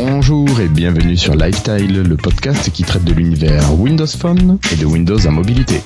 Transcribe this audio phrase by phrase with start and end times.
[0.00, 4.86] Bonjour et bienvenue sur Lifestyle, le podcast qui traite de l'univers Windows Phone et de
[4.86, 5.80] Windows en mobilité.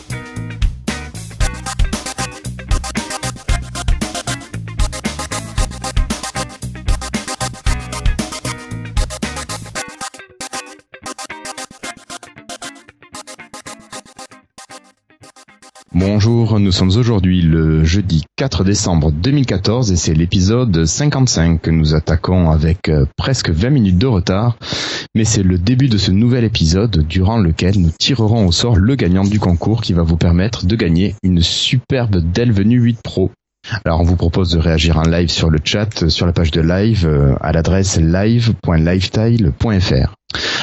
[16.83, 22.89] Sommes aujourd'hui le jeudi 4 décembre 2014 et c'est l'épisode 55 que nous attaquons avec
[22.89, 24.57] euh, presque 20 minutes de retard.
[25.15, 28.97] Mais c'est le début de ce nouvel épisode durant lequel nous tirerons au sort le
[28.97, 33.31] gagnant du concours qui va vous permettre de gagner une superbe Dell Venue 8 Pro.
[33.85, 36.61] Alors on vous propose de réagir en live sur le chat, sur la page de
[36.61, 40.15] live, euh, à l'adresse live.lifestyle.fr.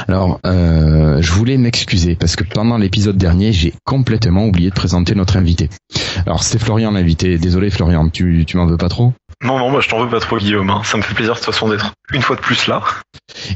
[0.07, 5.13] Alors, euh, je voulais m'excuser parce que pendant l'épisode dernier, j'ai complètement oublié de présenter
[5.13, 5.69] notre invité.
[6.25, 7.37] Alors, c'est Florian l'invité.
[7.37, 9.13] Désolé Florian, tu, tu m'en veux pas trop?
[9.43, 10.69] Non, non, bah, je t'en veux pas trop Guillaume.
[10.69, 10.81] hein.
[10.83, 12.81] Ça me fait plaisir de toute façon d'être une fois de plus là.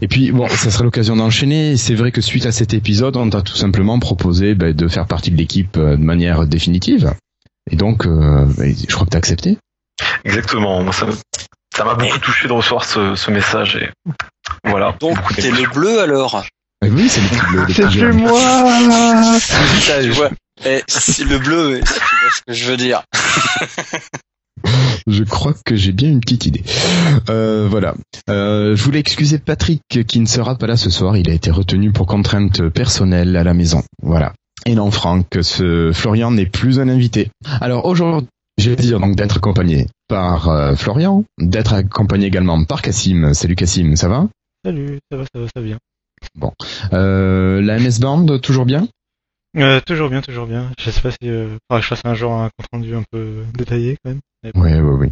[0.01, 1.75] Et puis, bon, ça sera l'occasion d'enchaîner.
[1.77, 5.07] C'est vrai que suite à cet épisode, on t'a tout simplement proposé ben, de faire
[5.07, 7.13] partie de l'équipe euh, de manière définitive.
[7.71, 9.57] Et donc, euh, ben, je crois que t'as accepté.
[10.25, 10.91] Exactement.
[10.91, 11.07] Ça
[11.75, 13.89] ça m'a beaucoup touché de recevoir ce, ce message et
[14.63, 14.95] voilà.
[14.99, 16.43] Donc t'es le bleu alors
[16.85, 18.39] Eh oui, c'est le, le, le C'est chez moi
[19.79, 20.29] Putain, je vois.
[20.65, 23.01] Eh, c'est le bleu, si tu vois ce que je veux dire.
[25.07, 26.63] Je crois que j'ai bien une petite idée.
[27.29, 27.95] Euh, voilà.
[28.29, 31.17] Euh, je voulais excuser Patrick qui ne sera pas là ce soir.
[31.17, 33.83] Il a été retenu pour contrainte personnelle à la maison.
[34.01, 34.33] Voilà.
[34.65, 37.29] Et non, Franck, ce Florian n'est plus un invité.
[37.59, 42.81] Alors aujourd'hui, j'ai le plaisir donc d'être accompagné par euh, Florian, d'être accompagné également par
[42.81, 43.33] Cassim.
[43.33, 44.27] Salut Cassim, ça va?
[44.65, 45.77] Salut, ça va, ça va, ça va bien.
[46.93, 48.87] euh, La MS Band, toujours bien?
[49.57, 50.71] Euh, toujours bien, toujours bien.
[50.79, 53.03] Je sais pas si euh, faudra que je fasse un jour un compte rendu un
[53.11, 54.19] peu détaillé quand même.
[54.53, 54.61] Bon.
[54.61, 55.11] Oui, oui, oui.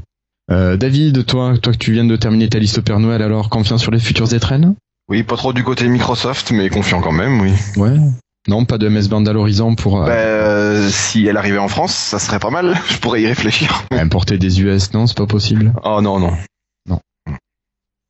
[0.50, 3.50] Euh, David, toi, toi que tu viens de terminer ta liste au Père Noël, alors
[3.50, 4.76] confiant sur les futures étrennes
[5.10, 7.52] Oui, pas trop du côté Microsoft, mais confiant quand même, oui.
[7.78, 7.98] Ouais.
[8.48, 11.68] Non, pas de MS Band à l'horizon pour euh, Bah, euh, si elle arrivait en
[11.68, 12.76] France, ça serait pas mal.
[12.90, 13.84] Je pourrais y réfléchir.
[13.92, 14.94] importer des US.
[14.94, 15.74] Non, c'est pas possible.
[15.84, 16.34] Oh non, non.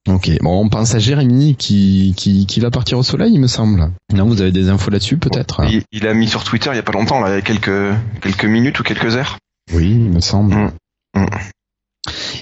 [0.09, 0.31] Ok.
[0.41, 3.91] Bon, on pense à Jérémy qui, qui, qui va partir au soleil, il me semble.
[4.11, 5.61] Non, vous avez des infos là-dessus, peut-être?
[5.69, 7.41] Il, il a mis sur Twitter il y a pas longtemps, là, il y a
[7.41, 9.37] quelques, quelques minutes ou quelques heures.
[9.73, 10.55] Oui, il me semble.
[10.55, 10.71] Mm.
[11.19, 11.25] Mm.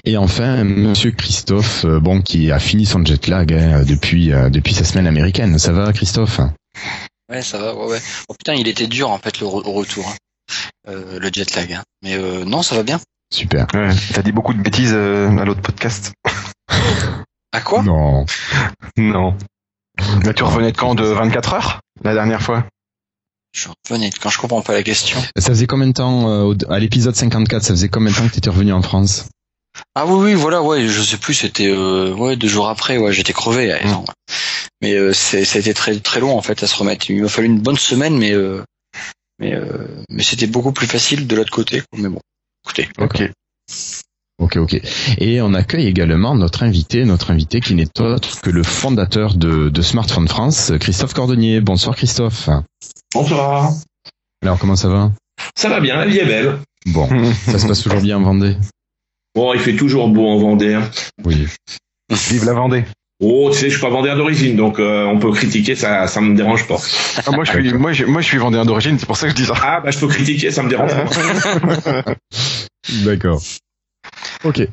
[0.04, 4.48] Et enfin, Monsieur Christophe, euh, bon, qui a fini son jet lag hein, depuis euh,
[4.48, 5.58] depuis sa semaine américaine.
[5.58, 6.40] Ça va, Christophe?
[7.30, 8.00] Ouais, ça va, ouais, ouais.
[8.28, 10.16] Oh putain, il était dur en fait le re- au retour, hein.
[10.88, 11.72] Euh, le jet lag.
[11.74, 11.82] hein.
[12.02, 12.98] Mais euh, non, ça va bien.
[13.32, 13.66] Super.
[13.74, 13.90] Ouais.
[14.12, 16.12] T'as dit beaucoup de bêtises euh, à l'autre podcast.
[17.52, 17.82] À quoi?
[17.82, 18.26] Non.
[18.96, 19.36] Non.
[20.24, 20.94] Mais tu revenais de quand?
[20.94, 21.80] De 24 heures?
[22.02, 22.66] La dernière fois?
[23.52, 24.30] Je revenais quand?
[24.30, 25.20] Je comprends pas la question.
[25.36, 28.32] Ça faisait combien de temps euh, à l'épisode 54 Ça faisait combien de temps que
[28.34, 29.28] t'étais revenu en France?
[29.94, 33.12] Ah oui, oui, voilà, ouais, je sais plus, c'était euh, ouais deux jours après, ouais,
[33.12, 33.68] j'étais crevé.
[33.68, 34.04] ouais, non.
[34.82, 37.10] Mais euh, c'est, ça a été très très long en fait à se remettre.
[37.10, 38.62] Il m'a fallu une bonne semaine, mais euh,
[39.38, 41.80] mais euh, mais c'était beaucoup plus facile de l'autre côté.
[41.80, 42.00] quoi.
[42.00, 42.20] Mais bon,
[42.64, 42.88] écoutez.
[42.98, 43.30] Ok.
[44.42, 44.80] Ok, ok.
[45.18, 49.68] Et on accueille également notre invité, notre invité qui n'est autre que le fondateur de,
[49.68, 51.60] de Smartphone France, Christophe Cordonnier.
[51.60, 52.48] Bonsoir Christophe.
[53.12, 53.70] Bonsoir.
[54.42, 55.12] Alors comment ça va?
[55.54, 56.58] Ça va bien, la vie est belle.
[56.86, 57.06] Bon,
[57.44, 58.56] ça se passe toujours bien en Vendée?
[59.34, 60.74] Bon, il fait toujours beau en Vendée.
[60.74, 60.82] hein.
[61.24, 61.46] Oui.
[62.30, 62.84] Vive la Vendée.
[63.22, 66.22] Oh, tu sais, je suis pas vendéen d'origine, donc euh, on peut critiquer, ça, ça
[66.22, 66.78] me dérange pas.
[67.26, 69.32] Ah, moi, je suis, moi, je, moi, je suis vendéen d'origine, c'est pour ça que
[69.32, 69.52] je dis ça.
[69.62, 72.02] Ah, bah je peux critiquer, ça me dérange pas.
[73.04, 73.42] D'accord.
[74.42, 74.66] Ok.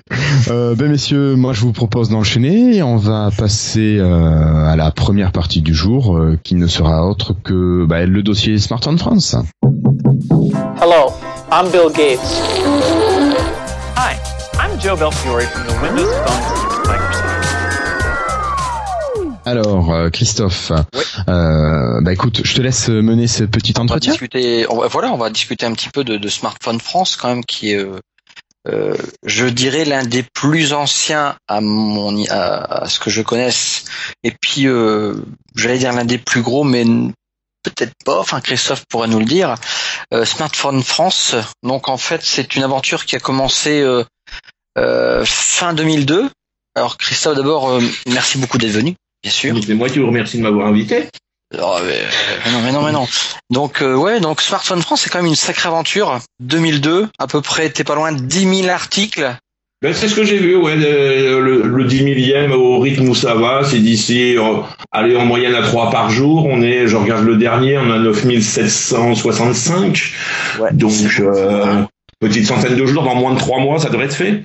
[0.50, 2.82] Euh, ben messieurs, moi je vous propose d'enchaîner.
[2.84, 7.36] On va passer euh, à la première partie du jour, euh, qui ne sera autre
[7.44, 9.36] que bah, le dossier Smartphone France.
[10.82, 11.12] Hello,
[11.52, 12.42] I'm Bill Gates.
[13.98, 14.16] Hi,
[14.78, 17.38] I'm Joe Belfiore from the Windows Phone team at Microsoft.
[19.46, 21.02] Alors, euh, Christophe, Oui.
[21.30, 24.12] euh, bah écoute, je te laisse mener ce petit On va entretien.
[24.12, 24.68] discuter.
[24.70, 27.44] on va- voilà, on va discuter un petit peu de, de Smartphone France quand même,
[27.44, 28.00] qui est, euh,
[28.68, 28.96] euh,
[29.26, 33.86] je dirais, l'un des plus anciens à mon à, à ce que je connaisse.
[34.24, 35.16] Et puis, euh,
[35.56, 36.84] j'allais dire l'un des plus gros, mais
[37.64, 38.20] peut-être pas.
[38.20, 39.56] Enfin, Christophe pourrait nous le dire.
[40.14, 41.34] Euh, Smartphone France.
[41.64, 44.04] Donc, en fait, c'est une aventure qui a commencé euh,
[45.26, 46.30] fin 2002.
[46.76, 48.94] Alors, Christophe, d'abord, euh, merci beaucoup d'être venu,
[49.24, 49.56] bien sûr.
[49.66, 51.08] C'est moi qui vous remercie de m'avoir invité.
[51.60, 52.02] Oh, mais,
[52.46, 53.08] mais non, mais non, mais non.
[53.50, 56.20] Donc euh, ouais, donc Smartphone France, c'est quand même une sacrée aventure.
[56.42, 59.36] 2002, à peu près, t'es pas loin de 10 000 articles.
[59.82, 63.16] Ben, c'est ce que j'ai vu, ouais, le, le, le 10 millième au rythme où
[63.16, 66.96] ça va, c'est d'ici, euh, allez, en moyenne à 3 par jour, on est, je
[66.96, 70.14] regarde le dernier, on a 9765.
[70.60, 70.74] Ouais.
[70.74, 71.84] Donc, euh,
[72.20, 74.44] petite centaine de jours, dans moins de trois mois, ça devrait être fait.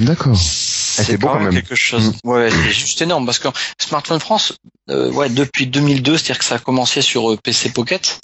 [0.00, 0.36] D'accord.
[0.36, 2.12] C'est beau quand même quelque chose.
[2.24, 3.48] Ouais, c'est juste énorme parce que
[3.80, 4.54] Smartphone France,
[4.90, 8.20] euh, ouais, depuis 2002, c'est-à-dire que ça a commencé sur euh, PC Pocket.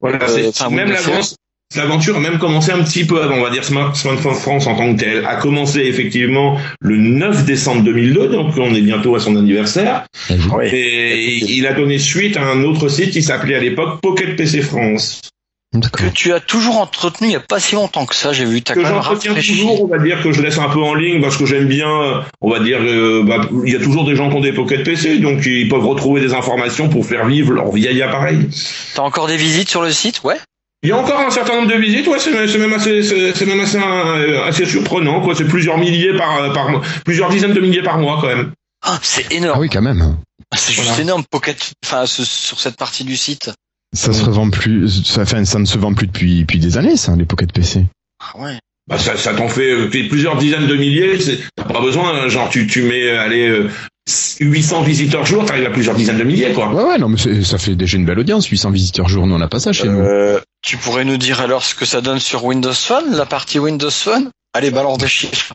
[0.00, 1.34] Voilà, Euh, même l'avance,
[1.74, 4.76] l'aventure a même commencé un petit peu avant, on va dire Smart- Smartphone France en
[4.76, 9.20] tant que tel, a commencé effectivement le 9 décembre 2002, donc on est bientôt à
[9.20, 10.66] son anniversaire, Oui.
[10.72, 14.60] et il a donné suite à un autre site qui s'appelait à l'époque Pocket PC
[14.62, 15.22] France.
[15.92, 18.62] Que tu as toujours entretenu il y a pas si longtemps que ça, j'ai vu.
[18.62, 20.94] T'as que quand même j'entretiens toujours, on va dire que je laisse un peu en
[20.94, 24.16] ligne parce que j'aime bien, on va dire, euh, bah, il y a toujours des
[24.16, 27.52] gens qui ont des Pocket PC, donc ils peuvent retrouver des informations pour faire vivre
[27.52, 28.48] leur vieil appareil.
[28.94, 30.36] T'as encore des visites sur le site, ouais.
[30.82, 33.02] Il y a encore un certain nombre de visites, ouais, c'est même assez,
[33.34, 35.34] c'est même assez, euh, assez surprenant, quoi.
[35.34, 38.52] C'est plusieurs milliers par, par mois, plusieurs dizaines de milliers par mois, quand même.
[38.82, 39.60] Ah, c'est Ah énorme.
[39.60, 40.16] oui, quand même.
[40.56, 41.02] C'est juste Voilà.
[41.02, 41.72] énorme, Pocket.
[41.84, 43.50] Enfin, ce- sur cette partie du site.
[43.92, 46.96] Ça se revend plus, ça, enfin, ça ne se vend plus depuis, depuis des années,
[46.96, 47.84] ça, les Pocket PC.
[48.20, 48.58] Ah ouais.
[48.88, 52.28] Bah, ça, ça t'en fait euh, plusieurs dizaines de milliers, c'est- t'as pas besoin, hein,
[52.28, 53.68] genre, tu, tu mets, euh, allez, euh,
[54.38, 56.72] 800 visiteurs jour, t'arrives à plusieurs dizaines de milliers, quoi.
[56.72, 59.34] Ouais, ouais, non, mais c'est- ça fait déjà une belle audience, 800 visiteurs jour, nous
[59.34, 59.98] on n'a pas ça chez nous.
[59.98, 63.58] Euh, tu pourrais nous dire alors ce que ça donne sur Windows Phone, la partie
[63.58, 64.30] Windows Phone?
[64.52, 65.52] Allez, balance des chiffres.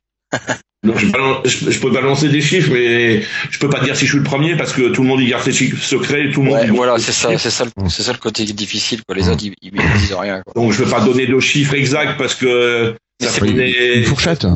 [0.83, 4.05] Donc, je, balan- je- je peux balancer des chiffres, mais je peux pas dire si
[4.05, 6.31] je suis le premier parce que tout le monde y garde ses chiffres secrets, et
[6.31, 6.59] tout le monde.
[6.59, 9.15] Ouais, y- voilà, c'est ça, c'est ça, le- c'est ça le côté difficile, quoi.
[9.15, 10.53] Les autres, ils, ils, ils disent rien, quoi.
[10.59, 14.03] Donc je vais pas donner de chiffres exacts parce que Mais ça c'est fait Une
[14.05, 14.47] fourchette.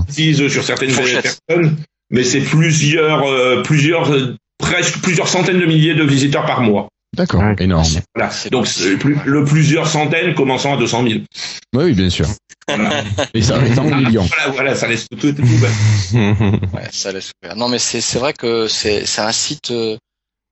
[0.49, 1.37] sur certaines Fourchette.
[1.47, 1.77] personnes,
[2.09, 6.87] mais c'est plusieurs, euh, plusieurs, euh, presque plusieurs centaines de milliers de visiteurs par mois.
[7.15, 7.55] D'accord, Ouais.
[7.59, 7.85] énorme.
[8.13, 8.31] Voilà.
[8.51, 8.67] Donc
[8.99, 11.19] plus- le plusieurs centaines commençant à 200 000.
[11.73, 12.27] Oui, oui, bien sûr.
[12.67, 13.03] Voilà,
[13.33, 14.23] Et ça reste en millions.
[14.25, 15.43] voilà, voilà, ça laisse tout, tout, tout.
[16.73, 17.55] Ouais, ça laisse ouvert.
[17.55, 19.97] Non, mais c'est c'est vrai que c'est c'est un site euh,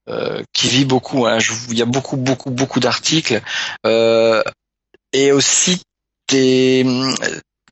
[0.08, 1.26] euh, qui vit beaucoup.
[1.26, 1.38] Hein.
[1.40, 3.40] Je- Il y a beaucoup, beaucoup, beaucoup d'articles
[3.86, 4.42] euh,
[5.12, 5.82] et aussi
[6.30, 6.86] des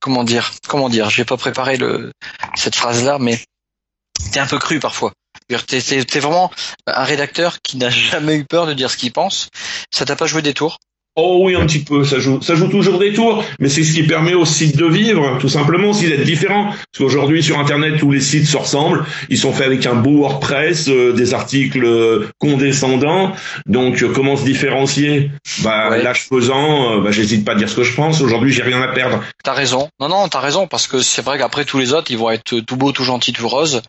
[0.00, 1.08] comment dire, comment dire.
[1.10, 2.10] J'ai pas préparé le
[2.56, 3.38] cette phrase-là, mais
[4.32, 5.12] t'es un peu cru parfois.
[5.66, 6.50] T'es vraiment
[6.86, 9.48] un rédacteur qui n'a jamais eu peur de dire ce qu'il pense.
[9.90, 10.78] Ça t'a pas joué des tours?
[11.14, 13.92] Oh oui, un petit peu, ça joue, ça joue toujours des tours, mais c'est ce
[13.92, 16.68] qui permet au site de vivre, tout simplement, aussi d'être différent.
[16.68, 20.20] Parce qu'aujourd'hui, sur Internet, tous les sites se ressemblent, ils sont faits avec un beau
[20.20, 23.32] WordPress, euh, des articles euh, condescendants,
[23.66, 25.30] donc euh, comment se différencier?
[25.58, 26.02] Bah, Ouais.
[26.30, 28.88] pesant, euh, bah, j'hésite pas à dire ce que je pense, aujourd'hui, j'ai rien à
[28.88, 29.22] perdre.
[29.44, 29.90] T'as raison.
[30.00, 32.60] Non, non, t'as raison parce que c'est vrai qu'après tous les autres, ils vont être
[32.60, 33.82] tout beau, tout gentil, tout rose.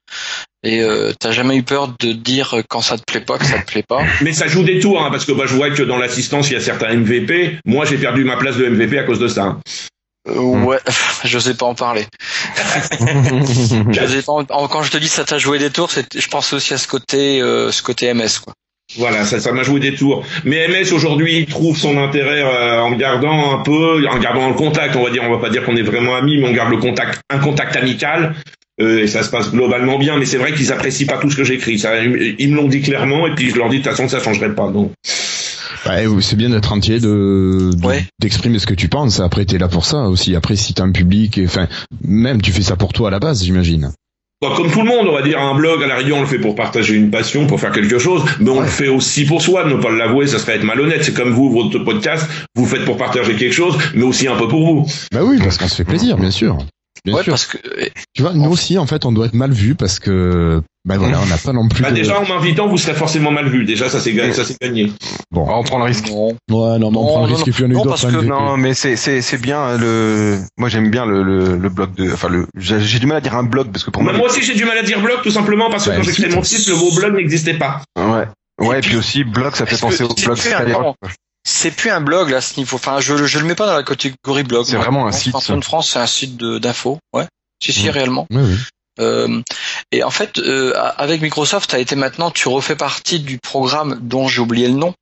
[0.65, 3.59] Et euh, t'as jamais eu peur de dire quand ça te plaît pas que ça
[3.59, 4.01] te plaît pas?
[4.21, 6.53] Mais ça joue des tours, hein, parce que bah, je vois que dans l'assistance, il
[6.53, 9.43] y a certains MVP, moi j'ai perdu ma place de MVP à cause de ça.
[9.43, 9.59] hein.
[10.29, 10.77] Euh, Ouais,
[11.25, 12.05] je sais pas en parler.
[13.91, 16.17] Je sais pas en- en- quand je te dis ça t'a joué des tours, c'est,
[16.17, 18.53] je pense aussi à ce côté, euh, ce côté MS quoi.
[18.97, 20.23] Voilà, ça, ça m'a joué des tours.
[20.43, 24.55] Mais MS aujourd'hui il trouve son intérêt euh, en gardant un peu, en gardant le
[24.55, 24.95] contact.
[24.95, 26.77] On va dire, on va pas dire qu'on est vraiment amis, mais on garde le
[26.77, 28.35] contact, un contact amical.
[28.81, 30.17] Euh, et ça se passe globalement bien.
[30.17, 31.79] Mais c'est vrai qu'ils apprécient pas tout ce que j'écris.
[31.79, 34.19] Ça, ils me l'ont dit clairement, et puis je leur dis de toute façon ça
[34.21, 34.69] changerait pas.
[34.71, 34.91] Donc
[35.85, 38.05] Ouais, c'est bien d'être entier, de, de- Ouais.
[38.21, 39.19] d'exprimer ce que tu penses.
[39.19, 40.33] Après, t'es là pour ça aussi.
[40.35, 41.67] Après, si t'as un public, et- enfin,
[42.01, 43.91] même tu fais ça pour toi à la base, j'imagine.
[44.41, 46.27] Bah, comme tout le monde, on va dire un blog à la rigueur, on le
[46.27, 49.41] fait pour partager une passion, pour faire quelque chose, mais on le fait aussi pour
[49.41, 49.65] soi.
[49.65, 51.03] Ne pas l'avouer, ça serait être malhonnête.
[51.03, 54.47] C'est comme vous, votre podcast, vous faites pour partager quelque chose, mais aussi un peu
[54.47, 54.85] pour vous.
[55.13, 56.57] Bah oui, parce qu'on se fait plaisir, bien sûr.
[57.05, 57.31] Bien ouais, sûr.
[57.33, 59.99] parce que euh, Tu vois, nous aussi, en fait, on doit être mal vu parce
[59.99, 61.81] que, bah voilà, on n'a pas non plus.
[61.83, 63.65] Bah, de- déjà, en m'invitant, vous serez forcément mal vu.
[63.65, 64.31] Déjà, ça c'est gagné.
[64.33, 64.91] Ça c'est gagné.
[65.31, 65.45] Bon.
[65.49, 66.07] On prend le risque.
[66.09, 66.27] non.
[66.29, 67.83] Ouais, non, mais on Non, prend le non, risque et puis on a eu non,
[67.83, 68.21] d'autres parce que-.
[68.21, 70.39] Non, mais c'est c'est c'est bien hein, le.
[70.57, 72.11] Moi j'aime bien le, le le blog de.
[72.13, 72.47] Enfin le.
[72.57, 74.19] J'ai j'ai du mal à dire un blog parce que pour Bah, moi.
[74.19, 76.11] moi aussi, j'ai du mal à dire blog, tout simplement parce que Ouais, quand j'ai
[76.11, 77.81] créé mon site, le mot blog n'existait pas.
[77.97, 78.27] Ouais.
[78.61, 80.95] Ouais, et puis aussi blog, ça fait penser au blog Skyrock.
[81.45, 82.75] C'est plus un blog là à ce niveau.
[82.77, 84.65] Enfin, je je le mets pas dans la catégorie blog.
[84.65, 86.99] C'est vraiment un site, Smartphone France, c'est un site de d'info.
[87.13, 87.25] Ouais.
[87.61, 88.27] Si si réellement.
[88.29, 88.55] Oui, oui.
[88.99, 89.41] Euh,
[89.91, 93.97] et en fait, euh, avec Microsoft, tu as été maintenant, tu refais partie du programme
[94.01, 94.93] dont j'ai oublié le nom,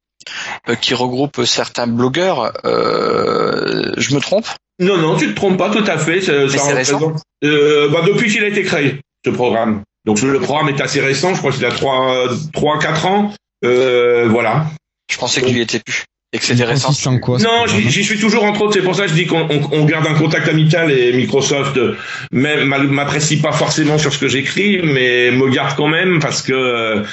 [0.70, 2.54] euh, qui regroupe certains blogueurs.
[2.66, 4.48] Euh, je me trompe?
[4.80, 6.22] Non, non, tu te trompes pas, tout à fait.
[6.22, 6.98] Ça, ça c'est récent?
[7.00, 9.82] représente- Euh, bah, depuis qu'il a été créé, ce programme.
[10.06, 13.34] Donc le programme est assez récent, je crois qu'il a 3 trois 4 ans.
[13.64, 14.66] Euh, voilà.
[15.12, 16.88] Je pensais qu'il y était plus et que c'était Il récent.
[16.90, 18.74] consiste en quoi Non, j'y j'y suis toujours entre autres.
[18.74, 21.78] C'est pour ça que je dis qu'on on- on garde un contact amical et Microsoft
[21.78, 21.96] euh,
[22.32, 27.04] m'apprécie pas forcément sur ce que j'écris, mais me garde quand même parce que euh,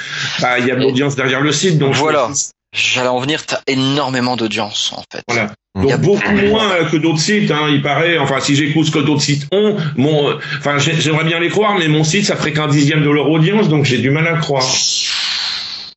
[0.41, 1.77] bah, il y a de l'audience derrière le site.
[1.77, 2.29] Donc Voilà.
[2.71, 5.23] J'allais en venir, tu as énormément d'audience en fait.
[5.27, 5.51] Voilà.
[5.75, 8.17] Il Donc y a beaucoup moins euh, que d'autres sites, hein, il paraît.
[8.19, 11.77] Enfin, si j'écoute ce que d'autres sites ont, mon, enfin, j'ai- j'aimerais bien les croire,
[11.79, 14.37] mais mon site, ça ferait qu'un dixième de leur audience, donc j'ai du mal à
[14.37, 14.65] croire.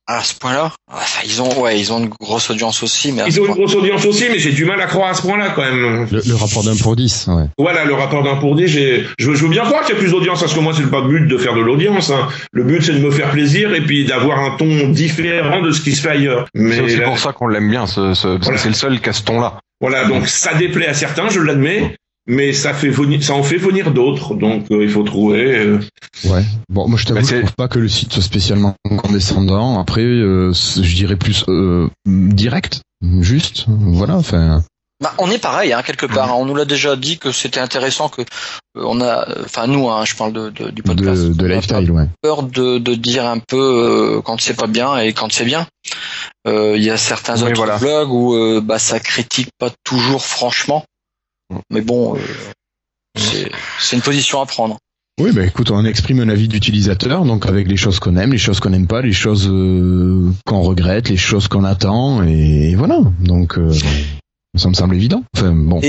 [0.07, 0.71] À ce point-là.
[0.91, 3.73] Enfin, ils ont, ouais, ils ont une grosse audience aussi, mais Ils ont une grosse
[3.75, 6.07] audience aussi, mais j'ai du mal à croire à ce point-là quand même.
[6.11, 7.45] Le, le rapport d'un pour 10, ouais.
[7.57, 9.97] Voilà, le rapport d'un pour dix, j'ai, je, veux- je veux bien croire qu'il y
[9.97, 12.09] a plus d'audience, parce que moi, c'est pas le but de faire de l'audience.
[12.11, 12.27] hein.
[12.51, 15.81] Le but, c'est de me faire plaisir et puis d'avoir un ton différent de ce
[15.81, 16.47] qui se fait ailleurs.
[16.53, 18.57] Mais C'est aussi là- pour ça qu'on l'aime bien, ce, ce- parce que Voilà.
[18.59, 19.59] c'est le seul qui a ce ton-là.
[19.81, 21.95] voilà, donc ça déplaît à certains, je l'admets,
[22.27, 24.35] mais ça fait venir, ça en fait venir d'autres.
[24.35, 25.57] Donc euh, il faut trouver.
[25.57, 25.79] euh,
[26.25, 26.43] Ouais.
[26.69, 29.79] Bon, moi je t'avoue, Bah, je trouve pas que le site soit spécialement condescendant.
[29.79, 32.81] Après, euh, je dirais plus euh, direct,
[33.19, 33.65] juste.
[33.67, 34.15] Voilà.
[34.17, 34.63] Enfin,
[35.01, 36.29] Bah, on est pareil, hein, quelque part.
[36.31, 36.35] hein.
[36.37, 40.05] On nous l'a déjà dit que c'était intéressant que euh, on a, enfin nous, hein,
[40.05, 41.21] je parle de, de- du podcast.
[41.23, 42.07] de, de on a lifestyle, ouais.
[42.21, 43.57] peur de, de dire un peu
[44.17, 45.67] euh, quand c'est pas bien et quand c'est bien.
[46.47, 47.77] Euh, Il y a certains Oui, autres voilà.
[47.77, 50.83] blogs où euh, bah ça critique pas toujours franchement,
[51.69, 52.19] mais bon, euh,
[53.79, 54.77] c'est une position à prendre.
[55.21, 58.39] Oui, bah écoute, on exprime un avis d'utilisateur, donc avec les choses qu'on aime, les
[58.39, 62.99] choses qu'on n'aime pas, les choses euh, qu'on regrette, les choses qu'on attend, et voilà.
[63.19, 63.71] Donc, euh,
[64.57, 65.23] ça me semble évident.
[65.37, 65.81] Enfin, bon.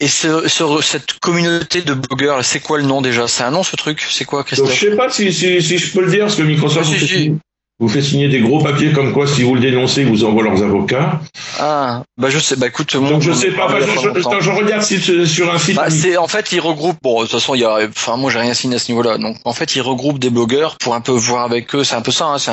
[0.00, 3.26] Et ce, ce- cette communauté de blogueurs, c'est quoi le nom déjà?
[3.28, 4.00] C'est un nom ce truc?
[4.08, 4.72] C'est quoi, Donc Christophe?
[4.74, 7.32] Je sais pas si, si, si je peux le dire, parce que Microsoft Ah, si,
[7.82, 10.44] vous fait signer des gros papiers comme quoi si vous le dénoncez, ils vous envoient
[10.44, 11.20] leurs avocats.
[11.58, 12.54] Ah, bah je sais.
[12.56, 13.86] Bah écoute, moi, Donc je sais pas, a je,
[14.20, 15.74] je- je regarde si, sur un site.
[15.74, 18.30] Bah, c'est en fait ils regroupent bon de toute façon il y a enfin moi
[18.30, 21.00] j'ai rien signé à ce niveau-là donc en fait ils regroupent des blogueurs pour un
[21.00, 22.52] peu voir avec eux c'est un peu ça hein, c'est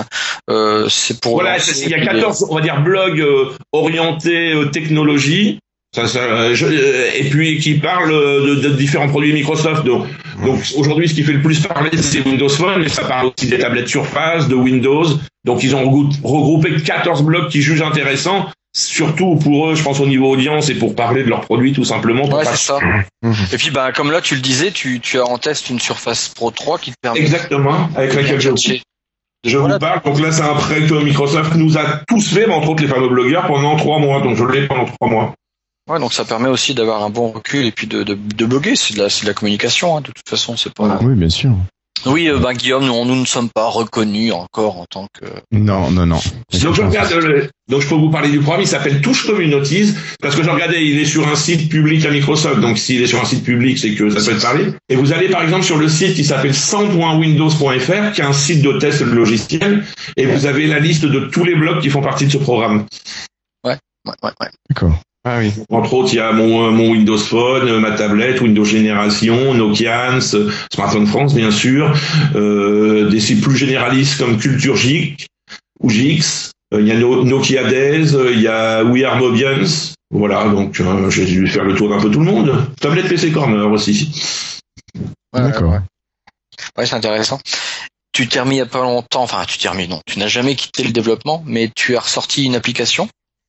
[0.50, 4.54] euh, c'est pour Voilà, il y a des- 14, on va dire, blogs euh, orientés
[4.54, 5.60] euh, technologie.
[5.96, 9.84] Ça, ça, euh, je- euh, et puis qui parlent euh, de, de différents produits Microsoft.
[9.86, 10.06] Donc,
[10.46, 13.48] donc aujourd'hui, ce qui fait le plus parler, c'est Windows Phone, mais ça parle aussi
[13.48, 15.06] des tablettes Surface, de Windows.
[15.46, 18.46] Donc ils ont regrou- regroupé 14 blogs qui jugent intéressants,
[18.78, 21.86] surtout pour eux, je pense au niveau audience et pour parler de leurs produits tout
[21.86, 22.28] simplement.
[22.28, 22.80] pour ouais pas- c'est ça
[23.24, 23.34] Mhm.
[23.52, 26.30] et puis bah comme là tu le disais tu tu as en test une Surface
[26.30, 28.52] Pro 3 qui te permet Exactement, avec laquelle je,
[29.46, 29.76] je Voilà.
[29.76, 30.02] vous parle.
[30.06, 32.90] Donc là, c'est un prêt que Microsoft nous a tous fait, mais entre autres les
[32.90, 34.22] fameux blogueurs, pendant trois mois.
[34.22, 35.34] Donc je l'ai pendant trois mois.
[35.90, 38.76] Ouais donc ça permet aussi d'avoir un bon recul et puis de de, de bloguer
[38.76, 41.30] c'est de la c'est de la communication hein, de toute façon c'est pas Oui, bien
[41.30, 41.52] sûr.
[42.06, 45.92] oui euh, bah Guillaume nous, nous ne sommes pas reconnus encore en tant que Non,
[45.92, 46.20] non, non.
[46.62, 50.36] Donc je regarde, donc je peux vous parler du programme, il s'appelle Touche Communities, parce
[50.36, 53.22] que je regardais, il est sur un site public à Microsoft, donc s'il est sur
[53.22, 54.66] un site public, c'est que ça peut être parlé.
[54.90, 58.62] Et vous allez par exemple sur le site qui s'appelle 100.windows.fr, qui est un site
[58.62, 59.84] de test de logiciel,
[60.18, 62.86] et vous avez la liste de tous les blogs qui font partie de ce programme.
[63.66, 65.00] ouais ouais ouais D'accord.
[65.32, 65.52] Ah oui.
[65.70, 69.54] Entre autres, il y a mon, euh, mon Windows Phone, euh, ma tablette, Windows Génération,
[69.54, 71.94] Nokians, euh, Smartphone France, bien sûr,
[72.36, 75.28] euh, des sites plus généralistes comme Culture Geek
[75.82, 76.50] ou Gix.
[76.76, 79.94] Il y a No- Nokia Days, il y a We Are Mobians.
[80.12, 82.66] Voilà, donc euh, j'ai dû faire le tour d'un peu tout le monde.
[82.82, 84.10] Tablette PC Corner aussi.
[85.34, 85.74] Ouais, D'accord.
[85.74, 85.80] ouais.
[86.76, 87.40] Ouais, c'est intéressant.
[88.14, 90.28] Tu t'es remis il y a pas longtemps, enfin tu t'es remis, non, tu n'as
[90.28, 93.08] jamais quitté le développement, mais tu as ressorti une application.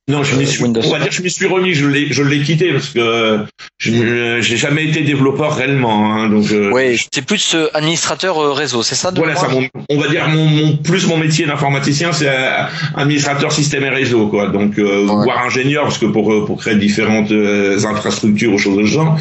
[0.09, 2.23] Non, je m'y suis, Windows on va dire je m'y suis remis, je l'ai, je
[2.23, 3.39] l'ai quitté parce que
[3.77, 6.51] je j'ai jamais été développeur réellement, hein, donc.
[6.51, 9.97] euh, Ouais, c'est plus euh, administrateur euh, réseau, c'est ça de Voilà, ça, mon- on
[9.97, 12.63] va dire mon, mon plus mon métier d'informaticien, c'est euh,
[12.95, 14.47] administrateur système et réseau, quoi.
[14.47, 15.23] Donc euh, Ouais.
[15.23, 18.91] voire ingénieur, parce que pour euh, pour créer différentes euh, infrastructures ou choses de ce
[18.91, 19.17] genre.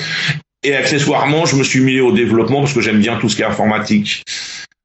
[0.63, 3.43] Et accessoirement, je me suis mis au développement parce que j'aime bien tout ce qui
[3.43, 4.23] est informatique.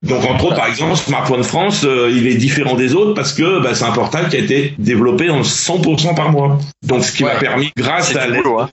[0.03, 3.59] Donc entre autres, par exemple, Smartphone France, euh, il est différent des autres parce que
[3.61, 6.59] bah, c'est un portail qui a été développé en 100% par mois.
[6.83, 8.69] Donc ce qui m'a permis, grâce à boulot, hein.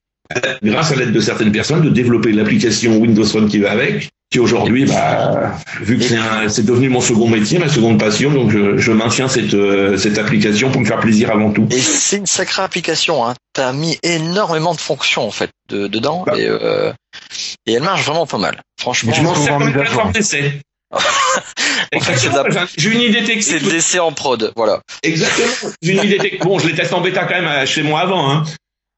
[0.63, 4.41] grâce à l'aide de certaines personnes, de développer l'application Windows Phone qui va avec, qui
[4.41, 6.05] aujourd'hui, bah, vu que
[6.49, 10.19] c'est devenu mon second métier, ma seconde passion, donc je, je maintiens cette, euh, cette
[10.19, 11.67] application pour me faire plaisir avant tout.
[11.71, 13.35] Et c'est une sacrée application, hein.
[13.55, 16.33] T'as mis énormément de fonctions en fait de- dedans Bah.
[16.39, 16.93] et, euh,
[17.67, 18.61] et elle marche vraiment pas mal.
[18.81, 20.61] Franchement, Je m'en sers comme plateforme d'essai.
[20.93, 23.27] En fait, c'est de la- Exactement, J'ai une idée c'est
[23.59, 23.63] technique.
[23.63, 24.81] le DC en prod, voilà.
[25.03, 25.73] Exactement.
[25.83, 26.43] J'ai une idée technique.
[26.45, 28.45] Bon, je les teste en bêta quand même euh, chez moi avant, hein.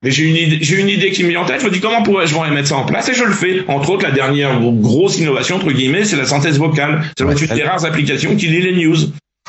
[0.02, 1.60] Mais j'ai une idée, j'ai une idée qui me vient en tête.
[1.60, 3.08] Je me dis comment pourrais-je mettre ça en place?
[3.08, 3.64] Et je le fais.
[3.68, 7.10] Entre autres, la dernière grosse innovation entre guillemets, c'est la synthèse vocale.
[7.16, 8.96] C'est une des rares applications qui lit les news.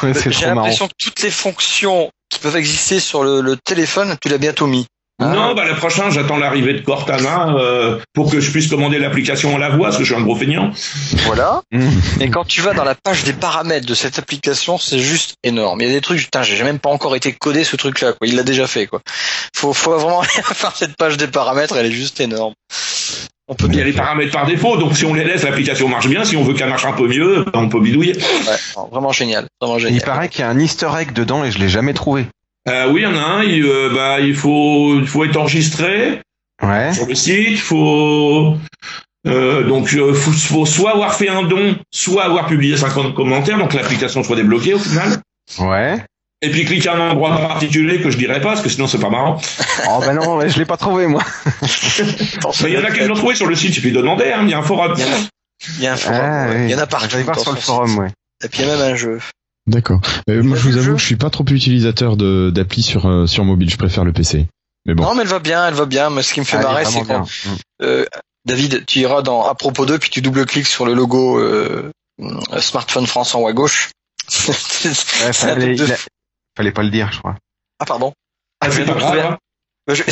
[0.01, 4.15] Ouais, c'est J'ai l'impression que toutes les fonctions qui peuvent exister sur le, le téléphone,
[4.21, 4.85] tu l'as bientôt mis.
[5.17, 5.27] Ah.
[5.27, 9.55] Non, bah le prochain, j'attends l'arrivée de Cortana euh, pour que je puisse commander l'application
[9.55, 10.71] à la voix, parce que je suis un gros feignant.
[11.25, 11.61] Voilà.
[11.71, 11.87] Mmh.
[12.19, 15.79] Et quand tu vas dans la page des paramètres de cette application, c'est juste énorme.
[15.79, 18.27] Il y a des trucs, putain, j'ai même pas encore été codé ce truc-là, quoi.
[18.27, 19.01] Il l'a déjà fait, quoi.
[19.55, 22.53] Faut, faut vraiment faire cette page des paramètres, elle est juste énorme.
[23.47, 25.43] On peut Il y bien a les paramètres par défaut, donc si on les laisse,
[25.43, 26.25] l'application marche bien.
[26.25, 28.15] Si on veut qu'elle marche un peu mieux, bah, on peut bidouiller.
[28.17, 30.01] Ouais, vraiment génial, vraiment Il génial.
[30.01, 32.25] paraît qu'il y a un easter egg dedans et je l'ai jamais trouvé.
[32.67, 33.43] Euh, oui, il y en a un.
[33.43, 36.19] Il, euh, bah, il faut, il faut être enregistré
[36.63, 36.93] Ouais.
[36.93, 37.35] sur le site.
[37.49, 38.55] Il faut
[39.27, 43.57] euh, donc euh, faut, faut soit avoir fait un don, soit avoir publié 50 commentaires,
[43.57, 45.17] donc l'application soit débloquée au final.
[45.59, 46.03] Ouais.
[46.41, 48.99] Et puis cliquez à un endroit particulier que je dirais pas, parce que sinon c'est
[48.99, 49.39] pas marrant.
[49.89, 51.21] Oh ben non, mais je l'ai pas trouvé moi.
[52.63, 54.31] Mais il y en a qui l'ont trouvé sur le site, il suffit de demander,
[54.31, 54.93] hein, il y a un forum.
[54.97, 55.17] Il y en a,
[55.77, 56.55] il y a un forum, Ah, ouais.
[56.55, 56.63] oui.
[56.65, 57.07] il y en a partout.
[57.09, 58.07] J'allais voir sur le forum, ouais.
[58.43, 59.19] Et puis il y a même un jeu.
[59.67, 59.99] D'accord.
[60.29, 63.07] Euh, moi, je vous avoue jeu que je suis pas trop d'appli de, d'appli sur,
[63.07, 63.69] euh, sur mobile.
[63.69, 64.47] Je préfère le PC.
[64.85, 65.03] Mais bon.
[65.03, 66.09] Non, mais elle va bien, elle va bien.
[66.11, 67.21] Mais ce qui me fait Ah, marrer, c'est quand.
[67.21, 67.55] Mm.
[67.81, 68.05] euh,
[68.45, 71.89] David, tu iras dans à propos d'eux, puis tu double-cliques sur le logo euh,
[72.59, 73.89] Smartphone France en haut à gauche.
[74.85, 74.91] Ouais,
[75.29, 75.97] un fallait, de a-
[76.55, 77.35] fallait pas le dire, je crois.
[77.79, 78.13] Ah pardon.
[78.61, 79.19] Ah, je viens pas de le trouver.
[79.19, 79.33] grave.
[79.33, 79.93] hein.
[79.93, 80.03] Je,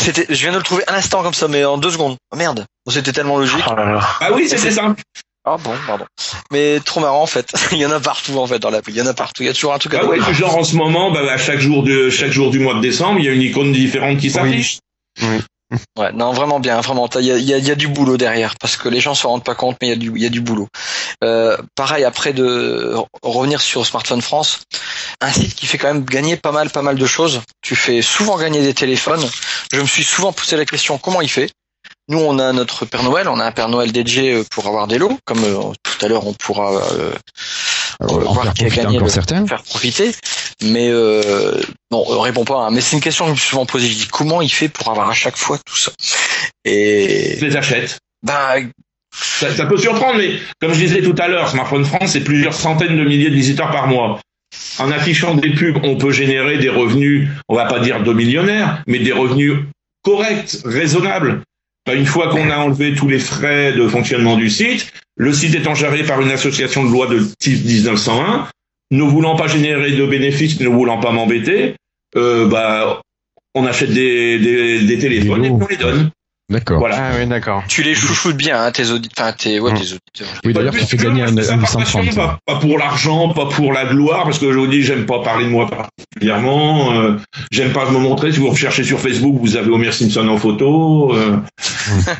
[0.43, 2.15] viens de le trouver à l'instant comme ça, mais en deux secondes.
[2.31, 2.65] Oh, merde.
[2.85, 3.63] Bon, C'était tellement logique.
[3.69, 4.01] Oh là là.
[4.19, 4.95] Ah oui, c'était ça.
[5.45, 6.05] Ah bon, pardon.
[6.51, 7.51] Mais trop marrant en fait.
[7.71, 8.93] Il y en a partout en fait dans l'appli.
[8.93, 9.43] Il y en a partout.
[9.43, 11.37] Il y a toujours un truc à Ah ouais, genre en ce moment, bah, à
[11.37, 14.17] chaque jour de chaque jour du mois de décembre, il y a une icône différente
[14.19, 14.77] qui s'affiche.
[15.97, 17.09] Ouais, non, vraiment bien, vraiment.
[17.19, 18.99] Il y a, il y, a, il y a du boulot derrière parce que les
[18.99, 20.67] gens se rendent pas compte, mais il y a du, il y a du boulot.
[21.23, 24.59] Euh, pareil, après de re- revenir sur Smartphone France,
[25.19, 27.41] un site qui fait quand même gagner pas mal, pas mal de choses.
[27.63, 29.27] Tu fais souvent gagner des téléphones.
[29.73, 31.49] Je me suis souvent posé la question comment il fait?
[32.09, 34.87] Nous, on a notre Père Noël, on a un Père Noël dédié euh, pour avoir
[34.87, 37.11] des lots, comme euh, tout à l'heure on pourra euh,
[38.01, 39.03] Alors, voir faire qui a profiter gagné le-
[39.47, 40.11] faire profiter.
[40.63, 42.65] Mais euh, bon, on répond pas.
[42.65, 42.71] hein.
[42.71, 43.87] Mais c'est une question que je me suis souvent posée.
[43.87, 45.91] Je dis comment il fait pour avoir à chaque fois tout ça?
[46.65, 47.99] Et Je les achète.
[48.21, 48.55] bah
[49.15, 52.53] Ça, ça peut surprendre, mais comme je disais tout à l'heure, Smartphone France, c'est plusieurs
[52.53, 54.19] centaines de milliers de visiteurs par mois.
[54.79, 58.83] En affichant des pubs, on peut générer des revenus, on va pas dire de millionnaires,
[58.87, 59.57] mais des revenus
[60.03, 61.41] corrects, raisonnables.
[61.85, 65.55] Bah, Une fois qu'on a enlevé tous les frais de fonctionnement du site, le site
[65.55, 68.47] étant géré par une association de loi de type 1901,
[68.91, 71.75] ne voulant pas générer de bénéfices, ne voulant pas m'embêter,
[72.15, 73.01] euh, bah,
[73.55, 76.11] on achète des, des, des téléphones et on les donne.
[76.53, 76.79] D'accord.
[76.79, 77.09] Voilà.
[77.11, 77.63] Ah oui, d'accord.
[77.67, 79.75] tu les chouchoutes bien, hein, tes auditeurs, enfin tes, ouais, Mm.
[79.75, 80.27] tes auditeurs.
[80.45, 82.15] Oui, d'ailleurs, tu fais gagner un, un par passion, 830.
[82.15, 85.21] Pas, pas pour l'argent, pas pour la gloire, parce que je vous dis, j'aime pas
[85.21, 86.93] parler de moi particulièrement.
[86.93, 87.17] euh,
[87.51, 88.31] j'aime pas me montrer.
[88.31, 91.13] Si vous recherchez sur Facebook, vous avez Homer Simpson en photo.
[91.15, 91.37] euh,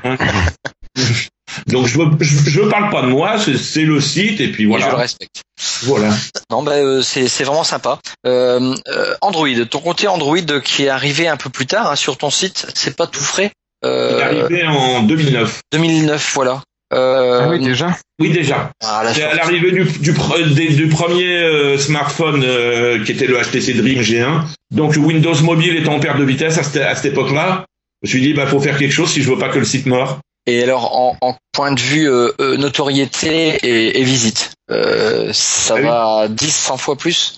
[0.03, 0.17] hein.
[1.67, 4.65] Donc je, je, je parle pas de moi, c'est, c'est le site et puis Et
[4.65, 4.95] je le voilà.
[4.95, 5.41] respecte.
[5.83, 6.09] Voilà.
[6.49, 7.99] Non, bah, euh, c'est c'est vraiment sympa.
[8.25, 12.17] Euh, euh, Android, ton côté Android qui est arrivé un peu plus tard hein, sur
[12.17, 13.51] ton site, c'est pas tout frais.
[13.83, 15.61] Il est Euh, arrivé en 2009.
[15.73, 16.61] 2009, voilà.
[16.93, 17.97] Euh, Ah oui, déjà.
[18.19, 18.69] Oui déjà.
[18.83, 20.13] ah, la C'est à l'arrivée du,
[20.89, 24.43] premier euh, smartphone euh, qui était le HTC Dream G1.
[24.71, 27.65] Donc Windows Mobile étant en perte de vitesse à cette, à cette époque-là,
[28.03, 29.65] je me suis dit bah faut faire quelque chose si je veux pas que le
[29.65, 30.19] site meure.
[30.45, 32.07] Et alors, en, en point de vue
[32.57, 35.83] notoriété et, et visite, euh, ça Ah oui.
[35.87, 37.37] va à 10, 100 fois plus?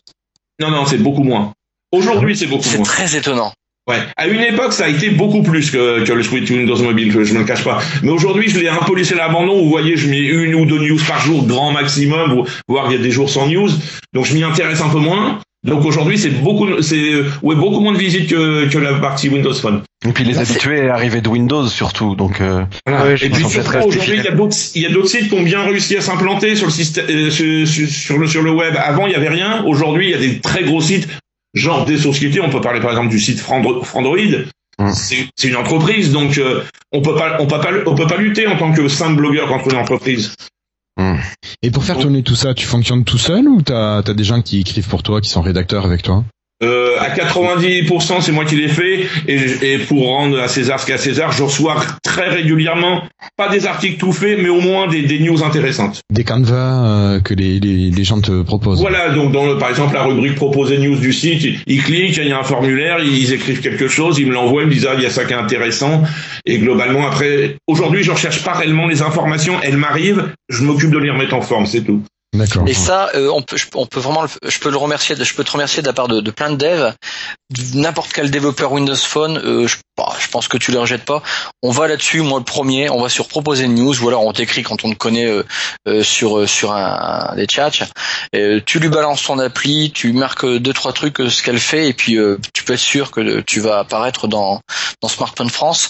[0.60, 1.54] Non non c'est beaucoup moins.
[1.92, 2.86] Aujourd'hui c'est beaucoup C'est moins.
[2.86, 3.52] très étonnant.
[3.88, 3.98] Ouais.
[4.18, 7.24] À une époque ça a été beaucoup plus que, que le suite Windows Mobile, je,
[7.24, 7.80] je me le cache pas.
[8.02, 9.62] Mais aujourd'hui je l'ai un peu laissé l'abandon.
[9.62, 12.98] Vous voyez je mets une ou deux news par jour grand maximum, vo- voire il
[12.98, 13.70] y a des jours sans news.
[14.14, 15.40] Donc je m'y intéresse un peu moins.
[15.64, 19.30] Donc aujourd'hui c'est beaucoup c'est euh, ouais beaucoup moins de visites que, que la partie
[19.30, 19.82] Windows Phone.
[20.08, 23.06] Et puis les habitués arrivés de Windows surtout, donc euh, Voilà.
[23.06, 25.34] Ouais, et puis que aujourd'hui, il y a d'autres, il y a d'autres sites qui
[25.36, 28.52] ont bien réussi à s'implanter sur le système, euh, sur, sur- sur le sur le
[28.52, 28.76] web.
[28.78, 29.64] Avant, il y avait rien.
[29.66, 31.08] Aujourd'hui, il y a des très gros sites,
[31.56, 32.42] genre des sociétés.
[32.42, 34.18] On peut parler par exemple du site Frandro- Frandroid.
[34.78, 34.92] Mm.
[34.94, 38.46] C'est une entreprise, donc euh, on peut pas, on peut pas, on peut pas lutter
[38.46, 40.36] en tant que simple blogueur contre une entreprise.
[41.62, 44.42] Et pour faire tourner tout ça, tu fonctionnes tout seul ou t'as as des gens
[44.42, 46.24] qui écrivent pour toi, qui sont rédacteurs avec toi?
[46.64, 49.06] Euh, à 90%, c'est moi qui l'ai fait.
[49.28, 53.04] Et, et pour rendre à César ce qu'est à César, je reçois très régulièrement,
[53.36, 56.00] pas des articles tout faits, mais au moins des, des news intéressantes.
[56.10, 58.80] Des canevas euh, que les, les, les gens te proposent.
[58.80, 62.18] Voilà, donc dans le, par exemple la rubrique proposer news du site, ils, ils cliquent,
[62.18, 64.88] il y a un formulaire, ils écrivent quelque chose, ils me l'envoient, ils me disent
[64.90, 66.04] ah il y a ça qui est intéressant.
[66.46, 71.00] Et globalement après, aujourd'hui je recherche pas réellement les informations, elles m'arrivent, je m'occupe de
[71.00, 72.02] les remettre en forme, c'est tout.
[72.68, 75.34] Et ça, euh, on peut, je, on peut vraiment, le- je peux le remercier, je
[75.34, 76.94] peux te remercier de la part de, plein de devs,
[77.74, 81.22] n'importe quel développeur Windows Phone, euh, je, bah, je pense que tu les rejettes pas.
[81.64, 84.34] On va là-dessus, moi le premier, on va sur proposer une news, ou alors on
[84.34, 85.44] t'écrit quand on te connaît euh,
[85.88, 87.70] euh, sur euh, sur un, des chats.
[88.36, 91.94] Euh, tu lui balances ton appli, tu marques deux trois trucs ce qu'elle fait, et
[91.94, 92.18] puis
[92.54, 94.60] tu peux être sûr que tu vas apparaître dans
[95.02, 95.90] dans Smartphone France.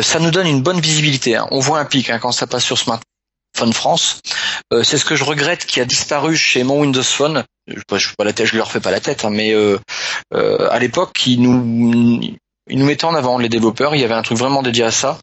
[0.00, 1.36] Ça nous donne une bonne visibilité.
[1.36, 1.46] hein.
[1.50, 3.02] On voit un pic hein, quand ça passe sur Smartphone
[3.72, 4.20] France.
[4.72, 7.44] Euh, c'est ce que je regrette qui a disparu chez mon Windows Phone.
[7.66, 9.78] Je, je, je, pas la tête, je leur fais pas la tête, hein, mais euh,
[10.34, 12.20] euh, à l'époque, ils nous,
[12.68, 13.94] ils nous mettaient en avant les développeurs.
[13.94, 15.18] Il y avait un truc vraiment dédié à ça.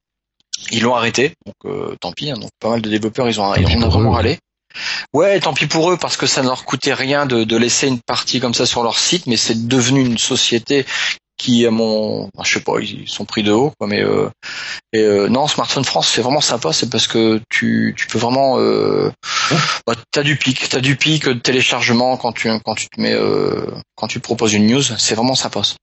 [0.72, 2.32] Ils l'ont arrêté, donc euh, tant pis.
[2.32, 4.40] Hein, donc pas mal de développeurs, ils ont, ils ont vraiment râlé.
[5.14, 7.88] Ouais, tant pis pour eux parce que ça ne leur coûtait rien de, de laisser
[7.88, 10.86] une partie comme ça sur leur site, mais c'est devenu une société
[11.44, 13.88] qui à mon, je sais pas, ils sont pris de haut, quoi.
[13.88, 14.30] Mais euh,
[14.94, 18.60] et euh, non, Smartphone France, c'est vraiment sympa, c'est parce que tu, tu peux vraiment,
[18.60, 19.12] euh,
[19.86, 23.14] bah, t'as du pic, t'as du pic de téléchargement quand tu quand tu te mets,
[23.14, 25.64] euh, quand tu proposes une news, c'est vraiment sympa.
[25.64, 25.76] ça.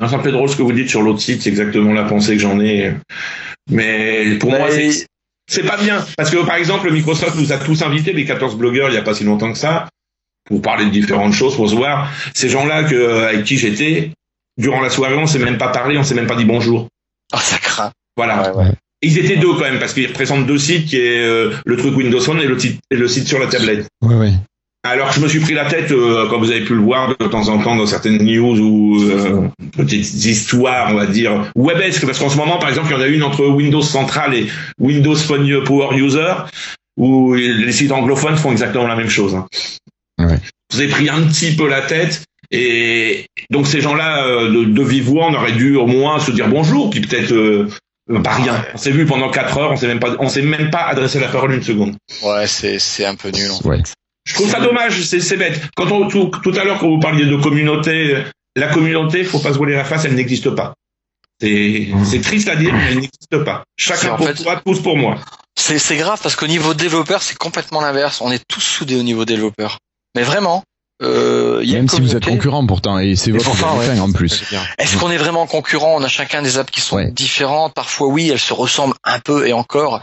[0.00, 2.04] Non, c'est un peu drôle ce que vous dites sur l'autre site, c'est exactement la
[2.04, 2.94] pensée que j'en ai.
[3.70, 4.68] Mais pour moi,
[5.46, 6.04] c'est pas bien.
[6.16, 9.02] Parce que par exemple, Microsoft nous a tous invités, les 14 blogueurs, il y a
[9.02, 9.88] pas si longtemps que ça,
[10.46, 12.10] pour parler de différentes choses, pour se voir.
[12.34, 14.10] Ces gens-là que, avec qui j'étais,
[14.58, 16.88] durant la soirée, on s'est même pas parlé, on s'est même pas dit bonjour.
[17.32, 17.90] Ah, ça craint.
[18.16, 18.52] Voilà.
[18.54, 18.72] Ouais, ouais.
[19.02, 21.96] Ils étaient deux quand même, parce qu'ils représentent deux sites, qui est euh, le truc
[21.96, 23.86] Windows Phone et le, site- et le site sur la tablette.
[24.02, 24.32] Ouais, ouais.
[24.86, 27.26] Alors je me suis pris la tête, euh, comme vous avez pu le voir de
[27.26, 32.18] temps en temps dans certaines news ou euh, petites histoires, on va dire, webesques, parce
[32.18, 34.46] qu'en ce moment, par exemple, il y en a une entre Windows Central et
[34.78, 36.34] Windows Phone Power User,
[36.98, 39.34] où les sites anglophones font exactement la même chose.
[39.34, 39.46] hein.
[40.18, 40.38] Ouais.
[40.72, 42.22] Vous avez pris un petit peu la tête,
[42.54, 46.30] et donc ces gens-là, euh, de, de vive voix, on aurait dû au moins se
[46.30, 47.32] dire bonjour, puis peut-être...
[47.32, 47.68] Euh,
[48.22, 48.62] pas rien.
[48.74, 51.18] On s'est vu pendant quatre heures, on s'est même pas, on s'est même pas adressé
[51.20, 51.96] la parole une seconde.
[52.22, 53.50] Ouais, c'est c'est un peu nul.
[53.50, 53.68] en fait.
[53.68, 53.82] Ouais.
[54.26, 55.58] Je trouve ça dommage, c'est c'est bête.
[55.74, 58.18] Quand on, tout, tout à l'heure, quand vous parliez de communauté,
[58.56, 60.74] la communauté, faut pas se voiler la face, elle n'existe pas.
[61.40, 63.64] C'est c'est triste à dire, mais elle n'existe pas.
[63.78, 65.18] Chacun pour fait- soi, tous pour moi.
[65.58, 68.20] C'est c'est grave parce qu'au niveau développeur, c'est complètement l'inverse.
[68.20, 69.78] On est tous soudés au niveau développeur.
[70.14, 70.62] Mais vraiment,
[71.02, 73.86] euh, il y a Même si vous êtes concurrent pourtant, et c'est votre ouais.
[73.86, 74.44] fin en plus.
[74.78, 75.94] Est-ce qu'on est vraiment concurrent?
[75.96, 77.10] On a chacun des apps qui sont Ouais.
[77.10, 77.74] différentes.
[77.74, 80.00] Parfois, oui, elles se ressemblent un peu et encore,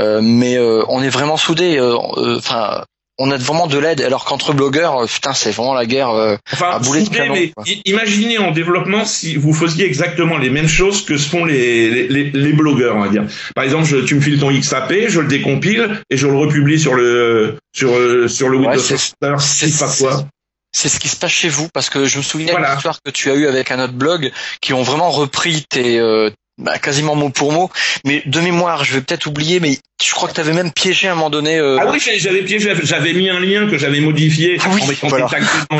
[0.00, 1.76] Euh, mais euh, on est vraiment soudés.
[1.78, 2.84] euh, euh, Enfin,
[3.18, 4.00] on a vraiment de l'aide.
[4.00, 6.10] Alors qu'entre blogueurs, euh, putain, c'est vraiment la guerre.
[6.10, 7.52] euh, Enfin, Un boulet de canon, mais
[7.84, 12.08] imaginez en développement si vous faisiez exactement les mêmes choses que ce font les, les,
[12.08, 13.24] les, les blogueurs, on va dire.
[13.54, 16.80] Par exemple, je, tu me files ton XAP, je le décompile et je le republie
[16.80, 20.24] sur le sur euh, sur le Ouais, Windows c'est- C'est pas quoi.
[20.74, 22.68] C'est ce qui se passe chez vous parce que je me souviens Voilà.
[22.68, 25.98] d'une histoire que tu as eu avec un autre blog qui ont vraiment repris tes
[25.98, 27.70] euh, bah, quasiment mot pour mot.
[28.04, 31.08] Mais de mémoire, je vais peut-être oublier, mais je crois que tu avais même piégé
[31.08, 31.56] à un moment donné.
[31.58, 34.86] euh, Ah oui, j'avais piégé, j'avais mis un lien que j'avais modifié Ah oui, en
[34.86, 35.28] mettant voilà.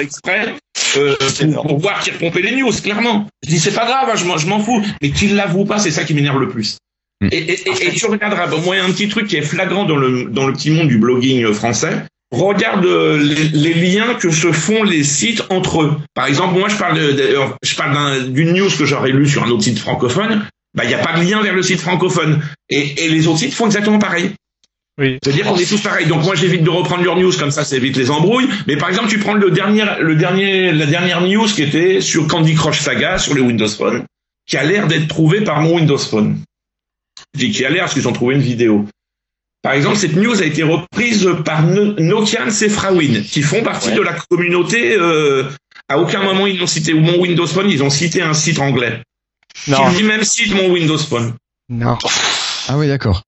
[0.00, 0.54] exprès
[0.96, 1.16] euh,
[1.54, 3.26] pour, pour voir qui repompait les news, clairement.
[3.44, 5.78] Je dis c'est pas grave, hein, je m'en- je m'en fous, mais qu'il l'avoue pas,
[5.78, 6.76] c'est ça qui m'énerve le plus.
[7.20, 7.28] Mm.
[7.32, 9.36] Et, et, et, et tu regarderas, bon, moi il y a un petit truc qui
[9.36, 12.04] est flagrant dans le dans le petit monde du blogging français.
[12.32, 15.96] Regarde euh, les, les liens que se font les sites entre eux.
[16.14, 19.44] Par exemple, moi je parle de, je parle d'un- d'une news que j'aurais lue sur
[19.44, 20.46] un autre site francophone.
[20.74, 22.40] Bah il y a pas de lien vers le site francophone.
[22.70, 24.30] Et, et les autres sites font exactement pareil.
[24.98, 25.18] Oui.
[25.22, 26.06] C'est-à-dire qu'on est tous pareils.
[26.06, 28.48] Donc moi j'évite de reprendre leur news comme ça, ça évite les embrouilles.
[28.66, 32.26] Mais par exemple, tu prends le dernier, le dernier, la dernière news qui était sur
[32.26, 34.04] Candy Crush Saga sur le Windows Phone,
[34.46, 36.38] qui a l'air d'être trouvée par mon Windows Phone.
[37.34, 38.86] Je dis qui a l'air parce qu'ils ont trouvé une vidéo.
[39.62, 43.90] Par exemple, cette news a été reprise par No- Nokian et Frawin, qui font partie
[43.90, 43.94] Ouais.
[43.96, 44.94] de la communauté.
[44.98, 45.44] euh,
[45.88, 49.00] à aucun moment ils n'ont cité mon Windows Phone, ils ont cité un site anglais.
[49.68, 51.34] Non, Qui dit même site mon Windows Phone.
[51.68, 51.96] non.
[52.68, 53.22] Ah oui, d'accord.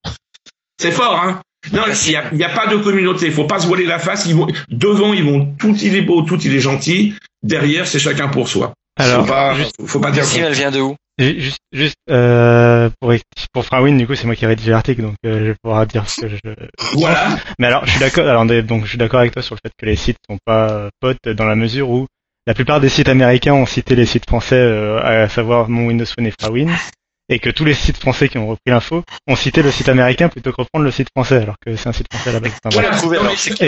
[0.81, 1.41] C'est fort, hein
[1.73, 3.27] Non, il n'y a, il y a pas de communauté.
[3.27, 4.27] Il faut pas se voiler la face.
[4.27, 7.15] Ils vont, devant, ils vont tout il est beau, tout il est gentil.
[7.43, 8.73] Derrière, c'est chacun pour soi.
[8.97, 10.25] Alors, faut pas, juste, faut pas dire.
[10.25, 10.95] Sim, elle vient de où?
[11.19, 13.13] Ju- juste, juste euh, pour
[13.53, 15.87] pour Frawin, du coup, c'est moi qui ai rédigé l'article, donc euh, je vais pouvoir
[15.87, 16.37] dire ce que je.
[16.95, 17.37] Voilà.
[17.59, 18.27] Mais alors, je suis d'accord.
[18.29, 20.89] Alors, donc, je suis d'accord avec toi sur le fait que les sites sont pas
[21.01, 22.07] potes dans la mesure où
[22.47, 26.05] la plupart des sites américains ont cité les sites français, euh, à savoir mon Windows
[26.07, 26.67] Phone et Frawin,
[27.31, 30.29] et que tous les sites français qui ont repris l'info ont cité le site américain
[30.29, 32.53] plutôt que reprendre le site français, alors que c'est un site français à la base.
[32.71, 32.93] Voilà.
[33.37, 33.63] c'est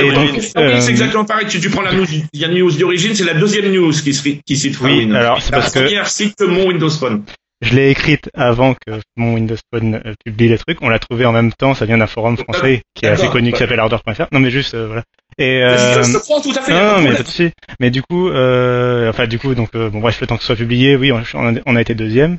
[0.58, 1.46] euh, exactement pareil.
[1.48, 3.92] Tu, tu prends la news, il y a une news d'origine, c'est la deuxième news
[3.92, 5.14] qui, cite Oui, Frawin.
[5.14, 7.22] alors, c'est la parce que- première cite mon Windows Phone.
[7.62, 10.82] Je l'ai écrite avant que mon Windows Phone euh, publie les trucs.
[10.82, 11.74] On l'a trouvé en même temps.
[11.74, 14.26] Ça vient d'un forum français qui est assez connu qui s'appelle Ardor.fr.
[14.32, 15.04] Non, mais juste euh, voilà.
[15.38, 16.72] Et Je euh, te tout à fait.
[16.72, 17.52] non, mais de.
[17.78, 20.46] Mais du coup, euh, enfin du coup, donc euh, bon bref, le temps que ce
[20.46, 22.38] soit publié, oui, on, on a, été deuxième.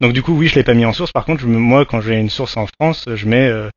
[0.00, 1.12] Donc du coup, oui, je l'ai pas mis en source.
[1.12, 3.68] Par contre, je, moi, quand j'ai une source en France, je mets euh,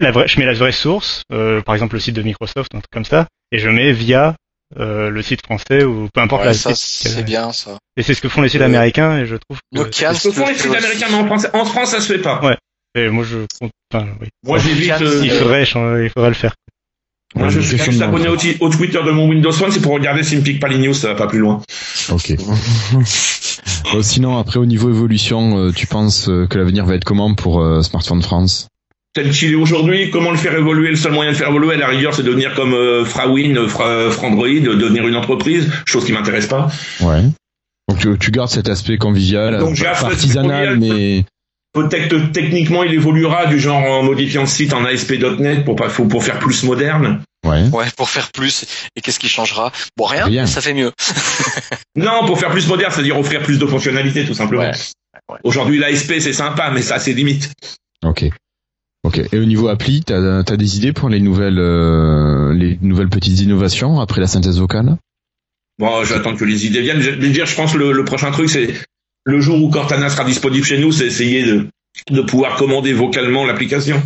[0.00, 2.80] la vraie, je mets la vraie source, euh, par exemple le site de Microsoft, un
[2.80, 4.34] truc comme ça, et je mets via
[4.76, 7.08] euh, le site français ou peu importe Ouais, la ça, site.
[7.12, 7.78] c'est bien ça.
[7.96, 10.28] Et c'est ce que font les sites Euh, américains, et je trouve que Nokia, Ce
[10.28, 12.40] que font les sites américains, mais en France, en France, ça se fait pas.
[12.44, 12.56] Ouais.
[12.96, 13.38] et moi je,
[13.92, 14.28] enfin, oui.
[14.44, 14.92] Moi, j'évite.
[15.00, 16.54] euh, il faudrait, changer- il faudrait le faire.
[17.34, 20.22] Moi, je suis juste abonné au, au Twitter de mon Windows Phone, c'est pour regarder
[20.22, 21.60] s'il me pique pas les news, ça va pas plus loin.
[22.10, 22.32] Ok.
[23.92, 27.82] Bon, sinon, après, au niveau évolution, tu penses que l'avenir va être comment pour euh,
[27.82, 28.68] Smartphone France?
[29.14, 30.90] Tel qu'il est aujourd'hui, comment le faire évoluer?
[30.90, 33.56] Le seul moyen de faire évoluer, à la rigueur, c'est de devenir comme euh, Frawin,
[33.56, 36.68] euh, Fra- Frandroid, de devenir une entreprise, chose qui m'intéresse pas.
[37.00, 37.22] Ouais.
[37.88, 41.24] Donc tu, tu gardes cet aspect convivial, Donc, euh, artisanal, mais
[41.74, 45.88] Peut-être que techniquement il évoluera du genre en modifiant le site en ASP.NET pour pas
[45.88, 47.20] pour faire plus moderne.
[47.46, 47.62] Ouais.
[47.72, 48.64] Ouais, pour faire plus.
[48.96, 49.70] Et qu'est-ce qui changera?
[49.96, 50.46] Bon, rien, Rien.
[50.46, 50.92] ça fait mieux.
[51.96, 54.62] Non, pour faire plus moderne, c'est-à-dire offrir plus de fonctionnalités tout simplement.
[54.62, 54.70] Ouais,
[55.30, 55.38] ouais.
[55.42, 57.50] Aujourd'hui l'ASP c'est sympa, mais ça a ses limites.
[58.04, 58.24] Ok.
[59.08, 59.22] Ok.
[59.32, 63.40] Et au niveau appli, t'as as des idées pour les nouvelles, euh, les nouvelles petites
[63.40, 64.98] innovations après la synthèse vocale?
[65.78, 67.00] Bon, j'attends que les idées viennent.
[67.00, 68.74] Je vais dire, je pense que le, le prochain truc, c'est
[69.24, 71.68] le jour où Cortana sera disponible chez nous, c'est essayer de,
[72.10, 74.02] de pouvoir commander vocalement l'application.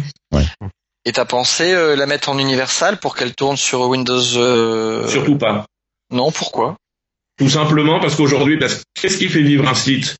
[1.04, 5.36] Et t'as pensé euh, la mettre en universal pour qu'elle tourne sur Windows euh, Surtout
[5.36, 5.66] pas.
[6.12, 6.76] Non, pourquoi?
[7.38, 10.16] Tout simplement parce qu'aujourd'hui, parce qu'est-ce qui fait vivre un site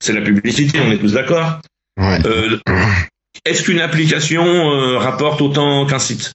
[0.00, 1.58] C'est la publicité, on est tous d'accord.
[1.98, 2.18] Ouais.
[2.26, 2.60] Euh,
[3.44, 6.32] est-ce qu'une application euh, rapporte autant qu'un site?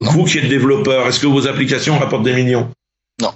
[0.00, 0.10] Non.
[0.10, 2.70] Vous qui êtes développeur, est-ce que vos applications rapportent des millions?
[3.20, 3.32] Non.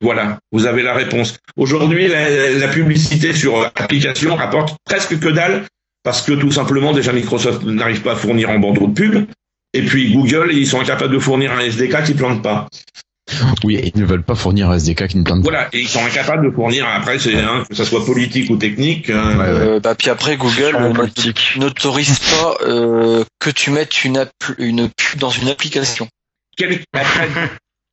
[0.00, 1.38] Voilà, vous avez la réponse.
[1.56, 5.64] Aujourd'hui, la, la publicité sur application rapporte presque que dalle
[6.04, 9.26] parce que tout simplement, déjà Microsoft n'arrive pas à fournir en bandeau de pub.
[9.72, 12.68] Et puis Google, ils sont incapables de fournir un SDK qui plante pas.
[13.64, 15.50] Oui, ils ne veulent pas fournir un SDK qui ne plante pas.
[15.50, 18.56] Voilà, et ils sont incapables de fournir après, c'est hein, que ça soit politique ou
[18.56, 19.08] technique.
[19.10, 19.66] euh, Ouais, ouais.
[19.76, 21.54] Euh, Bah puis après Google euh, politique.
[21.56, 26.06] n'autorise pas euh, que tu mettes une, app- une pub dans une application.
[26.56, 27.28] quel- après,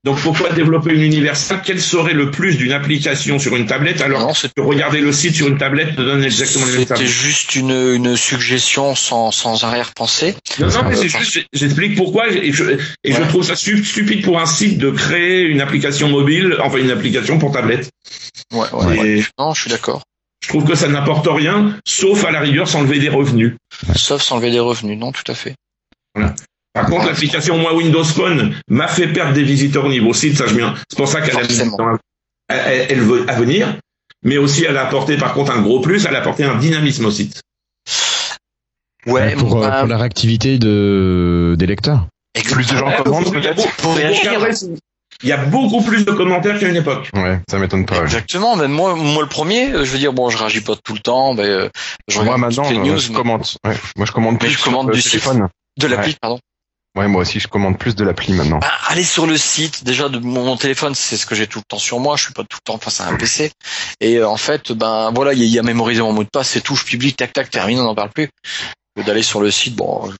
[0.04, 4.22] donc pourquoi développer une universelle Quel serait le plus d'une application sur une tablette alors
[4.22, 7.56] non, que regarder le site sur une tablette te donne exactement les mêmes c'était juste
[7.56, 10.36] une, une suggestion sans, sans arrière-pensée.
[10.60, 12.64] Non, non, mais Euh, c'est juste, j'explique pourquoi et je,
[13.04, 16.78] et je trouve ça stu- stupide pour un site de créer une application mobile, enfin
[16.80, 17.90] une application pour tablette.
[18.52, 19.24] Ouais, ouais, ouais.
[19.38, 20.02] Non, je suis d'accord.
[20.44, 23.54] je trouve que ça n'apporte rien, sauf à la rigueur s'enlever des revenus.
[23.96, 24.98] Sauf s'enlever des revenus.
[24.98, 25.54] Non, tout à fait.
[26.74, 30.48] Par contre, l'application moi Windows Phone m'a fait perdre des visiteurs au niveau site, ça
[30.48, 30.74] je bien.
[30.90, 31.60] C'est pour ça qu'elle a mis
[32.50, 33.78] elle, elle- veut à venir,
[34.24, 37.06] mais aussi elle a apporté par contre un gros plus, elle a apporté un dynamisme
[37.06, 37.42] au site.
[39.08, 42.08] Ouais, pour, euh, bah, pour la réactivité de, des lecteurs.
[42.52, 44.64] Plus de gens Ouais, commandent il y a peut-être
[45.24, 47.10] Il y a beaucoup plus de commentaires qu'à une époque.
[47.14, 48.02] Ouais, ça m'étonne pas.
[48.04, 50.94] Exactement, même moi, moi le premier, euh, je veux dire, bon, je réagis pas tout
[50.94, 51.68] le temps, mais euh,
[52.08, 53.44] je Moi maintenant, les euh, news je mais- commande.
[53.66, 55.12] Ouais, moi je commande Mais plus je commande du site.
[55.12, 55.48] téléphone.
[55.80, 56.40] de l'appli, pardon.
[56.98, 58.60] Ouais, moi aussi je commande plus de l'appli maintenant.
[58.60, 61.64] Bah, aller sur le site, déjà de mon, téléphone, c'est ce que j'ai tout le
[61.68, 62.18] temps sur moi.
[62.18, 63.52] Je suis pas tout le temps face à un PC.
[64.02, 66.50] Et euh, en fait, ben voilà, il y, y a mémorisé mon mot de passe,
[66.50, 66.76] c'est tout.
[66.76, 68.28] Je publie, tac tac, termine, on n'en parle plus.
[69.06, 70.12] D'aller sur le site, bon,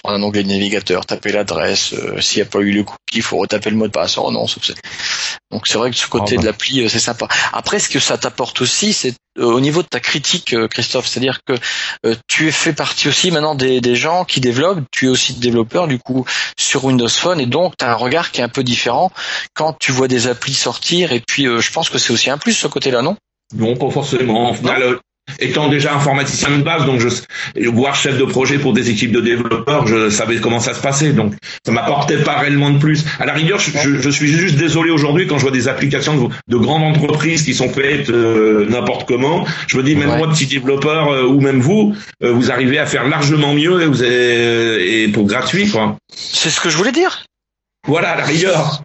[0.00, 1.92] prendre un onglet de navigateur, taper l'adresse.
[1.94, 4.16] euh, S'il n'y a pas eu le cookie, il faut retaper le mot de passe.
[4.16, 4.80] Oh non, c'est c'est-
[5.50, 6.42] donc c'est vrai que ce côté Ah bah.
[6.42, 7.26] de l'appli, euh, c'est sympa.
[7.52, 11.40] Après, ce que ça t'apporte aussi, c'est au niveau de ta critique, euh, Christophe, c'est-à-dire
[11.44, 11.54] que
[12.06, 14.80] euh, tu es fait partie aussi maintenant des, des gens qui développent.
[14.90, 16.24] Tu es aussi développeur du coup
[16.58, 19.10] sur Windows Phone et donc tu as un regard qui est un peu différent
[19.54, 21.12] quand tu vois des applis sortir.
[21.12, 23.16] Et puis, euh, je pense que c'est aussi un plus ce côté-là, non?
[23.54, 24.54] Non, pas forcément.
[24.64, 24.98] Euh,
[25.38, 29.20] étant déjà informaticien de base, donc je, voire chef de projet pour des équipes de
[29.20, 31.12] développeurs, je savais comment ça se passait.
[31.12, 33.04] Donc, ça m'apportait pas réellement de plus.
[33.20, 36.16] À la rigueur, je, je- je suis juste désolé aujourd'hui quand je vois des applications
[36.28, 39.46] de, de grandes entreprises qui sont faites euh, n'importe comment.
[39.68, 40.18] Je me dis, même Ouais.
[40.18, 43.86] moi, petit développeur, euh, ou même vous, euh, vous arrivez à faire largement mieux et,
[43.86, 45.96] vous avez, et pour gratuit, quoi.
[46.14, 47.24] C'est ce que je voulais dire.
[47.86, 48.82] Voilà, à la rigueur.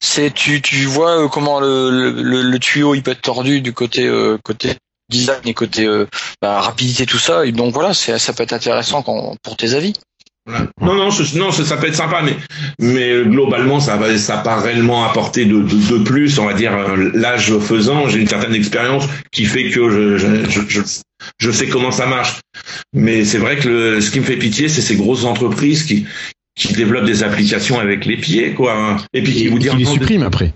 [0.00, 4.10] C'est tu tu vois comment le, le, tuyau il peut être tordu du côté
[4.44, 4.74] côté
[5.18, 6.06] design et côté euh,
[6.42, 7.46] bah, rapidité tout ça.
[7.46, 9.94] Et donc voilà, c'est ça peut être intéressant quand, pour tes avis.
[10.46, 10.66] Voilà.
[10.82, 12.36] Non, non, ce- non, ça, ça peut être sympa, mais,
[12.78, 16.38] mais globalement, ça va, ça n'a pas réellement apporté de, de, de plus.
[16.38, 20.50] On va dire, euh, l'âge faisant, j'ai une certaine expérience qui fait que je, je,
[20.50, 20.80] je, je,
[21.38, 22.40] je sais comment ça marche.
[22.92, 26.04] Mais c'est vrai que le, ce qui me fait pitié, c'est ces grosses entreprises qui,
[26.54, 28.98] qui développent des applications avec les pieds, quoi.
[29.14, 30.52] Et puis qui vous disent Qui les non, supprime après.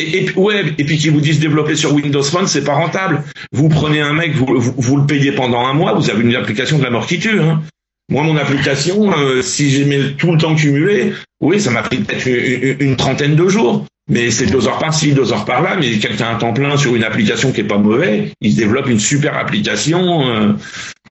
[0.00, 2.74] Et, et puis- ouais, et puis qui vous disent développer sur Windows Phone, c'est pas
[2.74, 3.22] rentable.
[3.52, 6.34] Vous prenez un mec, vous, vous, vous le payez pendant un mois, vous avez une
[6.36, 7.40] application de la mort qui tue.
[7.40, 7.62] Hein.
[8.10, 11.98] Moi, mon application, euh, si j'ai mis tout le temps cumulé, oui, ça m'a pris
[11.98, 13.86] peut-être une, une- une trentaine de jours.
[14.08, 15.76] Mais c'est deux heures par-ci, deux heures par-là.
[15.78, 18.88] Mais quelqu'un à temps plein sur une application qui est pas mauvais, il se développe
[18.88, 20.52] une super application euh,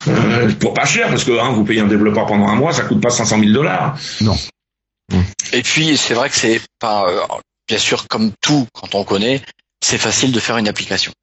[0.09, 2.83] euh, pour pas cher, parce que hein, vous payez un développeur pendant un mois, ça
[2.83, 3.97] coûte pas 500 000 dollars.
[5.53, 7.19] Et puis c'est vrai que c'est pas euh,
[7.69, 9.41] bien sûr comme tout quand on connaît,
[9.81, 11.13] c'est facile de faire une application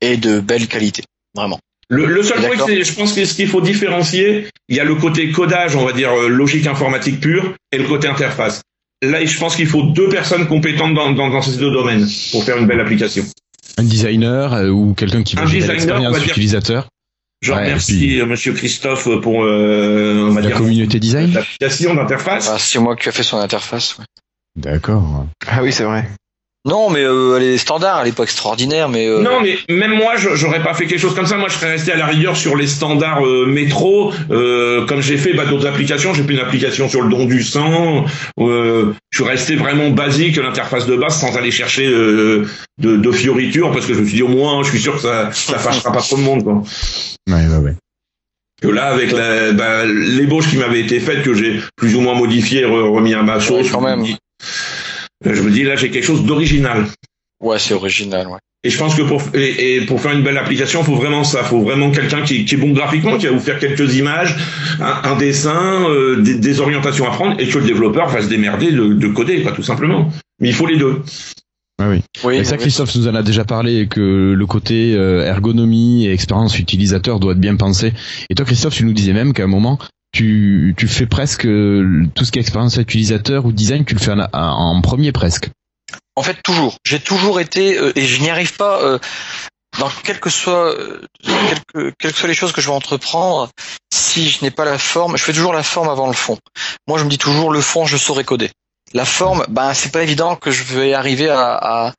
[0.00, 1.02] et de belle qualité,
[1.34, 1.58] vraiment.
[1.88, 4.94] Le, le seul c'est, je pense que ce qu'il faut différencier, il y a le
[4.96, 8.60] côté codage, on va dire euh, logique informatique pure, et le côté interface.
[9.02, 12.42] Là, je pense qu'il faut deux personnes compétentes dans, dans, dans ces deux domaines pour
[12.44, 13.24] faire une belle application.
[13.78, 16.30] Un designer euh, ou quelqu'un qui Un veut designer, l'expérience dire.
[16.30, 16.88] utilisateur.
[17.42, 21.32] Je Ouais, remercie puis- euh, Monsieur Christophe pour euh, on va La dire communauté design.
[21.34, 22.48] l'application d'interface.
[22.50, 23.96] Ah, c'est moi qui a fait son interface.
[23.98, 24.04] ouais.
[24.56, 25.26] D'accord.
[25.46, 26.08] Ah oui, c'est vrai.
[26.64, 29.94] Non, mais euh, elle est standard, elle est pas extraordinaire, mais euh, Non, mais même
[29.94, 31.36] moi, je- j'aurais pas fait quelque chose comme ça.
[31.36, 35.16] Moi, je serais resté à la rigueur sur les standards euh, métro, euh, comme j'ai
[35.16, 36.12] fait bah, d'autres applications.
[36.12, 38.04] J'ai fait une application sur le don du sang.
[38.40, 43.12] Euh, je suis resté vraiment basique, l'interface de base, sans aller chercher euh, de, de
[43.12, 45.58] fioritures, parce que je me suis dit au moins, je suis sûr que ça, ça
[45.60, 46.42] fâchera pas trop le monde.
[46.42, 46.62] Quoi.
[47.28, 47.74] Ouais, ouais, ouais.
[48.60, 52.14] Que là, avec la- bah, l'ébauche qui m'avait été faite, que j'ai plus ou moins
[52.16, 54.04] modifié, re- remis à ma sauce, Ouais, quand même.
[55.24, 56.86] Je me dis là, j'ai quelque chose d'original.
[57.42, 58.38] ouais, c'est original, ouais.
[58.64, 61.44] Et je pense que pour et, et pour faire une belle application, faut vraiment ça,
[61.44, 64.34] faut vraiment quelqu'un qui, qui est bon graphiquement, qui va vous faire quelques images,
[64.80, 68.28] un, un dessin, euh, des, des orientations à prendre, et que le développeur va se
[68.28, 70.10] démerder de, de coder, quoi, tout simplement.
[70.40, 71.02] Mais il faut les deux.
[71.78, 72.00] Ouais, oui.
[72.24, 72.62] Oui, Et ça, oui.
[72.62, 77.32] Christophe nous en a déjà parlé, que le côté euh, ergonomie et expérience utilisateur doit
[77.32, 77.92] être bien pensé.
[78.30, 79.78] Et toi, Christophe, tu nous disais même qu'à un moment,
[80.16, 84.12] tu, fais presque euh, tout ce qui est expérience utilisateur ou design, tu le fais
[84.32, 85.50] en, premier presque.
[86.14, 86.78] En fait, toujours.
[86.84, 88.82] J'ai toujours été euh, et je n'y arrive pas.
[88.82, 88.98] euh,
[89.78, 93.50] dans que quelles que soient les choses que je vais entreprendre,
[93.92, 96.38] si je n'ai pas la forme, je fais toujours la forme avant le fond.
[96.88, 98.50] Moi, je me dis toujours le fond, je saurais coder.
[98.94, 101.92] La forme, ben c'est pas évident que je vais arriver à,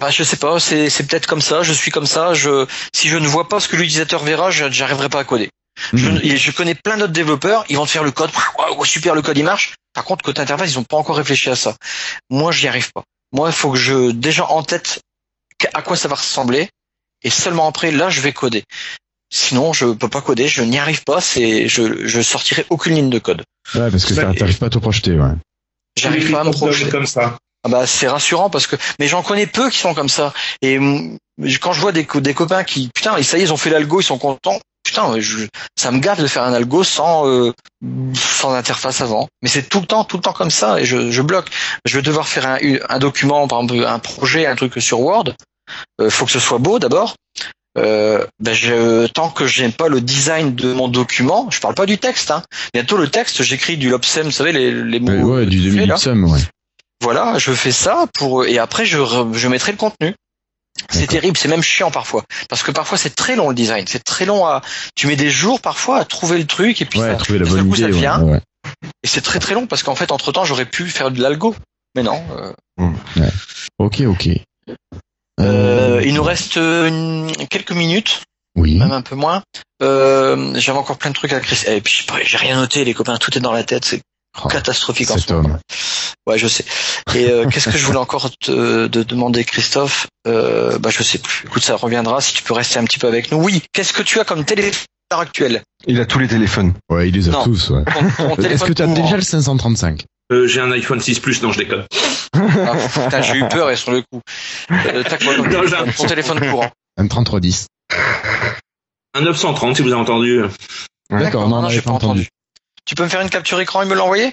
[0.00, 2.32] ben, je sais pas, c'est peut-être comme ça, je suis comme ça.
[2.32, 5.50] Je si je ne vois pas ce que l'utilisateur verra, je j'arriverai pas à coder.
[5.92, 8.30] Je, et je connais plein d'autres développeurs, ils vont te faire le code,
[8.84, 9.74] super, le code il marche.
[9.94, 11.74] Par contre, côté interface, ils ont pas encore réfléchi à ça.
[12.30, 13.02] Moi, j'y arrive pas.
[13.32, 15.00] Moi, il faut que je déjà en tête
[15.74, 16.68] à quoi ça va ressembler,
[17.22, 18.62] et seulement après, là, je vais coder.
[19.32, 21.20] Sinon, je peux pas coder, je n'y arrive pas.
[21.20, 23.42] C'est, je, je sortirai aucune ligne de code.
[23.74, 25.32] Ouais, parce que ça- t'arrives pas à te projeter, ouais.
[25.98, 26.90] J'arrive pas à me projeter.
[26.90, 27.36] comme ça.
[27.64, 30.78] Ah bah c'est rassurant parce que mais j'en connais peu qui sont comme ça et
[30.78, 31.18] mm,
[31.60, 33.56] quand je vois des, co- des copains qui putain et ça y est ils ont
[33.56, 35.46] fait l'algo ils sont contents putain je,
[35.76, 37.52] ça me gave de faire un algo sans euh,
[38.14, 41.10] sans interface avant mais c'est tout le temps tout le temps comme ça et je,
[41.10, 41.48] je bloque
[41.84, 45.34] je vais devoir faire un, un document par exemple un projet un truc sur Word
[46.00, 47.14] euh, faut que ce soit beau d'abord
[47.76, 51.84] euh, ben je, tant que j'aime pas le design de mon document, je parle pas
[51.84, 52.30] du texte.
[52.30, 52.42] Hein.
[52.72, 55.34] Bientôt le texte, j'écris du Lobsem, vous savez les, les mots.
[55.34, 55.86] Ouais, du là.
[55.86, 56.40] demi-sum, ouais.
[57.02, 58.98] Voilà, je fais ça pour et après je
[59.32, 60.14] je mettrai le contenu.
[60.90, 64.04] C'est terrible, c'est même chiant parfois parce que parfois c'est très long le design, c'est
[64.04, 64.62] très long à
[64.94, 67.46] tu mets des jours parfois à trouver le truc et puis Ouais, ça, trouver la
[67.46, 68.40] bonne coup, ça idée, vient ouais.
[69.02, 71.54] et c'est très très long parce qu'en fait entre temps j'aurais pu faire de l'algo,
[71.94, 72.22] mais non.
[72.36, 72.52] euh,
[73.78, 74.28] Ok, ok.
[75.40, 78.22] euh, il nous reste euh, une- quelques minutes,
[78.56, 78.76] Oui.
[78.78, 79.42] même un peu moins.
[79.82, 81.60] Euh, J'avais encore plein de trucs à Chris.
[81.66, 84.00] Et puis pas, j'ai rien noté, les copains, tout est dans la tête, c'est
[84.44, 85.58] Oh, catastrophique en ce moment.
[86.26, 86.64] Ouais, je sais.
[87.14, 90.08] Et euh, qu'est-ce que je voulais encore te de demander, Christophe?
[90.26, 91.44] Euh, Bah, je sais plus.
[91.46, 92.20] Écoute, ça reviendra.
[92.20, 93.38] Si tu peux rester un petit peu avec nous.
[93.38, 93.62] Oui.
[93.72, 95.62] Qu'est-ce que tu as comme téléphone actuel?
[95.86, 96.74] Il a tous les téléphones.
[96.90, 97.44] Ouais, il les a Non.
[97.44, 97.84] tous, ouais.
[98.18, 101.52] Ton Est-ce que tu as déjà le 535 Euh, j'ai un iPhone 6 Plus, non,
[101.52, 101.84] je déconne.
[102.34, 104.20] Ah, putain, j'ai eu peur et sur le coup.
[104.72, 105.92] Euh, T'as quoi comme Non, j'ai téléphone?
[105.96, 106.70] Ton téléphone courant.
[106.98, 107.66] Un 3310.
[109.14, 110.42] Un 930, si vous avez entendu.
[111.10, 112.28] D'accord, non, on non, n'avait j'ai pas entendu.
[112.86, 114.32] Tu peux me faire une capture écran et me l'envoyer?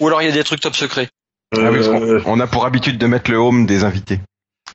[0.00, 1.08] Ou alors il y a des trucs top secrets
[1.56, 4.18] Ah oui, parce Euh, on a pour habitude de mettre le home des invités.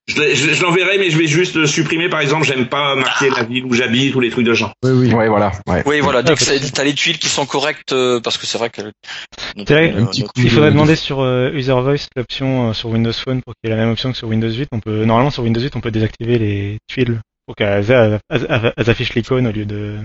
[0.07, 3.29] je l'ai- je je l'enverrai, mais je vais juste supprimer, par exemple, j'aime pas marquer
[3.29, 4.73] la ville où j'habite ou les trucs de genre.
[4.83, 5.13] Oui, oui.
[5.13, 5.51] Ouais, voilà.
[5.67, 5.83] Ouais.
[5.85, 6.21] Oui, voilà.
[6.23, 8.69] Dès Ah, que c'est- t'as les tuiles qui sont correctes, euh, parce que c'est vrai
[8.69, 8.81] que.
[8.81, 9.93] Vrai,
[10.35, 13.69] Il de- faudrait demander sur euh, User Voice l'option euh, sur Windows Phone pour qu'il
[13.69, 14.67] y ait la même option que sur Windows 8.
[14.71, 18.73] On peut normalement sur Windows 8 on peut désactiver les tuiles pour qu'elles elles- elles-
[18.77, 20.01] elles affichent l'icône au lieu de euh,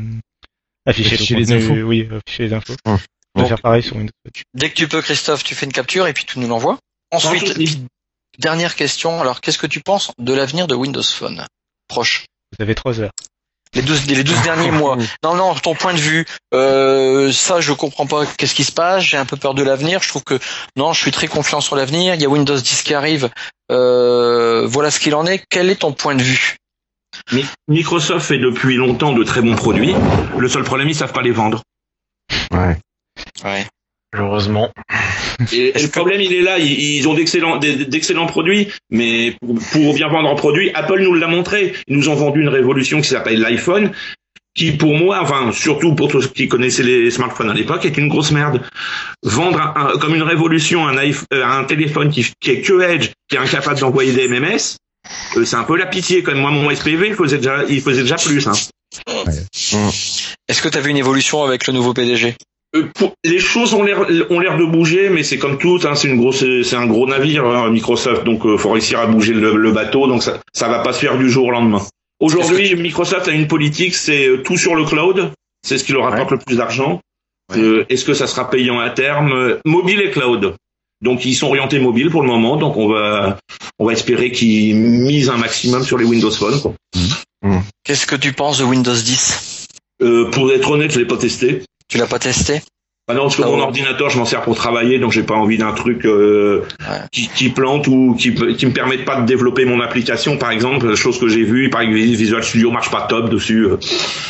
[0.87, 1.75] afficher, Afficher le les infos.
[1.83, 2.75] Oui, afficher les infos.
[2.87, 2.99] Hum.
[3.35, 3.49] On peut Bon.
[3.49, 4.45] faire pareil sur Windows 8.
[4.55, 6.79] Dès que tu peux, Christophe, tu fais une capture et puis tu nous l'envoies.
[7.13, 7.55] Ensuite,
[8.39, 9.21] dernière question.
[9.21, 11.47] Alors, qu'est-ce que tu penses de l'avenir de Windows Phone
[11.89, 12.25] Proche?
[12.57, 13.11] Vous avez 3 heures.
[13.75, 14.97] Les 12, les 12 derniers mois.
[15.23, 16.25] Non, non, ton point de vue.
[16.55, 19.05] Euh, ça, je comprends pas qu'est-ce qui se passe.
[19.05, 20.03] J'ai un peu peur de l'avenir.
[20.03, 20.39] Je trouve que,
[20.77, 22.15] non, je suis très confiant sur l'avenir.
[22.15, 23.29] Il y a Windows 10 qui arrive.
[23.71, 25.45] Euh, voilà ce qu'il en est.
[25.51, 26.57] Quel est ton point de vue?
[27.33, 29.95] Mi- Microsoft fait depuis longtemps de très bons produits.
[30.39, 31.63] Le seul problème, ils savent pas les vendre.
[32.53, 32.77] Ouais.
[33.45, 33.67] Ouais.
[34.13, 34.71] Malheureusement.
[35.53, 36.59] Et le problème, il est là.
[36.59, 41.27] Ils, ils ont d'excellents, produits, mais pour, pour bien vendre un produit, Apple nous l'a
[41.27, 41.75] montré.
[41.89, 43.93] Ils nous ont vendu une révolution qui s'appelle l'iPhone,
[44.55, 47.99] qui pour moi, enfin surtout pour tous ceux qui connaissaient les smartphones à l'époque, est
[47.99, 48.63] une grosse merde.
[49.23, 52.81] Vendre un- un- comme une révolution un, iPhone- euh, un téléphone qui, qui est que
[52.81, 54.77] Edge, qui est incapable d'envoyer des MMS,
[55.45, 56.23] c'est un peu la pitié.
[56.23, 58.47] Quand même, moi, mon SPV, il faisait déjà, il faisait déjà plus.
[58.47, 58.53] Hein.
[60.49, 62.35] Est-ce que tu as vu une évolution avec le nouveau PDG
[62.75, 65.95] Euh, pour- les choses ont l'air ont l'air de bouger, mais c'est comme tout, hein,
[65.95, 69.33] c'est une grosse, c'est un gros navire hein, Microsoft, donc euh, faut réussir à bouger
[69.35, 71.83] le, le bateau, donc ça ça va pas se faire du jour au lendemain.
[72.21, 75.31] Aujourd'hui, Microsoft a une politique, c'est euh, tout sur le cloud,
[75.67, 77.01] c'est ce qui leur rapporte le plus d'argent.
[77.55, 77.61] Ouais.
[77.61, 79.33] Euh, Est-ce que ça sera payant à terme?
[79.33, 80.55] Euh, Mobile et cloud.
[81.03, 83.39] Donc ils sont orientés mobile pour le moment, donc on va
[83.79, 86.61] on va espérer qu'ils misent un maximum sur les Windows Phone.
[86.61, 86.75] Quoi.
[87.85, 89.67] Qu'est-ce que tu penses de Windows 10
[90.03, 91.63] Euh, pour être honnête, je l'ai pas testé.
[91.89, 92.61] Tu l'as pas testé?
[93.09, 93.63] Ah non, parce que Ah mon ouais.
[93.63, 96.99] ordinateur, je m'en sers pour travailler, donc j'ai pas envie d'un truc euh, Ouais.
[97.13, 100.51] qui, qui plante ou qui, peut- qui me permette pas de développer mon application, par
[100.51, 100.93] exemple.
[100.97, 103.65] Chose que j'ai vue, il paraît que Visual Studio marche pas top dessus.
[103.67, 103.77] euh.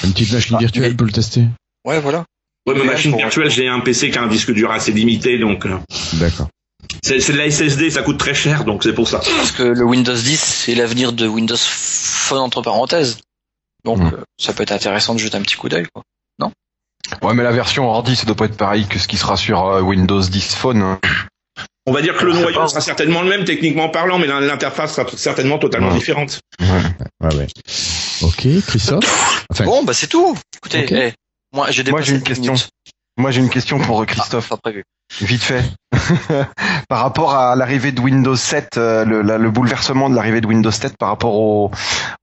[0.04, 1.44] Une petite machine Ah, virtuelle mais- pour le tester
[1.86, 2.24] Ouais, voilà.
[2.68, 5.66] Ouais, ma machine virtuelle, j'ai un PC qui a un disque dur assez limité, donc
[6.14, 6.48] D'accord.
[7.03, 9.18] C'est de la SSD, ça coûte très cher, donc c'est pour ça.
[9.37, 13.18] Parce que le Windows 10, c'est l'avenir de Windows Phone entre parenthèses.
[13.84, 14.07] Donc, Mm.
[14.14, 16.03] euh, ça peut être intéressant de jeter un petit coup d'œil, quoi.
[17.22, 19.64] Ouais, mais la version ordi, ça doit pas être pareil que ce qui sera sur
[19.64, 20.82] euh, Windows 10 Phone.
[20.82, 20.99] hein.
[21.87, 25.07] On va dire que le noyau sera certainement le même techniquement parlant, mais l'interface sera
[25.16, 25.99] certainement totalement Ouais.
[25.99, 26.41] différente.
[26.61, 27.47] Ouais, ouais.
[28.22, 29.47] Ok, Christophe?
[29.53, 30.37] Enfin, Bon, bah c'est tout.
[30.57, 31.12] Écoutez, eh,
[31.55, 32.55] moi j'ai une question.
[32.55, 32.68] minutes.
[33.18, 34.84] Moi, j'ai une question pour euh, Ah, Christophe, prévu.
[35.20, 35.62] vite fait.
[36.88, 40.46] par rapport à l'arrivée de Windows 7, euh, le, la- le bouleversement de l'arrivée de
[40.46, 41.70] Windows 7 par rapport au,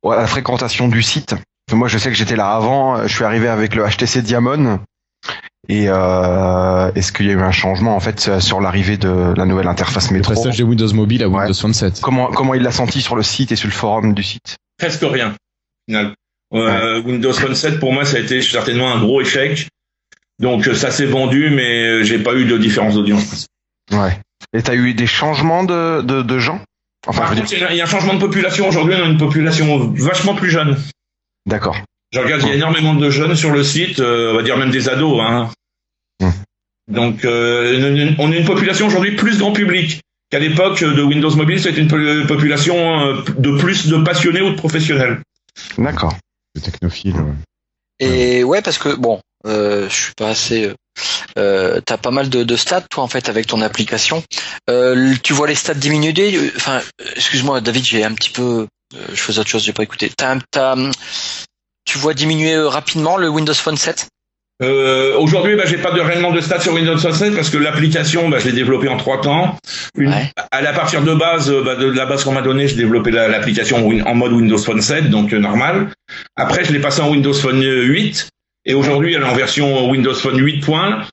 [0.04, 1.36] au- à la fréquentation du site.
[1.72, 2.98] Moi, je sais que j'étais là avant.
[2.98, 4.80] euh, Je suis arrivé avec le HTC Diamond.
[5.70, 9.46] Et euh, est-ce qu'il y a eu un changement en fait sur l'arrivée de la
[9.46, 11.30] nouvelle interface le métro passage de Windows Mobile à.
[11.30, 12.02] Windows Phone 7.
[12.02, 14.58] Comment comment il l'a senti sur le site et sur le forum du site?
[14.78, 16.14] Presque rien, au final.
[16.54, 19.70] Euh, Windows Phone 7, pour moi, ça a été certainement un gros échec.
[20.40, 23.48] Donc euh, ça s'est vendu, mais euh, j'ai pas eu de différence d'audience.
[23.92, 24.20] Ouais.
[24.56, 26.62] Et t'as eu des changements de de, de gens?
[27.08, 27.68] Enfin, Par je veux contre, dire.
[27.72, 28.68] il y a- a un changement de population.
[28.68, 30.78] Aujourd'hui, on a une population vachement plus jeune.
[31.46, 31.78] D'accord.
[32.14, 34.58] Je regarde, il y a énormément de jeunes sur le site, euh, on va dire
[34.58, 35.20] même des ados.
[35.22, 35.50] Hein.
[36.22, 36.30] Hmm.
[36.88, 41.60] Donc, euh, on est une population aujourd'hui plus grand public qu'à l'époque de Windows Mobile.
[41.60, 45.20] C'était une po- population de plus de passionnés ou de professionnels.
[45.78, 46.16] D'accord.
[46.56, 47.16] Le technophile.
[47.16, 47.34] ouais.
[48.00, 50.66] Et ouais, parce que bon, je suis pas assez.
[50.66, 50.74] Euh,
[51.38, 54.24] euh, T'as pas mal de, de stats, toi, en fait, avec ton application.
[54.70, 56.36] Euh, tu vois les stats diminuer.
[56.36, 58.68] euh, Enfin, euh, excuse-moi, David, j'ai un petit peu.
[58.96, 60.12] euh, je faisais autre chose, j'ai pas écouté.
[61.86, 64.08] Tu vois diminuer euh, rapidement le Windows Phone 7
[64.62, 67.58] Euh, Aujourd'hui, bah, j'ai pas de réellement de stats sur Windows Phone 7 parce que
[67.58, 69.58] l'application, bah, je l'ai développée en trois temps.
[69.98, 70.32] Une, Ouais.
[70.52, 73.12] À la partir de base, euh, bah, de la base qu'on m'a donnée, j'ai développé
[73.12, 75.90] la- l'application en mode Windows Phone 7, donc euh, normal.
[76.38, 78.30] Après, je l'ai passé en Windows Phone 8.
[78.66, 80.62] Et aujourd'hui, elle est en version Windows Phone 8.
[80.62, 81.04] point.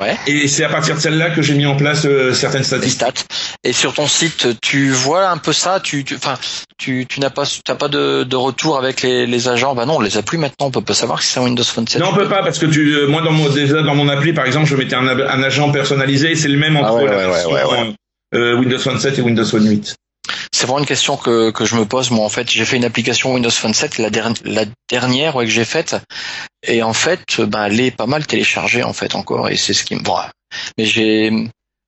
[0.00, 0.16] Ouais.
[0.26, 3.06] Et c'est à partir de celle-là que j'ai mis en place euh, certaines statistiques.
[3.18, 3.24] stats.
[3.64, 5.78] Et sur ton site, tu vois un peu ça.
[5.78, 6.38] Tu, enfin,
[6.78, 9.74] tu, tu n'as pas, t'as pas de, de retour avec les, les agents?
[9.74, 10.68] Bah non, on les a plus maintenant.
[10.68, 12.00] On peut pas savoir si c'est un Windows Phone 7.
[12.00, 14.32] Non, on peut pas parce que tu, euh, moi dans mon déjà dans mon appli
[14.32, 17.04] par exemple, je mettais un, un agent personnalisé et c'est le même entre Ah ouais,
[17.04, 17.94] la ouais, version, ouais, ouais,
[18.34, 19.96] euh, Windows Phone 7 et Windows Phone 8.
[20.60, 22.10] C'est vraiment une question que, que je me pose.
[22.10, 25.46] Moi, en fait, j'ai fait une application Windows Phone 7, la, der- la dernière ouais,
[25.46, 25.96] que j'ai faite,
[26.66, 29.84] et en fait, ben, elle est pas mal téléchargée en fait encore, et c'est ce
[29.84, 30.02] qui me.
[30.02, 30.16] Bon,
[30.76, 31.32] mais j'ai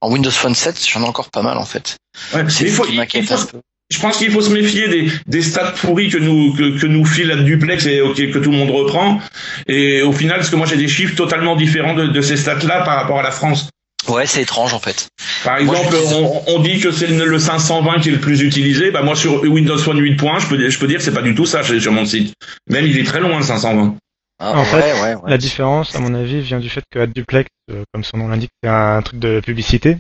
[0.00, 1.96] en Windows Phone 7, j'en ai encore pas mal en fait.
[2.34, 3.60] Ouais, C'est ce qui il m'inquiète faut- un peu.
[3.90, 7.04] je pense qu'il faut se méfier des, des stats pourris que nous que, que nous
[7.04, 9.20] file la duplex et que tout le monde reprend.
[9.66, 12.84] Et au final, parce que moi j'ai des chiffres totalement différents de, de ces stats-là
[12.84, 13.68] par rapport à la France.
[14.08, 15.08] Ouais, c'est étrange en fait.
[15.44, 18.42] Par Moi, exemple, on, on dit que c'est le, le 520 qui est le plus
[18.42, 18.90] utilisé.
[18.90, 21.14] Bah moi sur Windows Phone 8 points, je peux dire- je peux dire que c'est
[21.14, 22.34] pas du tout ça sur mon site.
[22.68, 23.96] Même il est très loin le 520.
[24.40, 25.30] Ah, En ouais, fait, ouais, ouais.
[25.30, 28.50] La différence, à mon avis, vient du fait que AdDuplex, euh, comme son nom l'indique,
[28.62, 29.98] c'est un truc de publicité.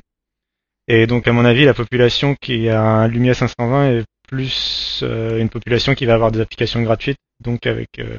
[0.88, 5.38] Et donc, à mon avis, la population qui a un Lumia 520 est plus euh,
[5.38, 8.16] une population qui va avoir des applications gratuites, donc avec euh,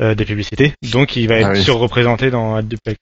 [0.00, 0.72] euh, des publicités.
[0.90, 1.62] Donc, il va être Ah oui.
[1.62, 2.96] surreprésenté dans AdDuplex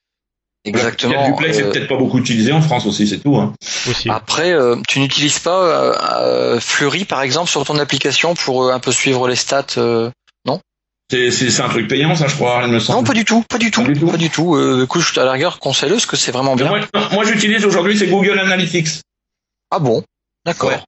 [0.65, 1.25] Exactement.
[1.27, 3.37] Le duplex est euh, peut-être pas beaucoup utilisé en France aussi, c'est tout.
[3.37, 3.53] Hein.
[3.89, 4.09] aussi.
[4.09, 8.73] Après, euh, tu n'utilises pas euh, euh, Fleury par exemple sur ton application pour euh,
[8.73, 10.09] un peu suivre les stats euh,
[11.11, 12.99] C'est c'est c'est un truc payant, ça, je crois, il me semble.
[12.99, 14.07] Non, pas du tout, pas du tout, Pas du tout.
[14.11, 14.55] pas du tout.
[14.55, 16.67] Euh, écoute, je- à la rigueur, conseille-le, parce que c'est vraiment bien.
[16.67, 19.01] Moi, non, moi, j'utilise aujourd'hui, c'est Google Analytics.
[19.71, 20.03] Ah bon?
[20.45, 20.69] D'accord.
[20.69, 20.79] Ouais.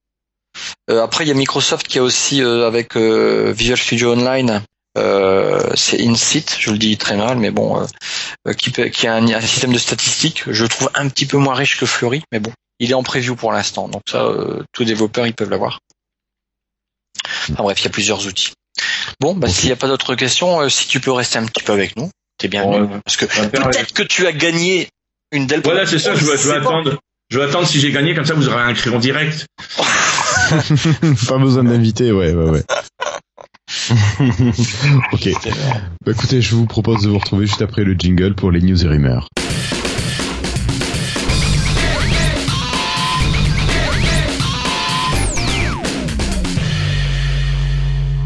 [0.91, 4.61] Euh, après, il y a Microsoft qui a aussi euh, avec euh, Visual Studio Online,
[4.95, 7.85] c'est InSit, je le dis très mal, mais bon, euh,
[8.47, 11.79] euh, qui, a un, un système de statistiques, je trouve un petit peu moins riche
[11.79, 15.27] que Fleury, mais bon, il est en preview pour l'instant, donc ça, euh, tous développeurs
[15.27, 15.79] ils peuvent l'avoir.
[17.51, 18.53] Enfin bref, il y a plusieurs outils.
[19.19, 21.63] Bon, bah s'il n'y a pas d'autres questions, euh, si tu peux rester un petit
[21.63, 24.89] peu avec nous, t'es bienvenu, parce que peut-être que tu as gagné
[25.31, 25.61] une Dell.
[25.63, 26.55] Voilà, c'est ça, je pas.
[26.55, 26.99] attendre.
[27.29, 29.45] Je veux attendre si j'ai gagné, comme ça vous aurez un crayon direct.
[31.27, 32.63] Pas besoin d'inviter, ouais, ouais, ouais.
[35.13, 35.29] ok.
[36.05, 38.83] Bah, écoutez, je vous propose de vous retrouver juste après le jingle pour les news
[38.83, 39.29] et rumeurs.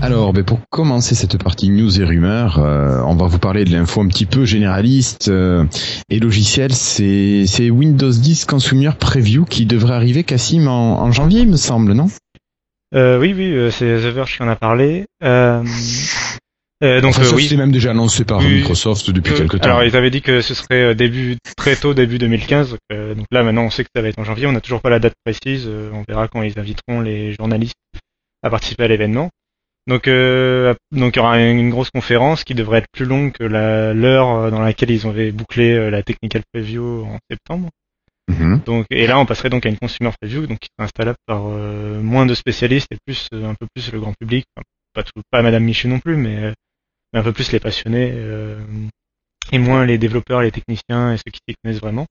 [0.02, 3.72] Alors, ben, pour commencer cette partie news et rumeurs, euh, on va vous parler de
[3.72, 5.66] l'info un petit peu généraliste euh,
[6.10, 6.74] et logiciel.
[6.74, 12.08] C'est Windows 10 Consumer Preview qui devrait arriver, Cassim, en janvier, il me semble, non?
[12.94, 15.06] Euh, oui, oui, euh, c'est The Verge qui en a parlé.
[15.24, 15.64] Euh,
[16.84, 17.44] euh, donc euh, oui.
[17.44, 18.56] c'était même déjà annoncé par Oui.
[18.56, 19.70] Microsoft depuis quelques temps.
[19.70, 22.72] Alors ils avaient dit que ce serait début très tôt début 2015.
[22.72, 22.80] Donc,
[23.18, 24.46] donc là maintenant on sait que ça va être en janvier.
[24.46, 25.68] On n'a toujours pas la date précise.
[25.68, 27.76] on verra quand ils inviteront les journalistes
[28.44, 29.30] à participer à l'événement.
[29.88, 33.44] Donc euh, donc il y aura une grosse conférence qui devrait être plus longue que
[33.44, 37.70] l'heure dans laquelle ils avaient bouclé la technical preview en septembre.
[38.28, 38.62] Mhm.
[38.66, 41.44] Donc et là on passerait donc à une consumer preview donc qui sera installable par
[41.46, 44.46] euh, moins de spécialistes et plus euh, un peu plus le grand public.
[44.56, 44.64] Enfin,
[44.94, 46.54] pas tout, pas Madame Michu non plus, mais, euh,
[47.14, 48.60] mais un peu plus les passionnés euh,
[49.52, 52.08] et moins les développeurs, les techniciens et ceux qui s'y connaissent vraiment.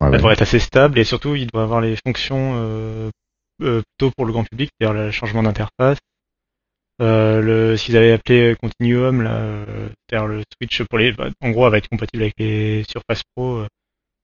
[0.00, 0.16] Ouais, Ça ouais.
[0.18, 3.10] devrait être assez stable et surtout il doit avoir les fonctions euh,
[3.62, 5.98] euh, plutôt pour le grand public, c'est-à-dire le changement d'interface.
[7.00, 11.30] Euh, le, ce qu'ils avaient appelé Continuum, là, euh, c'est-à-dire le switch pour les, bah,
[11.40, 13.66] en gros, va être compatible avec les Surface Pro, euh,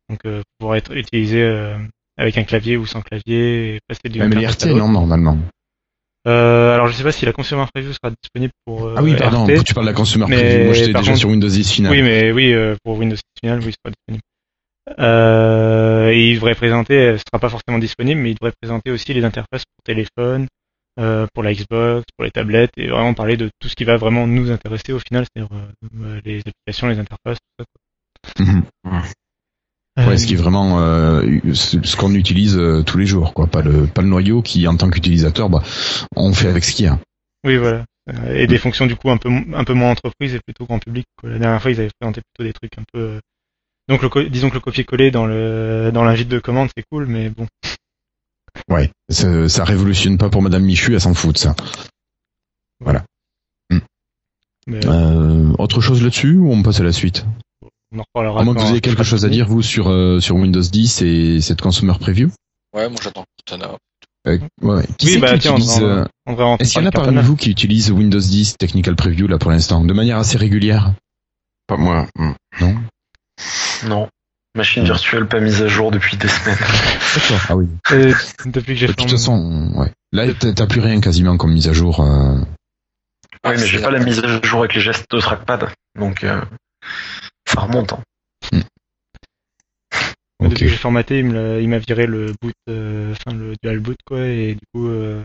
[0.09, 1.77] donc euh, pouvoir être utilisé euh,
[2.17, 4.87] avec un clavier ou sans clavier, et passer du Même les interface à RT, l'autre.
[4.87, 5.39] non, normalement.
[6.27, 9.15] Euh, alors je sais pas si la Consumer Preview sera disponible pour euh, ah oui,
[9.15, 9.65] pardon, RT.
[9.65, 10.65] tu parles de la Consumer mais Preview.
[10.65, 11.93] Moi, j'étais déjà contre- sur Windows 10 final.
[11.93, 14.23] Oui, mais oui, euh, pour Windows 10 final, oui, ce sera disponible.
[14.99, 19.13] Euh, et il devrait présenter, ce sera pas forcément disponible, mais il devrait présenter aussi
[19.15, 20.47] les interfaces pour téléphone,
[21.01, 23.97] euh, pour la Xbox, pour les tablettes, et vraiment parler de tout ce qui va
[23.97, 27.65] vraiment nous intéresser au final, c'est-à-dire euh, les applications, les interfaces, tout
[28.39, 28.43] ça.
[28.43, 28.63] Mhm.
[28.83, 29.03] Quoi.
[29.97, 31.23] Ouais, Euh, ce qui est vraiment euh,
[31.53, 33.47] ce qu'on utilise euh, tous les jours, quoi.
[33.47, 35.63] Pas le pas le noyau qui, en tant qu'utilisateur, bah,
[36.17, 36.99] on fait avec ce qu'il y a.
[37.45, 37.85] Oui, voilà.
[38.29, 41.07] Et des fonctions du coup un peu un peu moins entreprise et plutôt grand public.
[41.17, 41.31] quoi.
[41.31, 43.21] La dernière fois, ils avaient présenté plutôt des trucs un peu.
[43.89, 47.29] Donc, le disons que le copier-coller dans le dans l'invite de commande, c'est cool, mais
[47.31, 47.47] bon.
[48.69, 51.55] Ouais, ça, ça révolutionne pas pour Madame Michu, elle s'en fout de ça.
[54.67, 57.27] mais Euh, autre chose là-dessus ou on passe à la suite?
[57.95, 58.41] On en reparlera.
[58.41, 61.03] À moins que vous ayez quelque chose à dire vous sur euh, sur Windows 10
[61.03, 62.31] et cette consumer preview.
[62.75, 63.75] Ouais, moi j'attends Cortana.
[64.27, 64.85] Euh, ouais.
[64.99, 66.89] Qui Oui, bah qui tiens, on utilise, euh, on devrait en Est-ce qu'il y en
[66.89, 70.39] a parmi vous qui utilisent Windows 10 Technical Preview là pour l'instant, de manière assez
[70.39, 70.93] régulière?
[71.67, 72.07] Pas moi.
[72.17, 72.33] Hmm.
[72.61, 72.75] Non?
[73.87, 74.09] Non.
[74.57, 76.57] Machine virtuelle pas mise à jour depuis des semaines.
[76.59, 77.41] D'accord.
[77.49, 77.67] Ah oui.
[78.47, 79.91] Depuis que j'ai De fait toute façon, ouais.
[80.13, 82.01] Là, t'as t'as plus rien quasiment comme mise à jour.
[82.01, 82.39] euh.
[83.45, 85.69] Oui, mais j'ai pas la mise à jour avec les gestes de trackpad.
[85.99, 86.41] Donc, euh,
[87.55, 87.93] ça remonte.
[87.93, 88.03] hein.
[90.41, 90.59] Depuis Ok.
[90.59, 93.79] que j'ai formaté, il me l'a- il m'a viré le boot, euh, enfin le dual
[93.81, 95.23] boot quoi, et du coup, euh,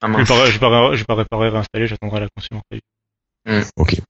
[0.00, 2.60] Ah, je vais pas, je vais pas, je vais pas réparer, réinstaller, j'attendrai la consumer
[2.70, 3.64] preview.
[3.76, 4.00] Ok.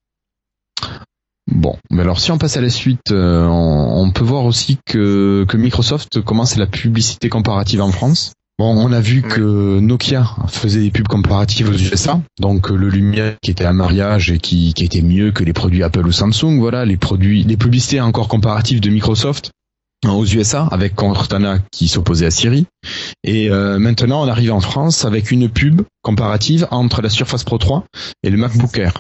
[1.51, 4.79] Bon, mais alors si on passe à la suite, euh, on, on peut voir aussi
[4.87, 8.33] que, que Microsoft commence la publicité comparative en France.
[8.63, 12.91] Bon, on a vu que Nokia faisait des pubs comparatives aux USA, donc euh, le
[12.91, 16.13] Lumière qui était un mariage et qui, qui était mieux que les produits Apple ou
[16.13, 19.51] Samsung, voilà, les produits, les publicités encore comparatives de Microsoft
[20.05, 22.67] hein, aux USA avec Cortana qui s'opposait à Siri.
[23.25, 27.59] Et euh, maintenant, on arrive en France avec une pub comparative entre la Surface Pro
[27.59, 27.85] 3
[28.23, 28.93] et le MacBook Air.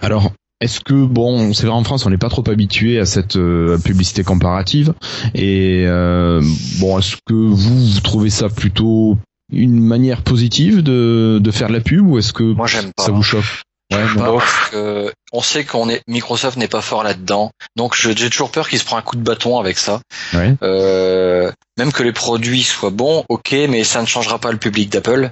[0.00, 0.30] Alors,
[0.60, 3.78] est-ce que bon, c'est vrai en France, on n'est pas trop habitué à cette euh,
[3.78, 4.92] publicité comparative
[5.34, 6.42] et euh,
[6.80, 9.16] bon, est-ce que vous, vous trouvez ça plutôt
[9.52, 13.04] une manière positive de, de faire de la pub ou est-ce que Moi j'aime pas.
[13.04, 13.44] ça vous choque?
[13.90, 17.50] Ouais, pas parce que on sait qu'on est Microsoft n'est pas fort là-dedans.
[17.74, 20.00] Donc j'ai toujours peur qu'il se prend un coup de bâton avec ça.
[20.34, 20.54] Ouais.
[20.62, 24.90] Euh, même que les produits soient bons, ok, mais ça ne changera pas le public
[24.90, 25.30] d'Apple.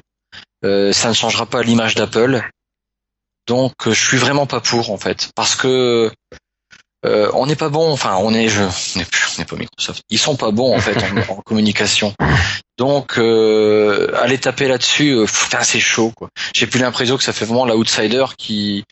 [0.65, 2.43] Euh, ça ne changera pas l'image d'Apple.
[3.47, 6.11] Donc euh, je suis vraiment pas pour en fait, parce que
[7.05, 7.93] euh, on n'est pas bon.
[7.93, 10.03] Enfin, on est, je, on n'est plus, on n'est pas Microsoft.
[10.11, 12.13] Ils sont pas bons en fait en, en communication.
[12.79, 16.29] Donc euh, aller taper là-dessus, euh, putain, c'est chaud quoi.
[16.55, 18.85] J'ai plus l'impression que ça fait vraiment l'outsider qui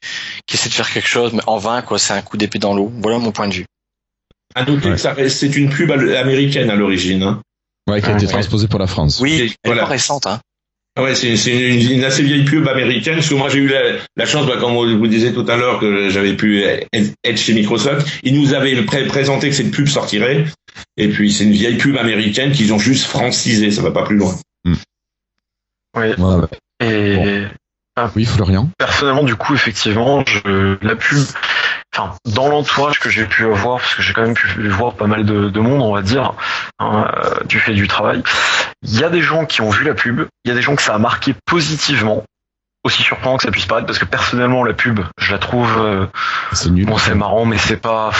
[0.47, 1.99] qui essaie de faire quelque chose, mais en vain quoi.
[1.99, 2.93] C'est un coup d'épée dans l'eau.
[3.03, 3.67] Voilà mon point de vue.
[4.55, 4.93] À noter Ouais.
[4.95, 7.23] que ça reste- c'est une pub américaine à l'origine.
[7.25, 7.43] Hein.
[7.91, 8.33] Ouais, qui a Ah, été ouais.
[8.33, 9.19] transposé pour la France.
[9.21, 9.83] Oui, elle est voilà.
[9.83, 10.41] pas récente hein.
[10.97, 13.15] Ah Ouais, c'est c'est une, une assez vieille pub américaine.
[13.17, 15.57] Parce que moi, j'ai eu la, la chance, bah, comme je vous disais tout à
[15.57, 18.07] l'heure, que j'avais pu être chez Microsoft.
[18.23, 20.45] Ils nous avaient pré- présenté que cette pub sortirait.
[20.97, 23.71] Et puis, c'est une vieille pub américaine qu'ils ont juste francisée.
[23.73, 24.35] Ça va pas plus loin.
[24.65, 24.75] Oui.
[25.97, 26.87] Ouais, ouais.
[26.87, 27.47] Et
[28.17, 28.69] Oui, Florian.
[28.79, 31.19] personnellement, du coup, effectivement, je, la pub,
[31.97, 35.07] enfin, dans l'entourage que j'ai pu avoir, parce que j'ai quand même pu voir pas
[35.07, 36.33] mal de, de monde, on va dire,
[36.79, 38.23] hein, euh, du fait du travail,
[38.83, 40.77] il y a des gens qui ont vu la pub, il y a des gens
[40.77, 42.25] que ça a marqué positivement,
[42.85, 46.07] aussi surprenant que ça puisse paraître, parce que personnellement, la pub, je la trouve, euh,
[46.53, 46.87] C'est nul.
[46.87, 48.11] bon, c'est marrant, mais c'est pas,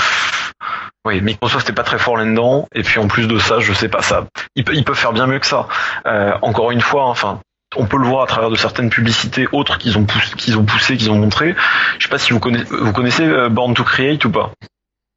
[1.05, 3.89] oui, Microsoft est pas très fort là-dedans, et puis en plus de ça, je sais
[3.89, 5.67] pas ça, ils peuvent faire bien mieux que ça.
[6.07, 7.41] Euh, encore une fois, hein, enfin,
[7.77, 10.65] on peut le voir à travers de certaines publicités autres qu'ils ont poussé, qu'ils ont
[10.65, 11.55] poussé, qu'ils ont montré.
[11.99, 14.53] Je sais pas si vous connaissez, vous connaissez euh, Born to Create ou pas.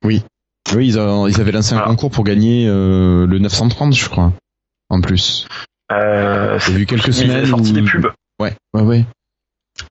[0.03, 0.23] Oui,
[0.79, 1.89] ils, ont- ils avaient lancé un Voilà.
[1.91, 4.33] concours pour gagner euh, le 930, je crois.
[4.89, 5.47] En plus.
[5.91, 7.45] Euh, J'ai vu quelques ils semaines.
[7.45, 8.11] sorti où- des pubs.
[8.39, 9.05] Ouais, ouais, ouais.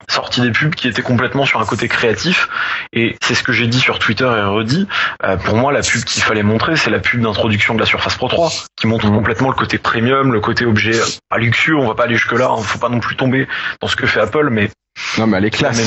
[0.09, 2.49] Sorti des pubs qui étaient complètement sur un côté créatif.
[2.93, 4.87] Et c'est ce que j'ai dit sur Twitter et redit.
[5.24, 8.16] Euh, pour moi la pub qu'il fallait montrer c'est la pub d'introduction de la Surface
[8.16, 11.76] Pro 3 qui montre complètement le côté premium le côté objet pas luxueux.
[11.76, 13.47] On va pas aller jusque là faut pas non plus tomber
[13.80, 14.70] dans ce que fait Apple mais
[15.18, 15.80] Non, mais elle est classe.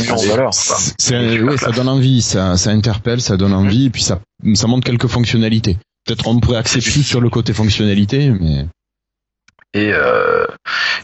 [0.97, 4.19] C'est, ouais, ça donne envie, ça, ça interpelle, ça donne envie, et puis ça,
[4.53, 5.77] ça montre quelques fonctionnalités.
[6.05, 8.67] Peut-être on pourrait axer plus sur le côté fonctionnalité, mais
[9.75, 10.45] Et, euh,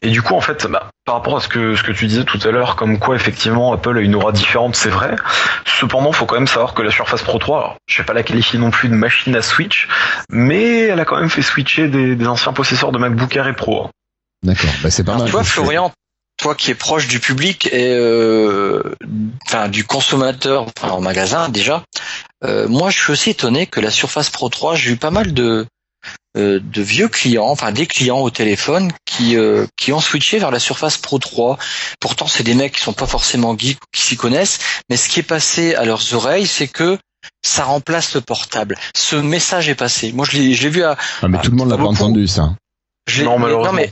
[0.01, 2.23] et du coup, en fait, bah, par rapport à ce que, ce que tu disais
[2.23, 5.15] tout à l'heure, comme quoi effectivement Apple a une aura différente, c'est vrai.
[5.65, 8.23] Cependant, faut quand même savoir que la Surface Pro 3, alors, je vais pas la
[8.23, 9.87] qualifier non plus de machine à switch,
[10.29, 13.53] mais elle a quand même fait switcher des, des anciens possesseurs de MacBook Air et
[13.55, 13.83] Pro.
[13.85, 13.89] hein.
[14.43, 15.27] d'accord, bah c'est pas Alors, mal.
[15.29, 15.91] tu vois, Florian,
[16.41, 18.81] toi qui es proche du public et euh,
[19.47, 21.83] enfin du consommateur, enfin en magasin déjà,
[22.43, 25.33] euh, moi je suis aussi étonné que la Surface Pro 3, j'ai eu pas mal
[25.33, 25.65] de
[26.37, 30.51] euh, de vieux clients, enfin des clients au téléphone qui euh, qui ont switché vers
[30.51, 31.57] la Surface Pro 3.
[31.99, 35.19] Pourtant, c'est des mecs qui sont pas forcément geeks, qui s'y connaissent, mais ce qui
[35.19, 36.97] est passé à leurs oreilles, c'est que
[37.43, 38.77] ça remplace le portable.
[38.95, 40.11] Ce message est passé.
[40.11, 42.27] Moi, je l'ai, je l'ai vu à, Ah, mais tout le monde l'a pas entendu,
[42.27, 42.53] ça.
[43.07, 43.73] je l'ai- Non, mais- malheureusement.
[43.73, 43.89] mais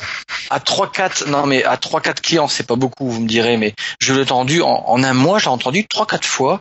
[0.50, 3.58] à 3 4 non mais à 3 4 clients, c'est pas beaucoup, vous me direz
[3.58, 6.60] mais je l'ai entendu en, en un mois, j'ai entendu 3 4 fois.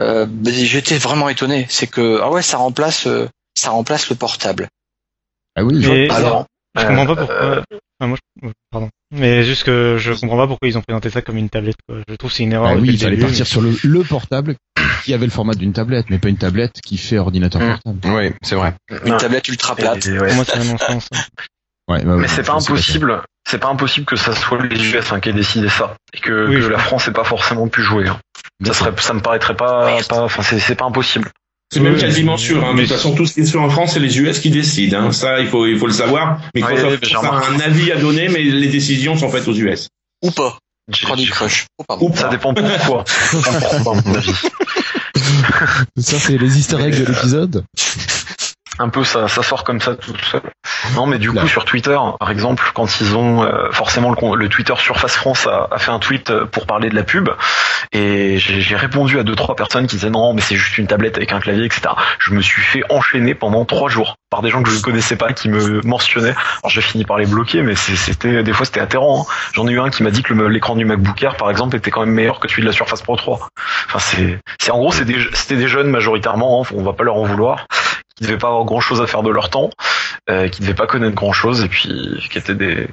[0.00, 4.68] Euh, j'étais vraiment étonné, c'est que ah ouais, ça remplace euh, ça remplace le portable.
[5.56, 6.46] Ah oui, Mais- je- Alors,
[6.76, 7.34] Je euh, comprends pas pourquoi.
[7.36, 7.62] euh,
[8.02, 8.88] Enfin, moi, je- pardon.
[9.12, 11.76] Mais juste que je comprends pas pourquoi ils ont présenté ça comme une tablette.
[11.88, 11.98] Quoi.
[12.08, 12.68] Je trouve que c'est une erreur.
[12.70, 14.54] Ah oui, il fallait début, partir sur le, le portable
[15.04, 17.66] qui avait le format d'une tablette, mais pas une tablette qui fait ordinateur Mm.
[17.82, 17.98] portable.
[18.16, 18.74] Oui, c'est vrai.
[19.04, 19.16] Une non.
[19.18, 20.06] tablette ultra plate.
[20.06, 20.26] Et- mais ouais.
[20.28, 21.08] Pour moi, c'est un non-sens.
[21.88, 23.20] Ouais, Mais c'est pas impossible.
[23.48, 26.46] C'est pas impossible que ça soit les US hein, qui aient décidé ça et que,
[26.48, 26.78] Oui, que je la.
[26.78, 28.06] France ait pas forcément pu jouer.
[28.06, 28.18] hein.
[28.64, 31.30] Ça serait, ça me paraîtrait pas, pas, enfin c'est pas impossible.
[31.72, 32.64] C'est même Oui, quasiment sûr.
[32.64, 32.74] Hein.
[32.74, 34.98] De toute façon, tout ce qui se fait en France, c'est les US qui décident.
[35.00, 35.12] Hein.
[35.12, 36.40] Ça, il faut, il faut le savoir.
[36.54, 39.54] Mais Ouais, Microsoft j'ai a un avis à donner, mais les décisions sont faites aux
[39.54, 39.88] US.
[40.22, 40.58] Ou pas.
[41.06, 41.66] Candy Crush.
[41.78, 42.10] Oh, pardon.
[42.10, 42.30] Ou Ça pas.
[42.30, 43.04] dépend pourquoi.
[45.96, 47.64] Ça, c'est les easter eggs de l'épisode.
[48.78, 50.40] Un peu, ça, ça sort comme ça tout seul.
[50.94, 51.42] Non, mais du Là.
[51.42, 55.46] coup, sur Twitter, par exemple, quand ils ont euh, forcément le, le Twitter Surface France
[55.46, 57.28] a, a fait un tweet euh, pour parler de la pub,
[57.92, 61.16] et j'ai répondu à deux trois personnes qui disaient non, mais c'est juste une tablette
[61.16, 61.82] avec un clavier, etc.
[62.20, 65.16] Je me suis fait enchaîner pendant trois jours par des gens que je ne connaissais
[65.16, 66.34] pas qui me mentionnaient.
[66.62, 69.26] Alors j'ai fini par les bloquer, mais c'était des fois c'était atterrant.
[69.28, 69.32] hein.
[69.52, 71.90] J'en ai eu un qui m'a dit que l'écran du MacBook Air, par exemple, était
[71.90, 73.48] quand même meilleur que celui de la Surface Pro 3.
[73.88, 76.62] Enfin, c'est, c'est en gros, c'est des- c'était des jeunes majoritairement.
[76.62, 77.66] hein, on va pas leur en vouloir
[78.20, 79.70] qui devaient pas avoir grand chose à faire de leur temps,
[80.28, 82.88] euh, qui devaient pas connaître grand chose et puis qui étaient des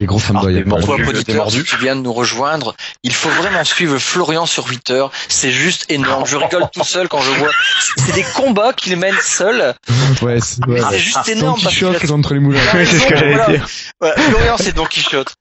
[0.00, 0.56] Les gros fanboys.
[0.56, 0.64] Ah, Apple.
[0.64, 4.46] des mordu, t'es auditeur, si tu viens de nous rejoindre, il faut vraiment suivre Florian
[4.46, 5.04] sur Twitter.
[5.28, 6.26] C'est juste énorme.
[6.26, 7.50] Je rigole tout seul quand je vois.
[7.98, 9.74] C'est des combats qu'il mène seul.
[10.22, 10.98] Ouais, c'est ouais.
[10.98, 12.60] juste Don énorme parce qu'il a Quichotte entre les moulins.
[12.72, 13.52] Ouais, c'est ce que j'allais voilà.
[13.52, 13.66] dire.
[14.00, 15.34] Ouais, Florian, c'est Don Quichotte.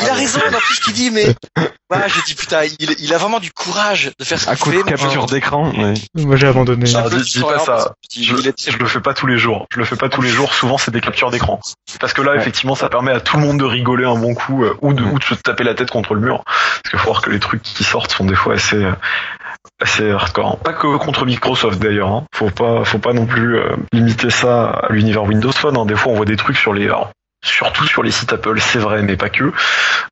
[0.00, 1.34] Il a raison dans tout ce qu'il dit, mais
[1.88, 4.64] voilà, je dis putain, il, il a vraiment du courage de faire ce À qu'il
[4.64, 4.82] coup de fait.
[4.90, 5.70] capture d'écran.
[5.72, 5.94] ouais.
[6.16, 6.84] Moi, j'ai abandonné.
[6.86, 7.92] J'ai dis- de dis pas ça.
[8.12, 9.66] je, le fais pas tous les jours.
[9.72, 10.52] Je le fais pas tous les jours.
[10.54, 11.60] Souvent, c'est des captures d'écran.
[12.00, 12.38] Parce que là, Ouais.
[12.38, 15.02] effectivement, ça permet à tout le monde de rigoler un bon coup euh, ou de,
[15.04, 16.42] ou de se taper la tête contre le mur.
[16.44, 18.92] Parce qu'il faut voir que les trucs qui sortent sont des fois assez euh,
[19.80, 20.58] assez hardcore.
[20.58, 22.08] Pas que contre Microsoft d'ailleurs.
[22.10, 22.24] Hein.
[22.34, 25.76] Faut pas faut pas non plus euh, limiter ça à l'univers Windows Phone.
[25.76, 25.86] hein.
[25.86, 27.10] Des fois, on voit des trucs sur les alors,
[27.46, 29.52] surtout sur les sites Apple, c'est vrai, mais pas que.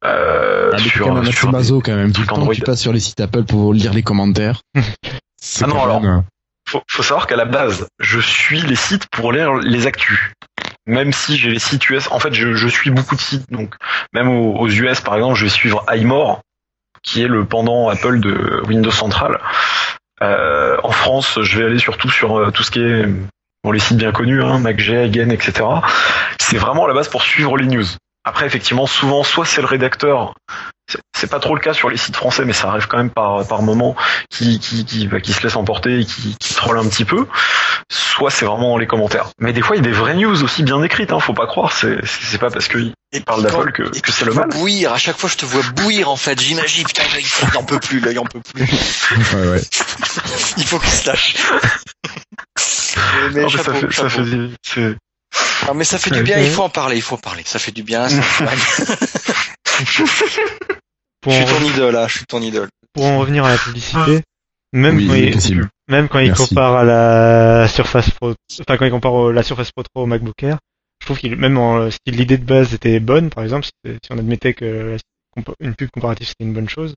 [0.04, 2.12] Euh, Ah, sur, quand même sur maso quand même.
[2.12, 2.54] Trucs temps, Android.
[2.54, 4.60] tu passes sur les sites Apple pour lire les commentaires.
[5.62, 6.24] Ah non, alors, même,
[6.66, 10.32] faut, faut savoir qu'à la base, je suis les sites pour lire les actus.
[10.86, 13.50] Même si j'ai les sites US, en fait, je, je suis beaucoup de sites.
[13.52, 13.74] Donc,
[14.14, 16.40] même aux, aux US, par exemple, je vais suivre iMore,
[17.02, 19.38] qui est le pendant Apple de Windows Central.
[20.22, 23.04] Euh, en France, je vais aller surtout sur euh, tout ce qui est
[23.64, 25.64] bon, les sites bien connus, hein, MacG, Again, etc.
[26.40, 27.84] C'est vraiment à la base pour suivre les news.
[28.26, 30.32] Après, effectivement, souvent, soit c'est le rédacteur,
[31.14, 33.46] c'est- pas trop le cas sur les sites français, mais ça arrive quand même par,
[33.46, 33.96] par moment,
[34.30, 37.26] qui, qui, qui, bah, qui se laisse emporter et qui, qui troll un petit peu.
[37.90, 39.28] Soit c'est vraiment dans les commentaires.
[39.38, 41.46] Mais des fois, il y a des vraies news aussi bien écrites, hein, faut pas
[41.46, 41.72] croire.
[41.72, 44.48] C'est pas parce qu'il Et parle puis d'Apple que, que c'est le mal.
[44.50, 44.92] Bouillir.
[44.92, 46.38] À chaque fois, je te vois bouillir en fait.
[46.40, 48.64] J'imagine, putain, il il en peut plus, là, il en peut plus.
[49.34, 49.60] Ouais, ouais.
[50.56, 51.34] Il faut qu'il se lâche.
[53.34, 54.24] mais, Non, mais ça fait, ça chapeau.
[54.24, 54.96] fait, c'est-
[55.66, 56.38] Non, mais ça fait du bien.
[56.38, 56.96] Il faut en parler.
[56.96, 57.42] Il faut en parler.
[57.44, 58.08] Ça fait du bien.
[58.08, 58.44] ça fait
[59.94, 62.06] je en, suis ton idole, là.
[62.08, 62.68] Je suis ton idole.
[62.92, 64.22] pour en revenir à la publicité,
[64.72, 66.48] même Oui, quand il, même quand il Merci.
[66.48, 70.42] compare à la Surface Pro, enfin quand il compare la Surface Pro 3 au MacBook
[70.42, 70.58] Air,
[71.00, 74.12] je trouve qu'il même en, si l'idée de base était bonne, par exemple, si, si
[74.12, 74.96] on admettait que
[75.60, 76.94] une pub comparative c'était une bonne chose,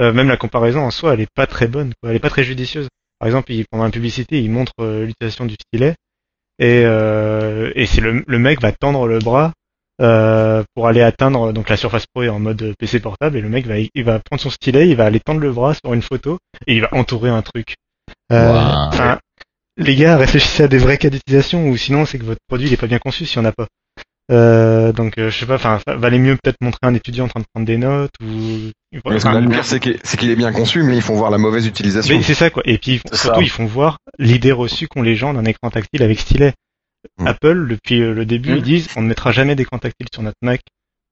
[0.00, 2.10] euh, même la comparaison en soi, elle est pas très bonne, quoi.
[2.10, 2.88] elle est pas très judicieuse.
[3.20, 5.94] Par exemple, il, pendant la publicité, il montre euh, l'utilisation du stylet
[6.58, 9.52] et, euh, et c'est le, le mec va tendre le bras
[10.00, 13.50] euh, pour aller atteindre donc la Surface Pro est en mode PC portable et le
[13.50, 16.00] mec va il va prendre son stylet, il va aller tendre le bras sur une
[16.02, 17.74] photo et il va entourer un truc.
[18.32, 19.16] Euh, Wow.
[19.76, 22.72] les gars, réfléchissez à des vrais cas d'utilisation ou sinon c'est que votre produit il
[22.72, 23.66] est pas bien conçu si on n'a pas.
[24.30, 27.40] Euh, donc euh, je sais pas, enfin valait mieux peut-être montrer un étudiant en train
[27.40, 28.70] de prendre des notes ou.
[28.92, 31.30] Mais ce que enfin, le pire, c'est qu'il est bien conçu, mais ils font voir
[31.30, 32.16] la mauvaise utilisation.
[32.16, 32.62] mais c'est ça quoi.
[32.64, 33.40] Et puis surtout ça.
[33.40, 36.52] ils font voir l'idée reçue qu'ont les gens d'un écran tactile avec stylet.
[37.18, 37.26] Mm.
[37.26, 38.56] Apple depuis euh, le début Mm.
[38.56, 40.60] ils disent on ne mettra jamais d'écran tactile sur notre Mac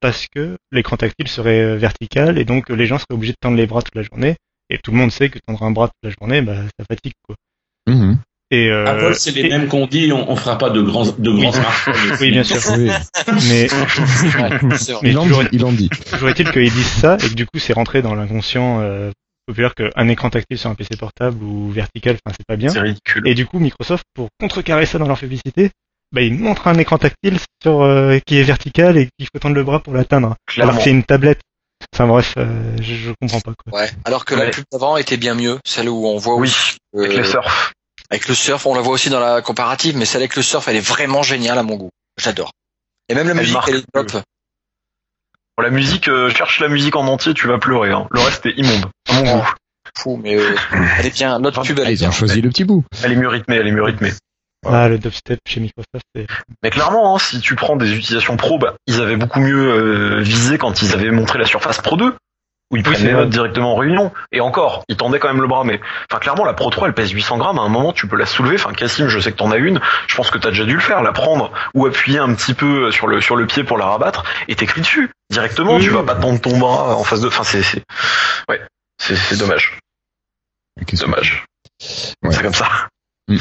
[0.01, 3.57] parce que l'écran tactile serait euh, vertical et donc les gens seraient obligés de tendre
[3.57, 4.35] les bras toute la journée.
[4.69, 7.13] Et tout le monde sait que tendre un bras toute la journée, bah ça fatigue
[7.23, 7.35] quoi.
[7.87, 8.19] Mhm.
[8.51, 11.05] Et euh, Apple, c'est les et- mêmes qu'on dit, on, on fera pas de grands,
[11.05, 11.53] de grands Oui.
[11.53, 12.17] smartphones.
[12.21, 12.59] Oui, bien sûr.
[12.77, 12.89] Oui.
[13.47, 13.67] Mais.
[15.03, 15.89] Mais l'ont toujours- dit, ils l'ont dit.
[15.89, 19.11] toujours est-il qu'ils disent ça et que du coup c'est rentré dans l'inconscient euh,
[19.45, 22.69] populaire qu'un écran tactile sur un PC portable ou vertical, enfin c'est pas bien.
[22.69, 23.27] C'est ridicule.
[23.27, 25.71] Et du coup Microsoft pour contrecarrer ça dans leur publicité,
[26.11, 29.55] bah ils montrent un écran tactile sur euh, qui est vertical et qu'il faut tendre
[29.55, 30.35] le bras pour l'atteindre.
[30.57, 31.39] Alors que c'est une tablette.
[31.95, 33.79] Enfin bref, euh, je, je comprends pas quoi.
[33.81, 33.89] Ouais.
[34.05, 37.05] Alors que la pub d'avant était bien mieux, celle où on voit Oui, aussi, euh,
[37.05, 37.71] avec les surfs.
[38.09, 40.67] Avec le surf, on la voit aussi dans la comparative, mais celle avec le surf,
[40.67, 41.91] elle est vraiment géniale à mon goût.
[42.17, 42.51] J'adore.
[43.07, 44.11] Et même la Elle musique, elle est top.
[44.11, 47.91] Bon, la musique, euh, cherche la musique en entier, tu vas pleurer.
[47.91, 48.07] Hein.
[48.11, 48.85] Le reste est immonde.
[49.07, 49.53] À mon goût.
[49.97, 50.55] Fou, mais euh,
[50.97, 51.39] elle est bien.
[51.39, 52.11] Notre pub, elle est bien.
[52.11, 52.83] choisi le petit bout.
[53.03, 54.11] Elle est mieux rythmée, elle est mieux rythmée.
[54.65, 56.27] Ah le dubstep chez Microsoft, c'est
[56.63, 60.21] Mais clairement, hein, si tu prends des utilisations pro, bah, ils avaient beaucoup mieux euh,
[60.21, 62.13] visé quand ils avaient montré la Surface Pro 2,
[62.71, 64.11] où ils prennent c'est les notes directement en réunion.
[64.31, 65.63] Et encore, ils tendaient quand même le bras.
[65.63, 67.59] Mais enfin, clairement, la Pro 3, elle pèse 800 grammes.
[67.59, 68.55] À un moment, tu peux la soulever.
[68.55, 69.79] Enfin, Cassim, je sais que t'en as une.
[70.07, 72.91] Je pense que t'as déjà dû le faire, la prendre ou appuyer un petit peu
[72.91, 75.75] sur le sur le pied pour la rabattre et t'écris dessus directement.
[75.77, 76.05] Oui, tu vas oui.
[76.05, 77.27] pas tendre ton bras en face de.
[77.27, 77.83] Enfin, c'est c'est
[78.49, 78.61] ouais,
[79.01, 79.77] c'est c'est dommage.
[80.93, 81.45] Dommage.
[82.23, 82.31] Ouais.
[82.31, 82.69] C'est comme ça.
[83.27, 83.37] Mm.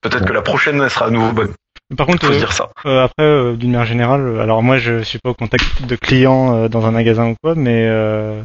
[0.00, 0.26] Peut-être Bon.
[0.26, 1.54] que la prochaine elle sera à nouveau bonne.
[1.96, 2.70] Par contre, euh, dire ça.
[2.86, 6.54] Euh, après, euh, d'une manière générale, alors moi je suis pas au contact de clients
[6.54, 8.42] euh, dans un magasin ou quoi, mais euh,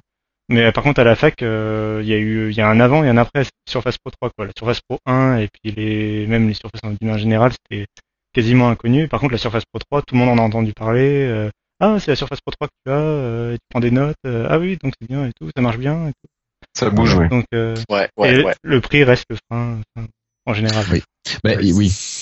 [0.49, 2.79] mais par contre à la fac, euh, il y a eu il y a un
[2.79, 4.45] avant et un après Surface Pro 3 quoi.
[4.45, 7.87] La Surface Pro 1 et puis les même les Surface d'une manière générale c'était
[8.33, 9.07] quasiment inconnu.
[9.07, 11.25] Par contre la Surface Pro 3, tout le monde en a entendu parler.
[11.27, 13.91] euh, ah c'est la Surface Pro 3 que tu as, euh, et tu prends des
[13.91, 14.15] notes.
[14.27, 16.09] euh, ah oui donc c'est bien et tout, ça marche bien.
[16.09, 16.29] Et tout.
[16.77, 17.27] Ça bouge, oui.
[17.29, 18.53] Donc euh, Ouais, et ouais, le- ouais.
[18.61, 20.07] le prix reste le frein enfin,
[20.45, 20.85] en général.
[20.91, 21.01] Oui.
[21.43, 22.20] Bah, oui.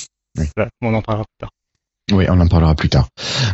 [0.56, 1.50] Voilà, on en parlera plus tard.
[2.12, 3.08] Oui, on en parlera plus tard.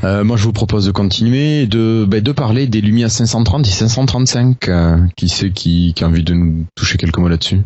[0.04, 3.70] Euh, moi, je vous propose de continuer, de, bah, de parler des Lumia 530 et
[3.70, 4.70] 535.
[4.70, 7.62] Euh, qui c'est qui, qui a envie de nous toucher quelques mots là-dessus?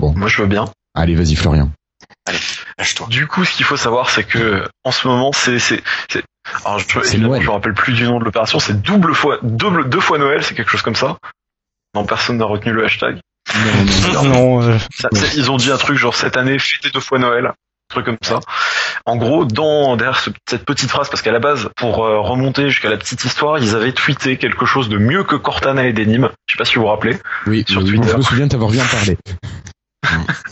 [0.00, 0.66] Moi, je veux bien.
[0.94, 1.70] Allez, vas-y, Florian.
[2.78, 3.06] Lâche-toi.
[3.10, 5.58] Du coup, ce qu'il faut savoir, c'est que en ce moment, c'est.
[6.64, 8.58] Alors, je, me rappelle plus du nom de l'opération.
[8.58, 11.16] C'est double fois, double deux fois Noël, c'est quelque chose comme ça.
[11.94, 13.18] Non, personne n'a retenu le hashtag.
[14.24, 17.18] Non, euh, Ça- c'est- Ils ont dit un truc genre cette année, fêtez deux fois
[17.18, 17.52] Noël,
[17.94, 18.40] truc comme ça.
[19.06, 22.68] En gros, dans derrière ce- cette petite phrase, parce qu'à la base, pour euh, remonter
[22.68, 26.30] jusqu'à la petite histoire, ils avaient tweeté quelque chose de mieux que Cortana et Denim.
[26.46, 27.18] Je sais pas si vous vous rappelez.
[27.46, 28.08] Oui, Sur Twitter.
[28.10, 29.16] je me souviens t'avoir bien parlé.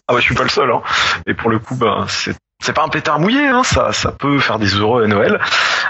[0.08, 0.70] Ah ouais, je suis pas le seul.
[0.70, 0.80] Hein.
[1.26, 4.38] Et pour le coup, ben c'est c'est pas un pétard mouillé, hein, ça, ça peut
[4.38, 5.38] faire des heureux à Noël.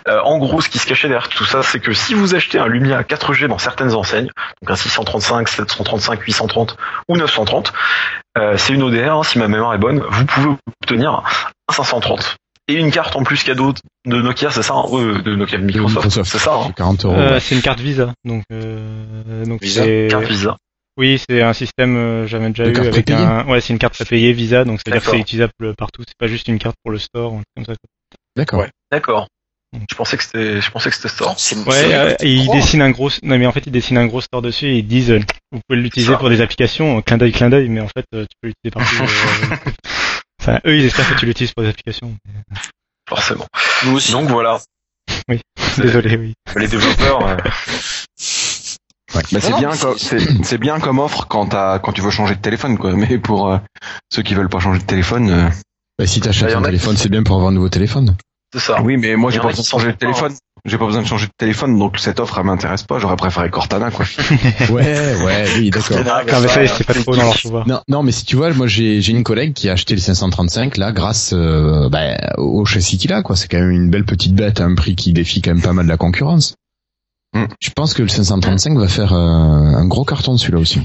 [0.09, 2.59] Euh, en gros, ce qui se cachait derrière tout ça, c'est que si vous achetez
[2.59, 4.31] un Lumia 4G dans certaines enseignes,
[4.63, 6.77] donc un 635, 735, 830
[7.09, 7.73] ou 930,
[8.39, 10.49] euh, c'est une ODR, hein, si ma mémoire est bonne, vous pouvez
[10.83, 11.23] obtenir
[11.69, 12.37] un 530.
[12.69, 13.75] Et une carte en plus cadeau
[14.07, 16.31] de Nokia, c'est ça hein Euh, De Nokia Microsoft, Microsoft.
[16.31, 17.15] c'est ça hein 40 euros.
[17.17, 20.57] euh, c'est une carte Visa, donc euh, donc Visa c'est Carte Visa.
[20.99, 23.95] Oui, c'est un système euh, j'avais déjà De eu avec un ouais, c'est une carte
[23.95, 26.99] prépayée Visa donc c'est-à-dire que c'est utilisable partout, c'est pas juste une carte pour le
[26.99, 27.73] store ou un truc comme ça.
[28.37, 28.61] D'accord.
[28.61, 28.71] Ouais.
[28.91, 29.27] D'accord.
[29.91, 32.91] Je pensais que c'était, je pensais que c'était c'est Ouais, c'est- euh, ils dessinent un
[32.91, 35.21] gros non mais en fait ils dessinent un gros store dessus et ils disent euh,
[35.51, 38.25] vous pouvez l'utiliser pour des applications, euh, clin d'œil clin d'œil mais en fait euh,
[38.25, 39.03] tu peux l'utiliser partout.
[39.03, 39.71] euh,
[40.43, 42.15] Enfin, eux ils espèrent que tu l'utilises pour des applications.
[43.09, 43.47] Forcément.
[43.87, 44.13] Nous aussi.
[44.13, 44.61] Donc voilà.
[45.79, 46.35] Désolé, oui.
[46.57, 47.21] Les développeurs,
[49.15, 49.71] Bah, c'est bien,
[50.43, 52.93] c'est- bien comme offre quand t'as quand tu veux changer de téléphone, quoi.
[52.97, 53.59] Mais pour euh,
[54.13, 55.49] ceux qui veulent pas changer de téléphone, euh,
[55.99, 58.17] Bah, si Bah, t'achètes en un téléphone, c'est bien pour avoir un nouveau téléphone.
[58.55, 58.81] c'est ça.
[58.83, 60.33] oui, mais moi j'ai pas a besoin de changer de téléphone.
[60.65, 63.01] J'ai pas besoin de changer de téléphone, donc cette offre elle m'intéresse pas.
[63.01, 64.05] J'aurais préféré Cortana, quoi.
[64.71, 65.99] Ouais, ouais, oui, d'accord.
[66.05, 67.67] Pas trop dans leur pouvoir.
[67.67, 70.01] Non, non, mais si tu vois, moi j'ai j'ai une collègue qui a acheté le
[70.01, 73.35] 535 là grâce euh, bah, au châssis qu'il a quoi.
[73.37, 75.73] C'est quand même une belle petite bête à un prix qui défie quand même pas
[75.73, 76.55] mal la concurrence.
[77.35, 77.47] Hmm.
[77.61, 80.83] Je pense que le 535 va faire euh, un gros carton celui-là aussi.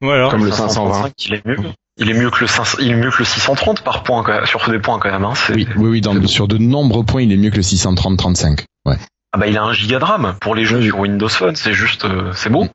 [0.00, 1.12] Comme le 535, 520.
[1.18, 1.56] il est mieux.
[1.98, 4.32] Il est mieux que le 500 il est mieux que le 630 par point quand
[4.32, 5.24] même, sur des points quand même.
[5.24, 5.34] Hein.
[5.50, 6.00] Oui, oui, oui.
[6.00, 8.64] Dans, sur de nombreux points, il est mieux que le 630-35.
[8.86, 8.96] Ouais.
[9.34, 11.72] Ah bah il a un giga de RAM pour les jeux sur Windows Phone, c'est
[11.72, 12.66] juste euh, c'est beau.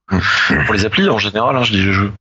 [0.65, 2.13] pour les applis en général, hein, je dis les jeux.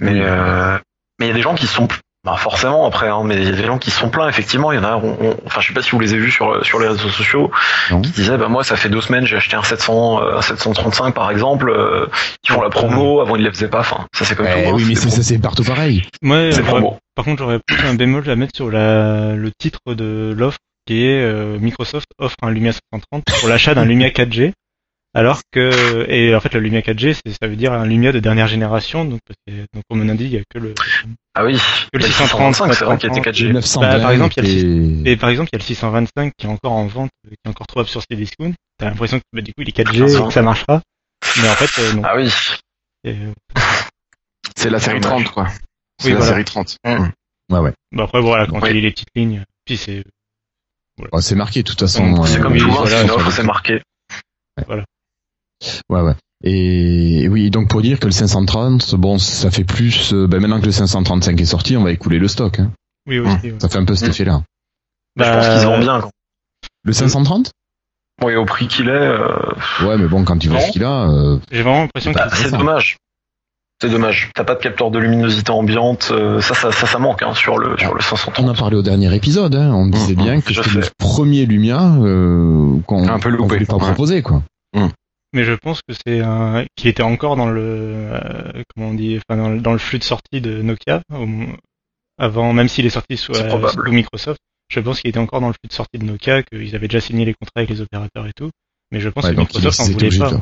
[0.00, 0.78] Mais euh,
[1.20, 1.88] mais il y a des gens qui sont
[2.26, 4.72] bah forcément après, hein, mais il y a des gens qui se sont pleins effectivement.
[4.72, 6.32] Il y en a, on- on- enfin je sais pas si vous les avez vus
[6.32, 7.50] sur sur les réseaux sociaux,
[7.90, 8.00] Non.
[8.02, 11.14] qui disaient bah moi ça fait deux semaines j'ai acheté un 700 euh, un 735
[11.14, 12.06] par exemple, euh,
[12.42, 13.80] qui font la promo, avant ils les faisaient pas.
[13.80, 14.68] Enfin ça c'est comme Eh tout.
[14.70, 16.02] hein, oui, mais c'est c'est ça, c'est partout pareil.
[16.20, 16.98] Moi, c'est promo.
[17.14, 21.06] par contre, j'aurais plus un bémol à mettre sur la, le titre de l'offre qui
[21.06, 24.52] est euh, Microsoft offre un Lumia 530 pour l'achat d'un Lumia 4G.
[25.16, 28.18] Alors que, et en fait, le Lumia 4G, c'est, ça veut dire un Lumia de
[28.20, 29.04] dernière génération.
[29.06, 30.74] Donc, que- donc comme on a dit, il y a que le,
[31.34, 31.58] Ah oui,
[31.94, 33.46] le Bah, 635, c'est vrai qu'il était 4G.
[33.46, 35.58] Le 920 Bah, par exemple, il y a le était- Et par exemple, il y
[35.58, 38.52] a le 625 qui est encore en vente, euh, qui est encore trouvable sur Cdiscount.
[38.78, 40.82] T'as l'impression que bah, du coup il est 4G et que ça marchera.
[41.40, 42.02] Mais en fait, euh, non.
[42.04, 42.30] Ah oui.
[43.06, 43.32] Euh,
[44.56, 45.46] C'est la série 30, quoi.
[45.98, 46.32] C'est Oui, la voilà.
[46.32, 46.76] série 30.
[46.84, 47.72] Ouais, ouais.
[47.92, 48.70] bah après voilà, quand Oui.
[48.70, 50.04] il les petites lignes, puis c'est
[50.98, 52.10] Bon, c'est marqué de toute façon.
[52.10, 52.96] Donc, C'est euh, comme tout, hein, voilà,
[53.30, 53.50] c'est une
[55.88, 56.14] Ouais, ouais.
[56.44, 60.12] Et oui, donc pour dire que le 530, bon, ça fait plus.
[60.12, 62.60] euh, ben maintenant que le 535 est sorti, on va écouler le stock.
[62.60, 62.70] Hein.
[63.08, 63.30] oui aussi.
[63.50, 63.54] ouais.
[63.58, 64.10] Ça fait un peu cet Mm.
[64.10, 64.42] effet-là.
[65.16, 66.00] je pense qu'ils vendent bien.
[66.02, 66.10] Quand...
[66.84, 67.50] Le 530
[68.22, 69.28] Oui, au prix qu'il est, euh,
[69.82, 72.36] Ouais, mais bon, quand tu vois ce qu'il a, euh, J'ai vraiment l'impression bah, que
[72.36, 72.96] c'est dommage.
[73.82, 74.30] C'est dommage.
[74.34, 77.58] T'as pas de capteur de luminosité ambiante, euh, ça, ça, ça, ça manque hein, sur
[77.58, 78.58] le sur le on en 530.
[78.58, 79.54] parlé au dernier épisode.
[79.54, 79.70] Hein.
[79.74, 83.80] On disait Mhm, bien que c'était le premier Lumia euh, qu'on loupé, voulait pas ouais.
[83.80, 84.42] proposer, quoi.
[85.36, 89.18] Mais je pense que c'est un qui était encore dans le euh, comment on dit
[89.18, 91.26] enfin dans le, dans le flux de sortie de Nokia au-
[92.18, 94.40] avant même s'il est sorti sous, euh, sous Microsoft.
[94.68, 97.00] Je pense qu'il était encore dans le flux de sortie de Nokia, qu'ils avaient déjà
[97.00, 98.50] signé les contrats avec les opérateurs et tout.
[98.90, 100.32] Mais je pense Ouais, que Microsoft en était voulait pas.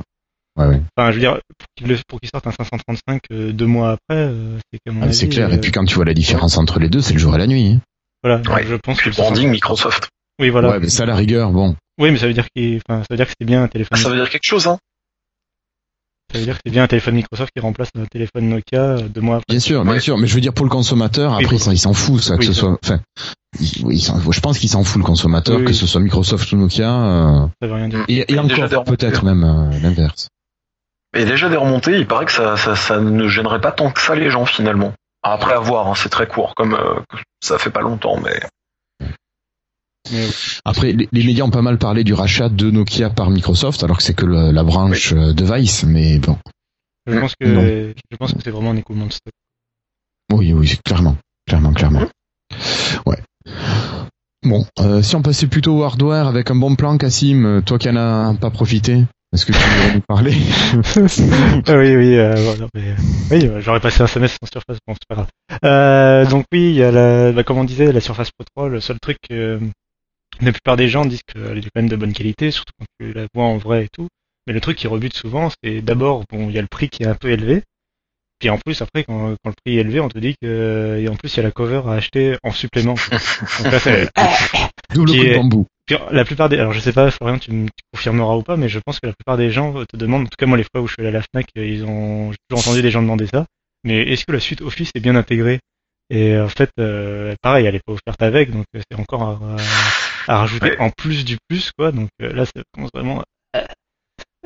[0.57, 0.81] Ouais, ouais.
[0.97, 3.91] Enfin, je veux dire, pour qu'il le- pour qu'il sorte un 535 euh, deux mois
[3.93, 5.49] après, euh, c'est mon Ah, c'est clair.
[5.51, 7.39] euh, Et puis quand tu vois la différence entre les deux, c'est le jour et
[7.39, 7.73] la nuit.
[7.73, 7.81] hein.
[8.23, 10.09] voilà, donc je pense que le branding Microsoft.
[10.41, 10.71] Oui, voilà.
[10.71, 11.77] Ouais, mais ça, à la rigueur, bon.
[11.99, 13.97] Oui, mais ça veut dire qu'il, enfin, ça veut dire que c'est bien un téléphone.
[13.99, 14.79] Ah, ça veut dire quelque chose, hein.
[16.33, 19.21] Ça veut dire que c'est bien un téléphone Microsoft qui remplace un téléphone Nokia deux
[19.21, 19.45] mois après.
[19.51, 20.19] Bien sûr, bien sûr.
[20.19, 22.45] Mais je veux dire, pour le consommateur, Oui, après, ça, il s'en fout, ça, que
[22.45, 22.61] ce ça.
[22.61, 22.79] soit.
[22.83, 23.01] Enfin,
[23.61, 26.01] il- oui, il s'en- je pense qu'il s'en fout le consommateur, Oui, que ce soit
[26.01, 26.91] Microsoft ou Nokia.
[26.91, 28.05] euh, Ça veut rien dire.
[28.09, 29.35] et, et Il y a déjà encore, peut-être hein.
[29.35, 30.29] même euh, l'inverse.
[31.17, 34.01] Et déjà des remontées, il paraît que ça, ça, ça ne gênerait pas tant que
[34.01, 34.93] ça les gens finalement.
[35.23, 36.95] Après avoir, hein, c'est très court, comme euh,
[37.41, 38.41] ça fait pas longtemps, mais
[40.13, 40.27] Mais,
[40.65, 43.97] Après, les, les médias ont pas mal parlé du rachat de Nokia par Microsoft, alors
[43.99, 46.37] que c'est que le- la branche euh, device, mais bon.
[47.07, 47.63] je pense que, Non.
[48.11, 49.33] je pense que c'est vraiment un écoulement de stock.
[50.33, 52.07] Oui, oui, clairement, clairement, clairement.
[53.07, 53.19] Ouais.
[54.43, 57.79] Bon, euh, si on passait plutôt au hardware avec un bon plan, Cassim, euh, toi
[57.79, 60.33] qui en as pas profité, est-ce que tu voudrais nous parler
[61.67, 62.95] Ah oui, oui, euh, mais,
[63.31, 65.29] oui, j'aurais passé un semestre sans Surface, bon, c'est pas grave.
[65.65, 68.69] Euh, donc oui, il y a la, bah, comme on disait, la Surface Pro 3,
[68.69, 69.17] le seul truc,
[70.41, 73.13] la plupart des gens disent qu'elle est quand même de bonne qualité, surtout quand tu
[73.13, 74.09] la vois en vrai et tout.
[74.47, 77.03] Mais le truc qui rebute souvent, c'est d'abord, bon, il y a le prix qui
[77.03, 77.63] est un peu élevé.
[78.41, 81.09] Puis en plus, après, quand, quand le prix est élevé, on te dit que, et
[81.09, 82.95] en plus, il y a la cover à acheter en supplément.
[83.63, 84.11] Donc là, c'est,
[84.93, 85.67] Double coup de bambou.
[85.87, 88.69] puis, la plupart des, alors je sais pas, Florian, tu me confirmeras ou pas, mais
[88.69, 90.83] je pense que la plupart des gens te demandent, en tout cas moi les fois
[90.83, 93.03] où je suis allé à la Fnac, euh, ils ont, j'ai toujours entendu des gens
[93.03, 93.47] demander ça.
[93.83, 95.61] Mais est-ce que la suite Office est bien intégrée?
[96.11, 99.57] Et en fait, euh, pareil, elle est pas offerte avec, donc euh, c'est encore à,
[100.29, 100.81] à rajouter Ouais.
[100.81, 101.93] en plus du plus, quoi.
[101.93, 103.23] Donc euh, là, ça commence vraiment.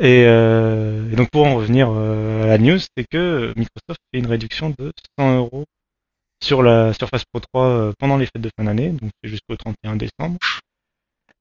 [0.01, 4.20] Et, euh, et donc pour en revenir euh, à la news, c'est que Microsoft fait
[4.20, 5.64] une réduction de 100 euros
[6.41, 9.57] sur la Surface Pro 3 euh, pendant les fêtes de fin d'année, donc c'est jusqu'au
[9.57, 10.39] 31 décembre.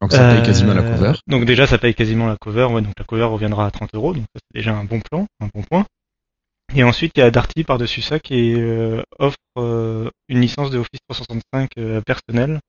[0.01, 1.13] Donc ça paye Euh, quasiment la cover.
[1.27, 2.65] Donc déjà, ça paye quasiment la cover.
[2.65, 4.13] Ouais, donc la cover reviendra à 30 euros.
[4.13, 5.85] Donc ça, c'est déjà un bon plan, un bon point.
[6.75, 9.37] Et ensuite, il y a Darty par-dessus ça qui euh, offre
[10.29, 12.59] une licence de Office 365 euh, personnelle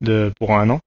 [0.00, 0.80] de pour un an.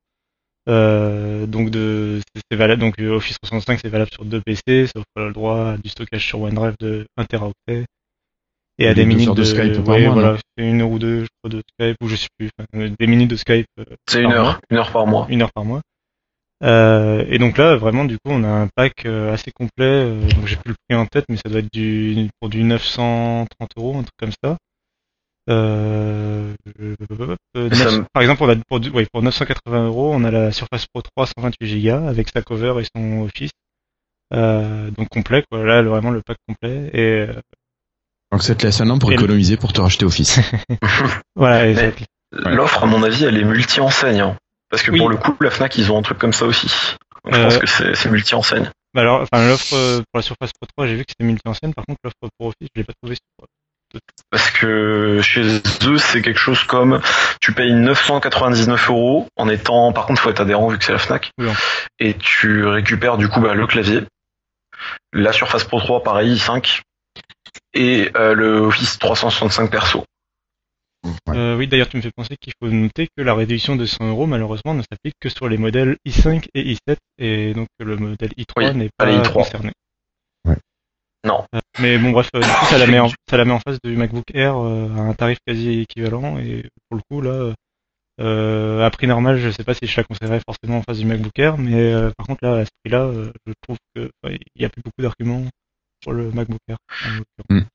[0.70, 2.20] Euh, donc de
[2.52, 5.72] c'est valable donc euh, Office 365 c'est valable sur deux PC, ça offre le droit
[5.72, 7.86] à du stockage sur OneDrive de 1 teraoctet
[8.78, 11.24] et à des minutes de Skype par ouais, mois, voilà, c'est une heure ou deux
[11.24, 14.22] je crois de Skype ou je sais plus, enfin, des minutes de Skype euh, c'est
[14.22, 15.28] une par mois heure, une heure par mois.
[15.30, 15.82] une heure par mois.
[16.64, 19.86] Euh, et donc là, vraiment, du coup, on a un pack euh, assez complet.
[19.86, 22.64] euh, donc j'ai plus le prix en tête, mais ça doit être du pour du
[22.64, 23.48] 930
[23.78, 24.58] euros, un truc comme ça.
[25.50, 26.96] Euh, euh,
[27.72, 30.24] Et ça neuf- me- Par exemple, on a pour, du- ouais, pour 980 euros, on
[30.24, 33.52] a la Surface Pro 3 128 Go avec sa cover et son Office.
[34.34, 35.64] Euh, donc complet, quoi.
[35.66, 36.92] Là, vraiment le pack complet.
[36.94, 37.34] Et euh,
[38.32, 40.40] Donc ça te laisse un an pour le- économiser pour te racheter Office.
[41.36, 41.92] voilà.
[42.32, 44.22] L'offre, à mon avis, elle est multi-enseigne.
[44.22, 44.38] hein.
[44.70, 45.00] Parce que Oui.
[45.00, 46.68] pour le coup, la Fnac, ils ont un truc comme ça aussi.
[47.26, 48.70] Donc, je pense Euh, que c'est multi-enseigne.
[48.94, 51.74] bah alors, enfin, l'offre euh, pour la Surface Pro 3, j'ai vu que c'était multi-ancienne.
[51.74, 53.48] Par contre, l'offre pour Office, je l'ai pas trouvé sur
[54.30, 55.42] Parce que chez
[55.88, 57.02] eux, c'est quelque chose comme
[57.42, 61.00] tu payes 999 euros en étant, par contre, faut être adhérent vu que c'est la
[61.00, 61.50] Fnac, Oui.
[62.00, 64.02] et tu récupères du coup bah, le clavier,
[65.14, 66.82] la Surface Pro 3 pareil 5
[67.74, 70.04] et euh, le Office 365 perso.
[71.04, 71.38] Ouais.
[71.38, 74.08] Euh, oui, d'ailleurs, tu me fais penser qu'il faut noter que la réduction de 100
[74.10, 78.32] euros, malheureusement, ne s'applique que sur les modèles i5 et i7, et donc le modèle
[78.38, 79.32] i3 Oui, n'est pas pas les i3.
[79.34, 79.72] concerné.
[81.26, 81.46] Non.
[81.54, 83.60] Euh, mais bon, bref, euh, du coup, ça la met en, ça la met en
[83.60, 87.54] face du MacBook Air euh, à un tarif quasi équivalent, et pour le coup, là,
[88.20, 91.06] euh, à prix normal, je sais pas si je la conseillerais forcément en face du
[91.06, 94.36] MacBook Air, mais euh, par contre, là, à ce prix-là, euh, je trouve que enfin,
[94.56, 95.44] il y a plus beaucoup d'arguments
[96.04, 96.78] pour le MacBook Air.
[97.06, 97.68] en l'occurrence.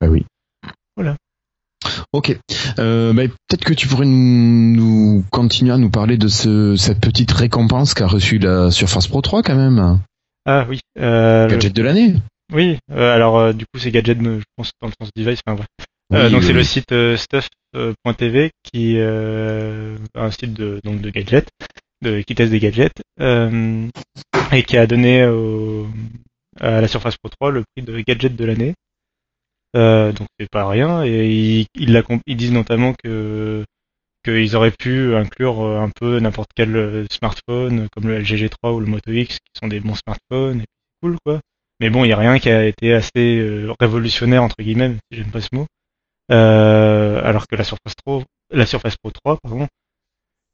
[0.00, 0.24] Bah oui.
[0.96, 1.16] Voilà.
[2.12, 2.38] Ok.
[2.78, 7.00] Euh, bah, peut-être que tu pourrais nous, nous continuer à nous parler de ce, cette
[7.00, 10.00] petite récompense qu'a reçue la Surface Pro 3 quand même.
[10.50, 12.14] Ah oui, euh, le- Gadget de l'année.
[12.54, 12.78] oui.
[12.90, 15.40] euh, alors euh, du coup, c'est gadget, je pense dans le sens device.
[15.46, 15.66] Enfin, bref.
[16.14, 16.58] Euh, Oui, donc oui, c'est oui.
[16.58, 21.50] le site euh, stuff.tv qui euh, un site de donc de gadgets,
[22.00, 23.86] de qui teste des gadgets euh,
[24.52, 25.86] et qui a donné au,
[26.58, 28.74] à la Surface Pro 3 le prix de gadget de l'année.
[29.76, 33.64] Euh, donc c'est pas rien et ils, ils, la ils disent notamment que
[34.24, 38.74] qu'ils auraient pu inclure euh, un peu n'importe quel euh, smartphone comme le LG G3
[38.74, 40.66] ou le Moto X qui sont des bons smartphones et
[41.02, 41.40] cool quoi.
[41.80, 45.18] Mais bon, il y a rien qui a été assez euh, révolutionnaire entre guillemets, si
[45.18, 45.66] j'aime pas ce mot.
[46.30, 49.66] Alors que la Surface Pro, la Surface Pro 3, pardon,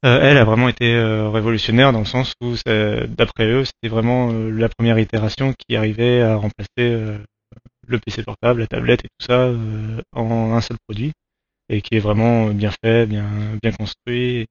[0.03, 0.97] elle a vraiment été
[1.33, 6.35] révolutionnaire dans le sens où, d'après eux, c'était vraiment la première itération qui arrivait à
[6.35, 7.17] remplacer
[7.87, 9.51] le PC portable, la tablette et tout ça
[10.13, 11.11] en un seul produit
[11.69, 13.25] et qui est vraiment bien fait, bien
[13.61, 14.45] bien construit.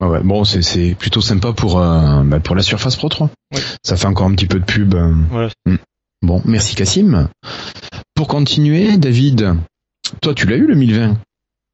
[0.00, 0.20] Ouais, ouais.
[0.24, 3.30] Bon, c'est, c'est plutôt sympa pour, euh, bah, pour la Surface Pro 3.
[3.54, 3.60] Ouais.
[3.84, 4.94] Ça fait encore un petit peu de pub.
[4.94, 5.14] euh.
[5.30, 5.48] Voilà.
[6.22, 7.28] Bon, merci Cassim.
[8.16, 9.54] Pour continuer, David,
[10.20, 11.18] toi tu l'as eu le 1020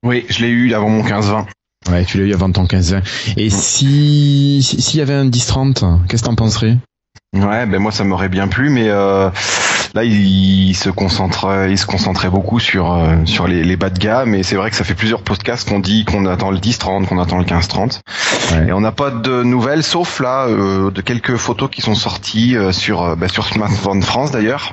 [0.05, 1.47] Oui, je l'ai eu avant mon 15-20.
[1.91, 3.01] Ouais, tu l'as eu avant ton 15
[3.39, 6.77] Et si si- s'il y avait un 10-30, qu'est-ce que t'en penserais?
[7.35, 9.31] Ouais, ben moi ça m'aurait bien plu, mais euh,
[9.95, 13.99] là il, se concentre, il se concentrait beaucoup sur euh, sur les, les bas de
[13.99, 17.07] gamme, et c'est vrai que ça fait plusieurs podcasts qu'on dit qu'on attend le 10-30,
[17.07, 18.01] qu'on attend le 15-30,
[18.53, 18.69] Ouais.
[18.69, 22.57] et on n'a pas de nouvelles, sauf là euh, de quelques photos qui sont sorties
[22.57, 24.73] euh, sur euh, bah, sur Smartphone France d'ailleurs,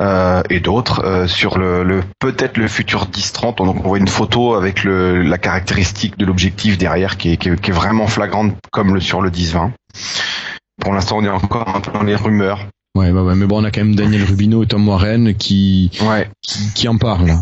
[0.00, 3.58] euh, et d'autres euh, sur le, le peut-être le futur 10-30.
[3.64, 7.50] Donc on voit une photo avec le, la caractéristique de l'objectif derrière qui est, qui
[7.50, 9.70] est, qui est vraiment flagrante comme le sur le 10-20.
[10.80, 12.60] Pour l'instant, on est encore un peu dans les rumeurs.
[12.96, 15.90] Ouais, ouais, ouais, mais bon, on a quand même Daniel Rubino et Tom Warren qui,
[16.02, 16.30] Ouais.
[16.42, 17.34] qui, qui en parlent.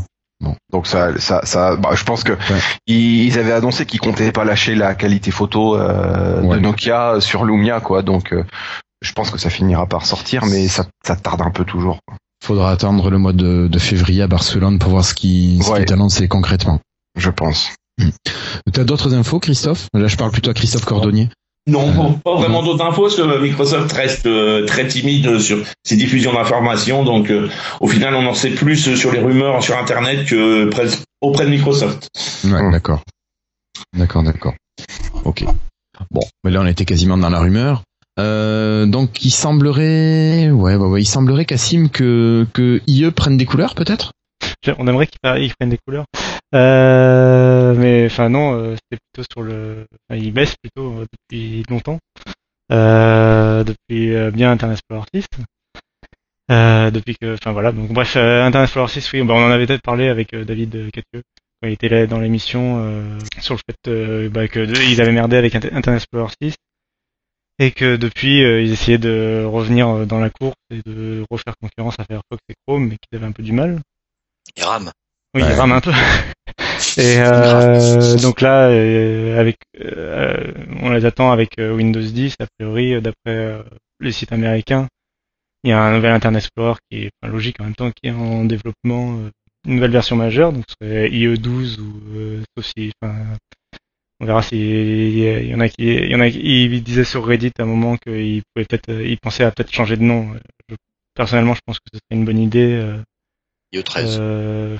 [0.72, 2.60] Donc ça, ça, ça, bah, je pense que Ouais.
[2.86, 6.56] ils, avaient annoncé qu'ils comptaient pas lâcher la qualité photo euh, Ouais.
[6.56, 8.02] de Nokia sur Lumia, quoi.
[8.02, 8.44] Donc, euh,
[9.02, 11.98] je pense que ça finira par sortir, mais ça, ça tarde un peu toujours.
[12.42, 15.82] Faudra attendre le mois de, de février à Barcelone pour voir ce qui, ce qui
[15.82, 16.80] est annoncé concrètement.
[17.16, 17.70] Je pense.
[18.72, 19.86] T'as d'autres infos, Christophe?
[19.94, 21.28] Là, je parle plutôt à Christophe Cordonnier.
[21.68, 25.96] Non, pas- pas vraiment d'autres infos, parce que Microsoft reste euh, très timide sur ses
[25.96, 27.48] diffusions d'informations, donc euh,
[27.80, 31.50] au final on en sait plus sur les rumeurs sur Internet que pres- auprès de
[31.50, 32.08] Microsoft.
[32.44, 32.72] Ouais, Hum.
[32.72, 33.00] d'accord.
[33.96, 34.54] D'accord, d'accord.
[35.24, 35.44] Ok.
[36.10, 37.82] Bon, mais là, on était quasiment dans la rumeur.
[38.18, 43.44] Euh, donc, il semblerait, ouais, ouais, ouais, il semblerait, Cassim, que, que IE prenne des
[43.44, 44.10] couleurs, peut-être?
[44.78, 46.04] On aimerait qu'ils prennent des couleurs.
[46.54, 49.86] Euh, mais enfin non, euh, c'était plutôt sur le.
[50.08, 51.98] Enfin, ils baissent plutôt euh, depuis longtemps.
[52.70, 55.26] Euh, depuis euh, bien Internet Explorer 6.
[56.50, 57.72] Euh, depuis que, enfin voilà.
[57.72, 60.44] Donc bref, euh, Internet Explorer 6, oui, bah, on en avait peut-être parlé avec euh,
[60.44, 61.22] David Catieux
[61.60, 64.60] quand il était là dans l'émission euh, sur le fait euh, bah, que
[64.90, 66.54] ils avaient merdé avec Inter- Internet Explorer 6
[67.58, 71.54] et que depuis euh, ils essayaient de revenir euh, dans la course et de refaire
[71.60, 73.80] concurrence à Firefox et Chrome, mais qu'ils avaient un peu du mal.
[74.56, 74.90] Il rame.
[75.34, 75.48] Oui, Ouais.
[75.50, 75.92] il rame un peu.
[76.96, 82.46] Et euh, donc là, euh, avec, euh, on les attend avec euh, Windows 10 a
[82.58, 83.62] priori, euh, d'après
[84.00, 84.88] les sites américains.
[85.64, 88.08] Il y a un nouvel Internet Explorer qui est enfin, logique en même temps, qui
[88.08, 89.18] est en développement,
[89.66, 93.16] une nouvelle version majeure, donc ce serait IE12 ou euh, sauf si, enfin,
[94.20, 97.04] on verra si il y en a qui, il y en a qui ils disaient
[97.04, 100.34] sur Reddit à un moment qu'ils pouvaient peut-être, ils pensaient à peut-être changer de nom.
[100.68, 100.76] Je-
[101.14, 102.80] personnellement, je pense que ce serait une bonne idée.
[103.74, 104.16] Euh, IE13.
[104.20, 104.76] euh...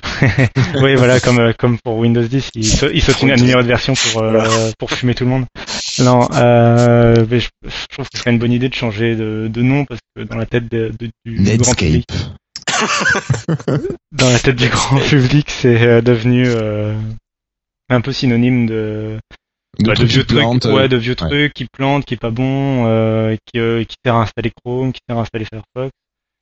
[0.81, 3.61] oui, voilà, comme euh, comme pour Windows 10, il, sa- il saute une un numéro
[3.61, 5.45] de version pour euh, pour fumer tout le monde.
[5.99, 9.47] Non, euh, mais je, je trouve que ce serait une bonne idée de changer de,
[9.51, 11.77] de nom parce que dans la tête de, de- du grand Netscape.
[11.77, 12.07] public,
[14.11, 16.95] dans la tête du grand public, c'est euh, devenu euh,
[17.89, 19.17] un peu synonyme de
[19.79, 22.05] De bah, de trucs qui vieux trucs, plantent, ouais, euh, de vieux trucs qui plantent,
[22.05, 25.21] qui est pas bon, euh, qui euh, qui sert à installer Chrome, qui sert à
[25.21, 25.91] installer Firefox.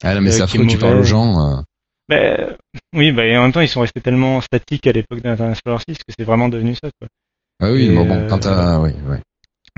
[0.04, 1.64] Ah, là, mais euh, c'est qui est affreux, tu parles aux gens.
[2.12, 2.57] Ben,
[2.93, 5.82] oui, bah, et en même temps, ils sont restés tellement statiques à l'époque d'Internet Explorer
[5.88, 7.07] 6 que c'est vraiment devenu ça, quoi.
[7.64, 9.20] Ah oui, Et, mais bon, euh, quand t'as, oui, ouais.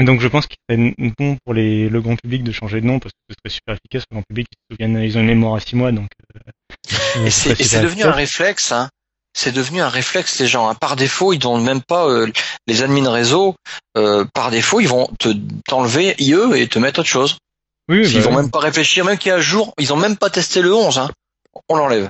[0.04, 2.98] Donc je pense qu'il serait bon pour les, le grand public de changer de nom
[2.98, 4.04] parce que ce serait super efficace.
[4.10, 6.08] Le grand public, ils se ils ont une mémoire à six mois, donc.
[6.36, 8.90] euh, Et ce c'est devenu un réflexe, hein.
[9.36, 10.68] C'est devenu un réflexe, les gens.
[10.70, 10.76] hein.
[10.76, 12.32] Par défaut, ils donnent même pas euh,
[12.68, 13.56] les admins réseau.
[13.98, 15.30] euh, par défaut, ils vont te
[15.68, 17.38] t'enlever IE et te mettre autre chose.
[17.90, 18.36] Oui, Ils bah, vont oui.
[18.38, 20.74] même pas réfléchir, même qu'il y a un jour, ils ont même pas testé le
[20.74, 21.12] 11, hein.
[21.70, 22.10] On l'enlève.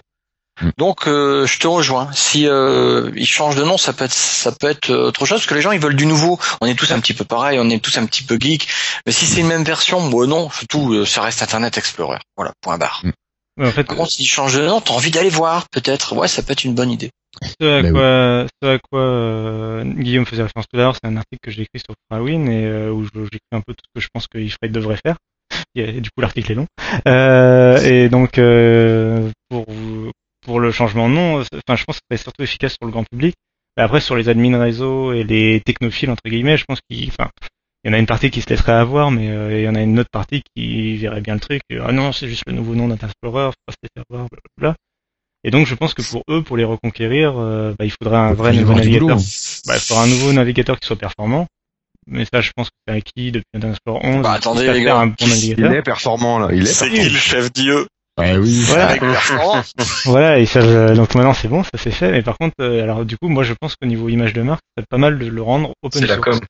[0.63, 0.69] Mm.
[0.77, 2.09] Donc euh, je te rejoins.
[2.13, 5.39] Si euh, ils changent de nom, ça peut être ça peut être euh, autre chose
[5.39, 6.39] parce que les gens ils veulent du nouveau.
[6.61, 8.67] On est tous un petit peu pareil, on est tous un petit peu geek.
[9.05, 12.19] Mais si c'est une même version, bon non, surtout euh, ça reste Internet Explorer.
[12.37, 13.03] Voilà, point barre.
[13.57, 16.15] Ouais, en fait, Par contre, s'ils changent de nom, t'as envie d'aller voir, peut-être.
[16.15, 17.11] Ouais, ça peut être une bonne idée.
[17.41, 21.17] ce à quoi, ce à quoi euh, Guillaume faisait référence tout à l'heure, c'est un
[21.17, 24.01] article que j'ai écrit sur Frawin et euh, où j'écris un peu tout ce que
[24.01, 25.17] je pense qu'Ifrade devrait faire.
[25.75, 26.67] Et, du coup, l'article est long.
[27.07, 29.65] Euh, et donc, euh, pour
[30.45, 32.91] pour le changement de nom, c'est- enfin, je pense que c'est surtout efficace sur le
[32.91, 33.35] grand public.
[33.77, 37.29] Mais après, sur les admins réseau et les technophiles entre guillemets, je pense qu'il, enfin,
[37.83, 39.75] il y en a une partie qui se laisserait avoir, mais euh, il y en
[39.75, 41.61] a une autre partie qui verrait bien le truc.
[41.81, 44.75] Ah non, c'est juste le nouveau nom d'Internet Explorer, faut pas se laisser avoir, blablabla.
[45.43, 48.33] Et donc, je pense que pour eux, pour les reconquérir, euh, bah, il faudrait un
[48.33, 49.07] vrai nouveau navigateur.
[49.17, 49.21] boulot.
[49.67, 51.47] Bah, il faudra un nouveau navigateur qui soit performant.
[52.07, 54.23] Mais ça, je pense que c'est acquis depuis Internet Explorer 11.
[54.23, 54.97] Bah, attendez, les gars.
[54.99, 56.49] un bon Il est performant là.
[56.53, 57.03] Il est C'est performant.
[57.03, 57.71] qui le chef d'IE?
[58.17, 58.63] Ah oui.
[58.67, 58.89] Voilà.
[58.89, 59.01] avec
[60.05, 62.11] Voilà, et ça, euh, donc maintenant c'est bon, ça c'est fait.
[62.11, 64.61] Mais par contre, euh, alors du coup, moi je pense qu'au niveau image de marque,
[64.77, 66.39] c'est pas mal de le rendre open C'est la source.
[66.39, 66.47] com.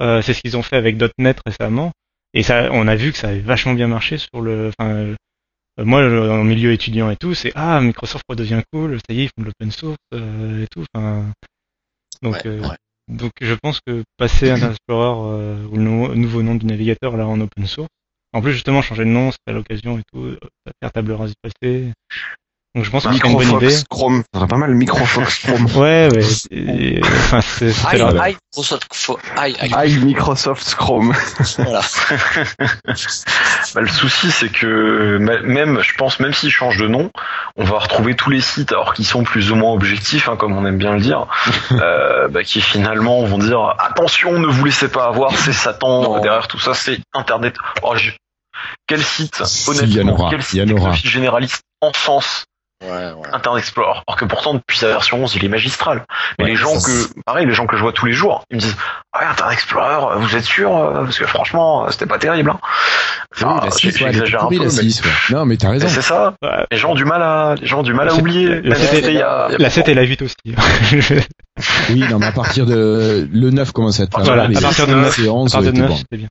[0.00, 1.92] Euh, c'est ce qu'ils ont fait avec .NET récemment.
[2.34, 4.70] Et ça, on a vu que ça avait vachement bien marché sur le.
[4.78, 5.14] Enfin, euh,
[5.78, 9.24] moi, le- en milieu étudiant et tout, c'est ah Microsoft redevient cool, ça y est,
[9.24, 10.84] ils font de l'open source euh, et tout.
[10.94, 11.26] Enfin,
[12.22, 12.76] donc, Ouais, euh, ouais.
[13.08, 17.16] donc je pense que passer Internet Explorer euh, ou le nou- nouveau nom du navigateur
[17.16, 17.88] là en open source.
[18.34, 20.38] En plus, justement, changer de nom, c'est à l'occasion et tout, euh,
[20.82, 21.92] faire table rase du passé.
[22.74, 23.66] Donc je pense que c'est une bonne idée.
[23.66, 24.22] Microfox Chrome.
[24.32, 25.66] Ça serait pas mal Microfox Chrome.
[25.76, 26.24] Ouais, ouais.
[26.50, 31.14] et- enfin, c'est leur- aïe, Microsoft, Chrome.
[31.58, 31.80] Voilà.
[33.74, 37.10] Bah, le souci, c'est que même, je pense, même s'ils changent de nom,
[37.56, 40.56] on va retrouver tous les sites, alors qu'ils sont plus ou moins objectifs, hein, comme
[40.56, 41.26] on aime bien le dire,
[41.72, 46.20] euh, bah, qui finalement vont dire attention, ne vous laissez pas avoir, c'est Satan Non.
[46.20, 47.56] derrière tout ça, c'est Internet.
[47.82, 47.94] Oh,
[48.86, 50.80] Quel site, Si, il y en honnêtement, aura, quel il site y en aura.
[50.90, 52.44] technophile généraliste en sens
[52.82, 53.28] Ouais, ouais.
[53.32, 54.00] Internet Explorer.
[54.06, 56.04] Alors que pourtant, depuis sa version 11, il est magistral.
[56.38, 58.56] Mais Ouais, les gens que, pareil, les gens que je vois tous les jours, ils
[58.56, 58.76] me disent,
[59.12, 60.76] ah ouais, Internet Explorer, vous êtes sûr?
[60.76, 62.58] euh, Parce que franchement, c'était pas terrible, hein.
[63.34, 65.10] Enfin, Oui, la j'ai- 6, ouais, elle est j'exagère un peu, la mais- 6, ouais.
[65.30, 65.88] Non, mais t'as raison.
[65.88, 66.34] c'est ça.
[66.42, 66.66] Ouais.
[66.70, 68.48] Les gens ont du mal à, les gens ont du mal à oublier.
[68.48, 69.92] la Même sept- c'était il y a- il y a La 7 longtemps.
[69.92, 70.34] et la 8 aussi.
[71.90, 74.86] Oui, non, mais à partir de le 9 commence à être Voilà, mal, à partir
[74.86, 75.96] de le 9, et à 11 partir de était 9, bon.
[75.96, 76.28] c'était bien.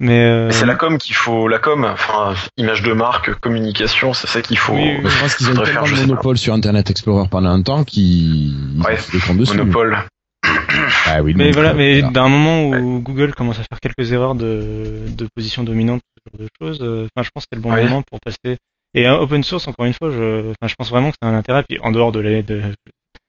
[0.00, 4.28] Mais, euh, C'est la com qu'il faut, la com, enfin, image de marque, communication, c'est
[4.28, 4.74] ça qu'il faut.
[4.74, 8.54] Oui, je pense qu'ils ont tellement faire, monopole sur Internet Explorer pendant un temps qu'ils
[8.84, 9.56] Ouais, ils se décomptent dessus.
[9.56, 9.98] Monopole.
[11.06, 12.12] Ah oui, mais voilà, mais voilà.
[12.12, 16.46] d'un moment où Google commence à faire quelques erreurs de, de position dominante, ce genre
[16.46, 17.84] de choses, euh, enfin, je pense que c'est le bon Ouais.
[17.84, 18.56] moment pour passer.
[18.94, 21.34] Et euh, open source, encore une fois, je, enfin, je pense vraiment que c'est un
[21.34, 21.64] intérêt.
[21.68, 22.62] Puis en dehors de, la, de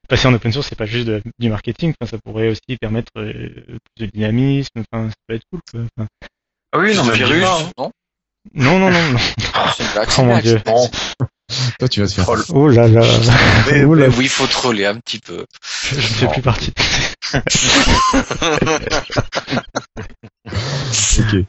[0.07, 1.93] passer en open source, c'est pas juste de- du marketing.
[1.99, 3.49] Enfin, ça pourrait aussi permettre euh,
[3.95, 4.83] plus de dynamisme.
[4.91, 5.59] Enfin, ça peut être cool.
[5.71, 5.81] Quoi.
[5.97, 6.07] Enfin,
[6.71, 7.71] Ah oui, non, mais virus, pas, hein.
[7.77, 7.91] non
[8.53, 9.19] non, non, non, non.
[9.77, 10.61] C'est une blague, Oh c'est une mon dieu.
[11.79, 12.23] Toi, tu vas te faire.
[12.25, 12.43] troll.
[12.49, 13.01] Oh là là.
[13.71, 14.07] Mais, Oh là.
[14.07, 15.45] mais oui, il faut troller un petit peu.
[15.89, 16.71] Je ne fais plus partie.
[21.19, 21.45] Ok.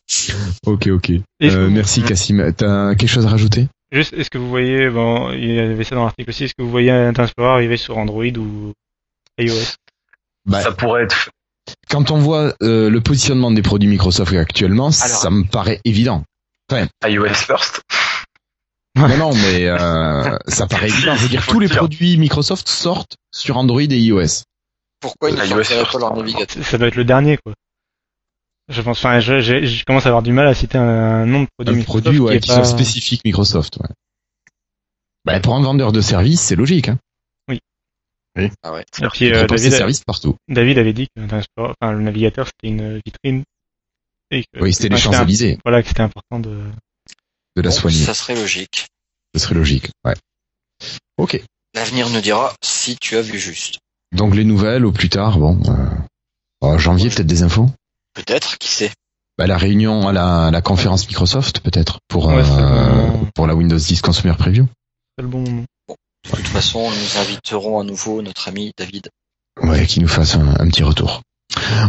[0.66, 1.11] Ok, ok.
[1.43, 2.53] Euh, merci, Cassim.
[2.57, 3.68] T'as quelque chose à rajouter?
[3.93, 6.62] Juste, est-ce que vous voyez, bon, il y avait ça dans l'article aussi, est-ce que
[6.62, 8.73] vous voyez Internet Explorer arriver sur Android ou
[9.39, 9.75] iOS?
[10.47, 11.31] Bah, Ça pourrait être,
[11.89, 16.25] Quand on voit euh, le positionnement des produits Microsoft actuellement, ça me paraît évident.
[17.05, 17.83] iOS first.
[18.97, 21.14] Non, non, mais euh, ça paraît évident.
[21.14, 21.79] Je veux dire, tous le les dire.
[21.79, 24.43] produits Microsoft sortent sur Android et iOS.
[25.01, 27.55] Pourquoi ils ne sortiraient pas leur navigateur Ça doit être le dernier, quoi.
[28.68, 31.27] Je pense, enfin, je, je, je commence à avoir du mal à citer un, un
[31.27, 32.64] nom de produit Un Microsoft produit ouais, qui est qui pas...
[32.64, 33.79] sont spécifiques Microsoft.
[33.79, 33.89] Ouais.
[35.25, 36.89] Bah, pour un vendeur de services, c'est logique.
[36.89, 36.99] Hein.
[38.62, 38.84] Ah ouais.
[39.20, 40.36] Il euh, David, services partout.
[40.49, 43.43] David avait dit que enfin, le navigateur c'était une vitrine.
[44.30, 45.59] Et que, Oui, c'était les enfin, Champs-Élysées.
[45.65, 46.62] Voilà, que c'était important de.
[47.56, 47.98] De la Bon, soigner.
[48.05, 48.86] ça serait logique.
[49.35, 49.90] Ce serait logique.
[50.05, 50.15] Ouais.
[51.19, 51.43] Ok.
[51.74, 53.78] L'avenir nous dira si tu as vu juste.
[54.12, 55.60] Donc les nouvelles au plus tard, bon.
[55.69, 55.86] Euh,
[56.60, 57.69] en janvier, peut-être des infos?
[58.15, 58.90] Peut-être, qui sait
[59.39, 63.28] Bah, la réunion à la, la conférence Microsoft, peut-être, pour, Ouais, euh, bon.
[63.35, 64.66] pour la Windows 10 Consumer Preview.
[65.16, 65.65] C'est le bon moment.
[66.24, 69.09] De toute façon, nous inviterons à nouveau notre ami David.
[69.62, 71.22] Ouais, qui nous fasse un, un petit retour.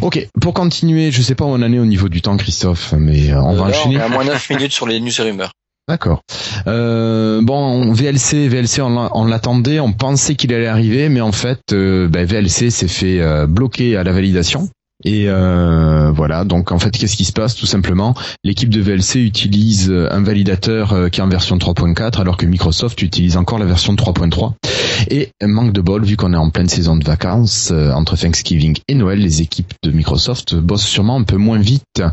[0.01, 2.93] Ok, pour continuer, je sais pas où on en est au niveau du temps, Christophe,
[2.97, 3.95] mais euh, on va Euh, enchaîner.
[3.95, 5.51] est à moins 9 minutes sur les news et rumeurs.
[5.87, 6.21] D'accord.
[6.67, 11.31] Euh, bon, VLC, VLC, on l'a- on l'attendait, on pensait qu'il allait arriver, mais en
[11.31, 14.69] fait, euh, ben, VLC s'est fait bloquer à la validation.
[15.03, 18.14] Et euh, voilà, donc en fait, qu'est-ce qui se passe Tout simplement,
[18.44, 22.45] l'équipe de VLC utilise euh, un validateur euh, qui est en version 3.4, alors que
[22.45, 24.53] Microsoft utilise encore la version 3.3.
[25.10, 28.94] Et manque de bol, vu qu'on est en pleine saison de vacances, entre Thanksgiving et
[28.94, 32.03] Noël, les équipes de Microsoft bossent sûrement un peu moins vite.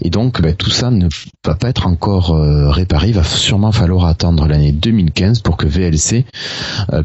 [0.00, 1.06] Et donc, ben, tout ça ne
[1.44, 2.34] va pas être encore
[2.72, 3.08] réparé.
[3.08, 6.24] Il va sûrement falloir attendre l'année 2015 pour que VLC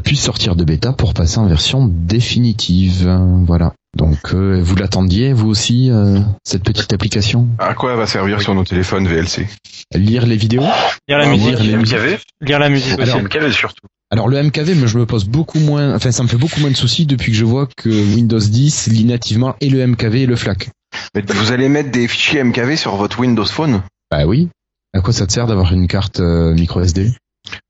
[0.02, 3.06] puisse sortir de bêta pour passer en version définitive.
[3.46, 3.74] Voilà.
[3.96, 7.48] Donc, euh, vous l'attendiez, vous aussi, euh, cette petite application?
[7.58, 9.46] À quoi elle va servir sur nos téléphones VLC
[9.94, 10.62] Lire les vidéos?
[11.08, 11.58] Lire la Ah, musique.
[11.58, 11.76] lire les.
[11.76, 13.10] MKV Lire la musique aussi.
[13.10, 13.86] Alors, MKV surtout.
[14.12, 16.70] Alors le MKV, mais je me pose beaucoup moins, enfin ça me fait beaucoup moins
[16.70, 20.26] de soucis depuis que je vois que Windows 10 lit nativement et le MKV et
[20.26, 20.68] le FLAC.
[21.16, 23.82] Mais Vous allez mettre des fichiers MKV sur votre Windows Phone?
[24.12, 24.48] Bah oui.
[24.94, 27.10] À quoi ça te sert d'avoir une carte euh, micro SD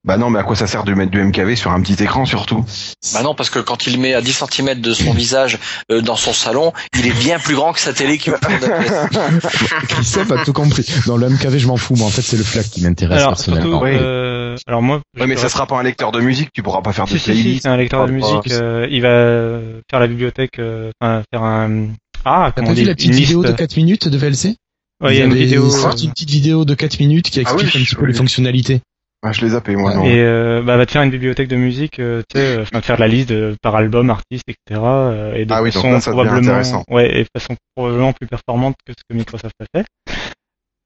[0.04, 2.24] Bah non, mais à quoi ça sert de mettre du MKV sur un petit écran
[2.26, 2.64] surtout?
[3.12, 5.58] Bah non, parce que quand il met à 10 cm de son visage
[5.90, 8.60] euh, dans son salon, il est bien plus grand que sa télé qui va prendre
[8.60, 9.42] de la place.
[9.88, 10.86] Christophe a tout compris.
[11.06, 13.70] Dans le MKV, je m'en fous, mais en fait c'est le FLAC qui m'intéresse personnellement.
[13.80, 13.90] surtout, Oui.
[14.00, 15.00] euh, alors moi.
[15.18, 17.18] Ouais, mais ça sera pas un lecteur de musique, tu pourras pas faire de Si,
[17.18, 17.62] si, si, playlist.
[17.62, 18.52] c'est un lecteur de Ah, musique.
[18.52, 21.88] ah, euh, il va faire la bibliothèque, euh, enfin faire un.
[22.24, 23.52] Ah, comment on vu dit la petite une vidéo liste.
[23.54, 24.56] de 4 minutes de VLC
[25.02, 25.68] Ouais, il y a une vidéo.
[25.68, 28.08] sorti une petite vidéo de 4 minutes qui Ah explique oui, un petit peu oui.
[28.12, 28.80] les fonctionnalités.
[29.22, 30.04] Ah, je l'ai zappé, moi, non.
[30.04, 32.80] Et euh, bah, va te faire une bibliothèque de musique, euh, tu sais, euh, enfin
[32.80, 34.80] faire la liste de- par album, artiste, etc.
[34.80, 36.84] euh, et de Ah oui, donc façon là, ça devient probablement, intéressant.
[36.90, 39.86] ouais, et de façon probablement plus performante que ce que Microsoft a fait.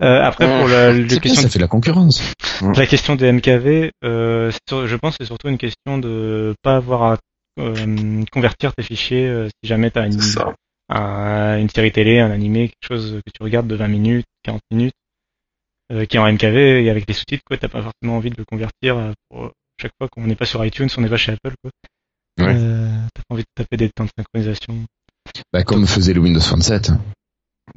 [0.03, 2.33] Euh, après, pour la, la C'est bien, question ça fait la concurrence.
[2.75, 6.77] La question des MKV, euh, sur- je pense que c'est surtout une question de pas
[6.77, 7.17] avoir à
[7.59, 10.19] euh, convertir tes fichiers euh, si jamais tu as une,
[10.89, 14.61] un- une série télé, un animé, quelque chose que tu regardes de 20 minutes, 40
[14.71, 14.95] minutes,
[15.91, 18.37] euh, qui est en MKV et avec les sous-titres, quoi, t'as pas forcément envie de
[18.39, 19.51] le convertir euh, pour
[19.81, 21.71] chaque fois qu'on n'est pas sur iTunes, on n'est pas chez Apple, quoi.
[22.47, 22.55] Ouais.
[22.57, 24.75] Euh, t'as pas envie de taper des temps de synchronisation.
[25.53, 26.93] Bah, comme faisait le Windows Phone 7.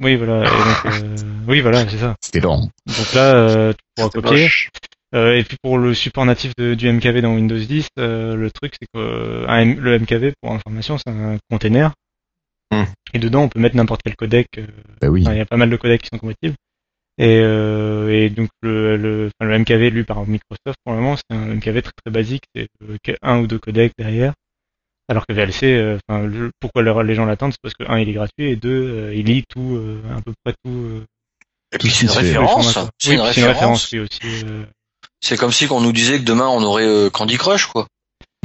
[0.00, 0.40] Oui, voilà.
[0.42, 1.16] Et donc, euh,
[1.48, 2.16] oui, voilà, c'est ça.
[2.20, 2.68] C'était lent.
[2.86, 4.42] Donc là, euh, tu pourras copier.
[4.44, 4.70] moche.
[5.14, 8.50] Euh, et puis pour le support natif de- du MKV dans Windows 10, euh, le
[8.50, 11.92] truc c'est que euh, un le MKV, pour information, c'est un container.
[12.72, 12.82] Hmm.
[13.12, 14.48] Et dedans, on peut mettre n'importe quel codec.
[14.58, 14.66] euh,
[15.00, 15.22] Bah oui.
[15.24, 16.56] Il y a pas mal de codecs qui sont compatibles.
[17.18, 21.16] Et, euh, et donc le, le, enfin, le MKV lu par Microsoft, pour le moment,
[21.16, 22.42] c'est un MKV très très basique.
[22.54, 24.32] C'est euh, un ou deux codecs derrière.
[25.08, 27.98] Alors que VLC, euh, enfin, le- pourquoi le- les gens l'attendent, c'est parce que un,
[28.00, 28.70] il est gratuit et deux,
[29.10, 30.70] euh, il lit tout, euh, à peu près tout.
[30.70, 31.04] euh,
[31.72, 32.18] Et puis ce c'est une fait.
[32.20, 32.76] référence.
[32.76, 33.92] Oui, C'est une référence.
[33.92, 34.20] oui, aussi.
[34.46, 34.64] euh,
[35.22, 37.86] C'est comme si on nous disait que demain on aurait euh, Candy Crush, quoi.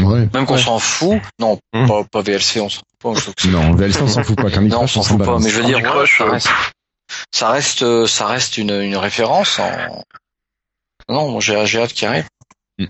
[0.02, 0.28] Ouais.
[0.34, 0.62] Même qu'on Ouais.
[0.62, 1.22] s'en fout.
[1.40, 1.88] Non, Hmm.
[1.88, 3.48] pas, pas VLC, on s'en fout pas.
[3.50, 4.50] Non, VLC on s'en fout pas.
[4.52, 5.40] Candy Non, on Crush, s'en on s'en fout pas.
[5.40, 6.50] Mais je veux dire, Candy ouais, Crush, reste,
[7.32, 9.60] ça reste, euh, ça reste une, une référence.
[9.60, 10.04] En...
[11.10, 12.26] Non, j'ai hâte qu'il arrive.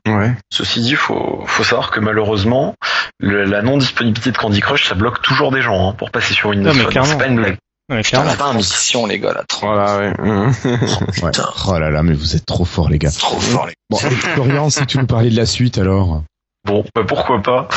[0.08, 0.34] Ouais.
[0.52, 2.76] Ceci dit, faut, faut savoir que malheureusement,
[3.20, 6.50] le- la non-disponibilité de Candy Crush, ça bloque toujours des gens hein, pour passer sur
[6.50, 7.06] Windows Non, mais Phone.
[7.06, 7.58] C'est pas une blague.
[7.90, 8.30] Putain, clairement.
[8.30, 9.44] la pas mission, les gars, là.
[9.48, 10.14] Trop, Voilà, ouais.
[10.22, 10.52] Ouais.
[11.12, 11.50] Putain.
[11.68, 13.10] Oh là là, mais vous êtes trop forts, les gars.
[13.12, 13.98] trop fort, les Bon,
[14.34, 16.22] Florian, si tu nous parlais de la suite, alors.
[16.66, 17.68] Bon, bah pourquoi pas.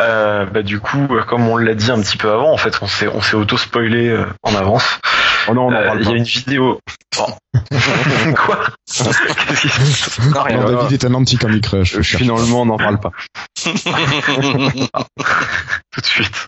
[0.00, 2.78] Euh, bah du coup, euh, comme on l'a dit un petit peu avant, en fait,
[2.80, 5.00] on s'est on s'est auto spoilé euh, en avance.
[5.48, 6.80] Oh non, on en Euh, parle Il y a une vidéo.
[8.36, 10.60] Quoi Qu'est-ce qui se passe Non, rien.
[10.60, 11.92] Alors, David est un anti-Candy Crush.
[11.96, 12.22] je cherche.
[12.22, 13.10] Finalement, on n'en parle pas.
[15.92, 16.46] tout de suite.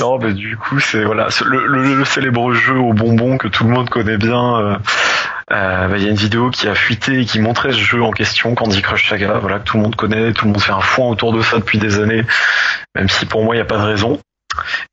[0.00, 3.64] non, mais du coup, c'est voilà, le, le, le célèbre jeu au bonbon que tout
[3.64, 4.56] le monde connaît bien.
[4.60, 4.76] euh,
[5.52, 8.02] euh, bah, Il y a une vidéo qui a fuité et qui montrait ce jeu
[8.02, 10.72] en question, Candy Crush Saga, voilà, que tout le monde connaît, tout le monde fait
[10.72, 12.24] un foin autour de ça depuis des années,
[12.94, 14.18] même si pour moi, il n'y a pas de raison.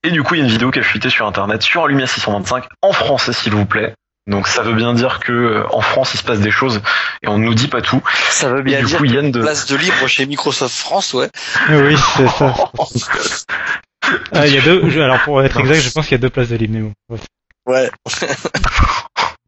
[0.04, 2.08] Et du coup, il y a une vidéo qui a fuité sur Internet, sur Lumia
[2.08, 3.94] 625, en français, s'il vous plaît.
[4.28, 6.82] Donc ça veut bien dire que euh, en France il se passe des choses
[7.24, 8.04] et on ne nous dit pas tout.
[8.30, 11.30] Ça veut bien du dire coup Yann de place de libre chez Microsoft France, ouais.
[11.70, 12.54] Oui, c'est ça.
[14.32, 14.90] Ah, il y a deux.
[14.90, 16.74] je- alors pour être exact, je pense qu'il y a deux places de libre.
[16.74, 16.82] mais
[17.18, 17.20] bon.
[17.66, 17.90] Ouais.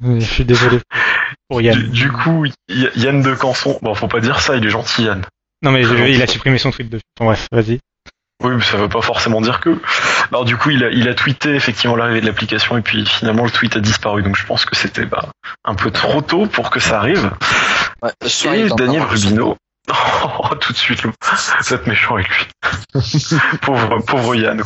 [0.03, 0.19] Ouais.
[0.19, 0.79] Je suis désolé
[1.47, 1.77] pour Yann.
[1.77, 5.23] du, du coup Yann de Canson, bon faut pas dire ça, il est gentil Yann.
[5.61, 6.99] Non mais il a supprimé son tweet de.
[7.19, 7.77] Bon, bref, vas-y.
[8.43, 9.77] Oui, mais ça veut pas forcément dire que.
[10.31, 13.43] Alors du coup, il a, il a tweeté effectivement l'arrivée de l'application et puis finalement
[13.43, 14.23] le tweet a disparu.
[14.23, 15.30] Donc je pense que c'était bah,
[15.65, 17.31] un peu trop tôt pour que ça arrive.
[18.01, 18.11] ouais.
[18.65, 19.57] Et Daniel Rubino.
[19.89, 22.47] Oh, tout de suite, vous êtes méchant avec lui.
[23.61, 24.61] pauvre, pauvre Yann.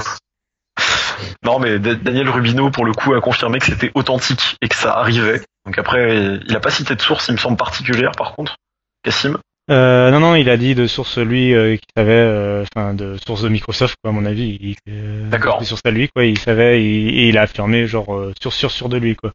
[1.44, 4.76] Non, mais Da- Daniel Rubino, pour le coup, a confirmé que c'était authentique et que
[4.76, 5.42] ça arrivait.
[5.66, 8.56] Donc après, il a pas cité de source, il me semble particulière, par contre.
[9.04, 9.38] Cassim?
[9.72, 13.18] Euh, non non, il a dit de source lui euh, qui savait, euh, enfin de
[13.26, 14.58] source de Microsoft quoi à mon avis.
[14.62, 15.60] Il, euh, D'accord.
[15.60, 18.54] De source à lui quoi, il savait et, et il a affirmé genre euh, sur
[18.54, 19.32] sur sûr de lui quoi.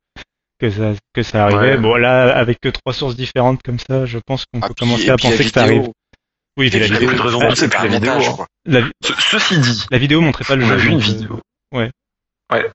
[0.61, 1.73] que ça que ça arrivait.
[1.75, 1.79] Ouais.
[1.79, 4.87] Bon là, avec que trois sources différentes comme ça, je pense qu'on Ah, peut puis-
[4.87, 5.89] commencer et à penser que ça arrive.
[6.57, 8.47] Oui, puis la vidéo, de raison, c'est la montage, vidéo, quoi.
[8.67, 10.75] la, Ce- ceci dit, la vidéo montrait pas le on jeu.
[10.75, 11.41] a vu une vidéo.
[11.73, 11.91] ouais.
[12.53, 12.67] Ouais.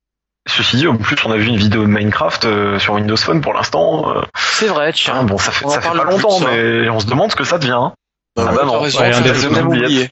[0.47, 3.41] Ceci dit, en plus, on a vu une vidéo de Minecraft euh, sur Windows Phone
[3.41, 4.15] pour l'instant.
[4.15, 5.23] euh, C'est vrai, tiens.
[5.23, 7.71] bon, ça fait, ça pas longtemps, mais on se demande ce que ça devient.
[7.71, 7.93] hein.
[8.35, 8.79] Bah, Ah bah non.
[8.79, 9.85] raison, Ouais, ça, même oubliettes.
[9.85, 10.09] oublié.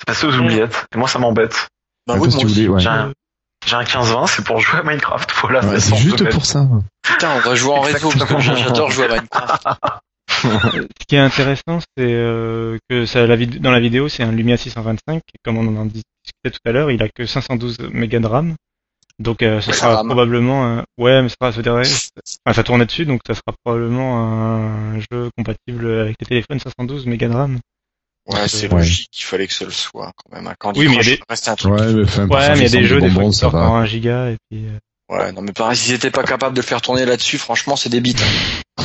[0.00, 0.86] C'est passé aux oubliettes.
[0.94, 1.68] Et moi, ça m'embête.
[2.06, 2.28] Bah oui,
[2.68, 2.80] ouais.
[2.80, 3.12] J'ai un,
[3.66, 5.32] j'ai un 15-20, c'est pour jouer à Minecraft.
[5.40, 6.66] Voilà, Ouais, c'est juste pour ça.
[7.02, 9.62] Putain, on va jouer en réseau parce que j'adore jouer à Minecraft.
[10.28, 14.30] Ce qui est intéressant, c'est euh, que ça, la vid- dans la vidéo, c'est un
[14.32, 18.20] Lumia 625, comme on en a discuté tout à l'heure, il a que 512 mégas
[18.20, 18.54] de RAM.
[19.18, 20.84] Donc euh, ce Ouais, sera probablement un...
[20.98, 21.70] ouais, mais ça sera, ça,
[22.44, 27.06] enfin, ça tournait dessus, donc ça sera probablement un jeu compatible avec les téléphones 512
[27.06, 27.58] mégas de RAM.
[28.28, 28.80] Ouais, c'est Ouais.
[28.80, 30.52] logique, il fallait que ce le soit quand même.
[30.58, 31.72] Candy Oui, mais il y a Crush des- reste un truc.
[31.72, 33.32] Ouais, mais enfin, pour Ouais, ça, mais il y a des jeux des fois qui
[33.32, 34.78] ça sortent en 1 giga et puis euh,
[35.08, 37.88] Ouais, non mais pareil, s'ils étaient pas capables de le faire tourner là-dessus, franchement, c'est
[37.88, 38.22] des bites.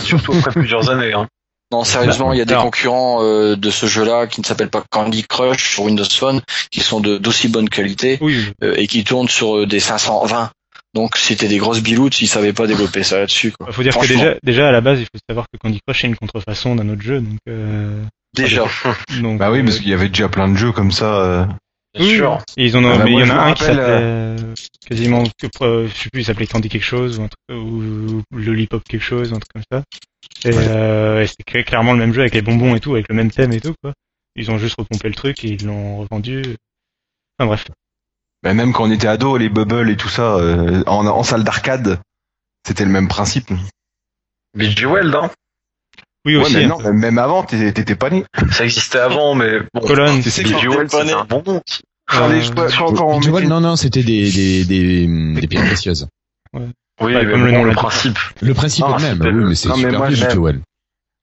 [0.04, 1.14] Surtout après plusieurs années.
[1.14, 1.28] Hein.
[1.72, 4.84] Non, sérieusement, il y a des concurrents euh, de ce jeu-là qui ne s'appellent pas
[4.90, 9.04] Candy Crush sur Windows Phone, qui sont de d'aussi bonne qualité oui, euh, et qui
[9.04, 10.52] tournent sur euh, des 520.
[10.94, 13.54] Donc c'était des grosses biloutes s'ils savaient pas développer ça là-dessus.
[13.66, 16.04] Il faut dire que déjà déjà à la base, il faut savoir que Candy Crush
[16.04, 18.04] est une contrefaçon d'un autre jeu donc euh,
[18.34, 18.66] Déjà.
[19.22, 21.48] donc Bah oui, parce qu'il y avait déjà plein de jeux comme ça.
[21.96, 22.00] Euh.
[22.00, 22.38] Bien Oui, sûr.
[22.58, 24.54] Et ils en ont, Ah bah mais il y en a un qui s'appelait euh,
[24.88, 28.22] quasiment, que, euh, je sais plus, il s'appelait Candy quelque chose ou un truc, ou
[28.32, 29.84] Lollipop quelque chose, un truc comme ça.
[30.46, 33.10] Et, euh, et c'était cl- clairement le même jeu avec les bonbons et tout, avec
[33.10, 33.94] le même thème et tout quoi.
[34.36, 36.42] Ils ont juste repompé le truc et ils l'ont revendu.
[37.38, 37.66] Enfin bref.
[38.44, 41.44] Bah, même quand on était ado, les bubbles et tout ça, euh, en, en salle
[41.44, 42.00] d'arcade,
[42.66, 43.52] c'était le même principe.
[44.56, 45.30] BG Weld, hein.
[46.26, 46.56] Oui Ouais, aussi.
[46.56, 46.68] mais hein.
[46.68, 48.24] non, même- même avant, t'étais pas né.
[48.52, 49.82] Ça existait avant, mais bon.
[49.82, 50.18] Colonne.
[50.22, 50.44] T'es pas c'était
[51.04, 51.14] né.
[52.08, 55.08] Quand Euh, non, non, c'était des, des, des,
[55.42, 56.08] des pierres précieuses.
[56.54, 56.62] Oui,
[57.00, 58.20] Ouais, mais comme le bon, nom le principe.
[58.42, 60.60] Le principe Ah, est le même, oui, mais c'est non, mais super moi, du Joel.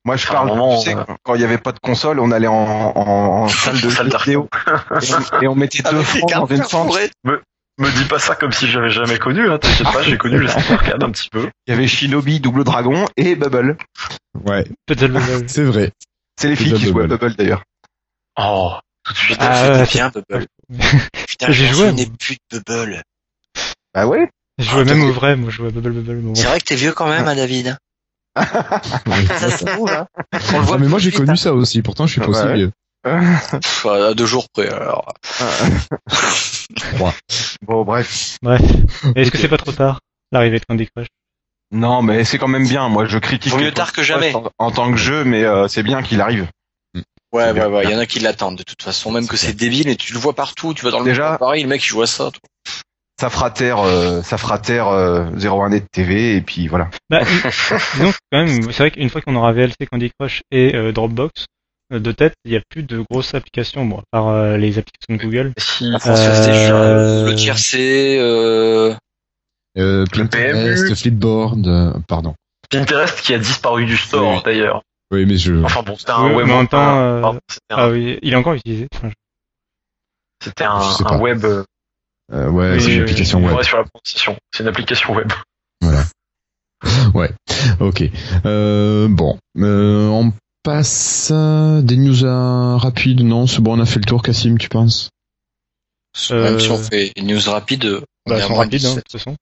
[0.05, 2.31] Moi, je parle, moment, tu sais, euh, quand- il y avait pas de console, on
[2.33, 5.07] allait en, en, en salle de Salle vidéo et,
[5.37, 6.99] on- et on mettait deux Avec les francs dans cartes une fente.
[7.79, 10.49] Me dis pas ça comme si j'avais jamais connu, hein, t'inquiète pas, j'ai connu le
[10.49, 11.49] centre arcade un petit peu.
[11.67, 13.77] Il y avait Shinobi, Double Dragon et Bubble.
[14.45, 15.45] Ouais, Puzzle Bubble.
[15.49, 15.93] c'est vrai.
[16.41, 17.63] C'est les filles qui jouaient à Bubble d'ailleurs.
[18.37, 18.73] Oh,
[19.05, 19.39] tout de suite.
[19.41, 20.47] Ah, bien Bubble.
[21.29, 22.05] Putain, J'ai joué, moi.
[22.19, 23.03] plus de Bubble.
[23.95, 24.29] Bah ouais.
[24.59, 26.37] Je jouais Ah, même au vrai, moi je jouais à Bubble Bubble.
[26.37, 27.77] C'est vrai que t'es vieux quand même, hein, David.
[28.37, 30.07] Ça se trouve, hein.
[30.53, 32.43] On le voit Ah, mais moi j'ai connu ça aussi, pourtant je suis pas aussi
[32.43, 32.55] Ouais.
[32.55, 32.73] vieux.
[33.63, 34.69] Pff, à deux jours près.
[34.69, 35.13] Alors.
[37.63, 38.37] Bon, bref.
[38.43, 38.63] Bref.
[39.15, 40.01] Mais Est-ce que c'est pas trop tard
[40.33, 41.07] l'arrivée de Candy Crush?
[41.71, 42.89] Non, mais c'est quand même bien.
[42.89, 43.53] Moi, je critique.
[43.53, 44.35] Vaut mieux tard que jamais.
[44.35, 46.47] En, en tant que jeu, mais euh, c'est bien qu'il arrive.
[46.95, 47.03] Ouais,
[47.33, 47.69] C'est ouais, bien.
[47.69, 47.85] ouais.
[47.85, 50.13] Il y en a qui l'attendent de toute façon, même que c'est débile et tu
[50.15, 50.73] le vois partout.
[50.75, 52.31] Tu vas dans le Déjà- Paris, le mec il joue à ça.
[52.31, 52.41] toi.
[53.21, 56.89] Ça fera taire, euh, ça fera taire euh, 01net TV et puis voilà.
[57.11, 57.21] Bah,
[57.95, 61.43] disons quand même, c'est vrai qu'une fois qu'on aura VLC, Candy Crush et euh, Dropbox,
[61.43, 61.45] euh,
[61.91, 65.17] de tête, il n'y a plus de grosses applications, bon, à part euh, les applications
[65.17, 65.53] de Google.
[65.59, 68.95] Si, Station, Euh, le tiercé, euh,
[69.79, 70.05] Euh.
[70.13, 72.35] Pinterest, Flipboard, euh, pardon.
[72.71, 74.43] Pinterest qui a disparu du store Oui.
[74.45, 74.83] d'ailleurs.
[75.11, 75.65] Oui, mais je...
[75.65, 76.51] Enfin bon, c'était un Oui, web.
[76.51, 77.41] en temps, un- euh, pardon,
[77.71, 78.87] Ah un, oui, il est encore utilisé.
[78.95, 79.15] Enfin, je-
[80.45, 81.17] c'était un, Je sais un pas.
[81.19, 81.45] web.
[81.45, 81.65] euh,
[82.31, 83.57] Euh, ouais, Oui, c'est une euh, application web.
[83.57, 83.85] ouais, sur la.
[84.05, 85.33] C'est une application web.
[87.15, 87.31] Ouais,
[87.81, 88.05] ok.
[88.47, 90.33] Euh, bon, euh, on
[90.69, 93.47] passe euh, des news euh, rapides, non?
[93.47, 95.09] C'est bon, on a fait le tour, Cassim, tu penses?
[96.31, 98.67] Euh, même si on fait une news rapide, on bah, est elles à sont moins
[98.67, 99.05] de rapides, hein, de 17.
[99.05, 99.37] toute façon.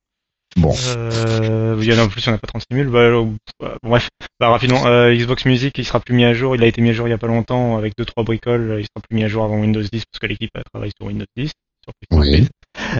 [0.56, 2.90] Bon, Euh, il y en a en plus, il n'y en a pas 36 000.
[2.90, 3.26] Bah, alors,
[3.58, 4.08] bah, bref,
[4.38, 6.54] bah, rapidement, euh, Xbox Music, il sera plus mis à jour.
[6.54, 8.76] Il a été mis à jour il y a pas longtemps avec deux trois bricoles.
[8.78, 11.08] Il sera plus mis à jour avant Windows 10 parce que l'équipe a travaillé sur
[11.08, 11.50] Windows 10.
[11.82, 12.46] Sur oui.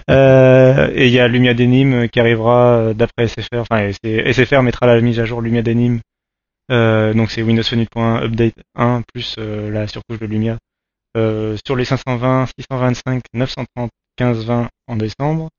[0.09, 3.61] Euh, et il y a Lumia Denim qui arrivera euh, d'après SFR.
[3.61, 5.99] Enfin, SFR mettra la mise à jour Lumia Denim.
[6.69, 10.57] Euh, donc c'est Windows Phone 8.1 Update 1 plus euh, la surcouche de Lumia
[11.15, 13.89] euh, sur les 520, 625, 930,
[14.19, 15.49] 1520 en décembre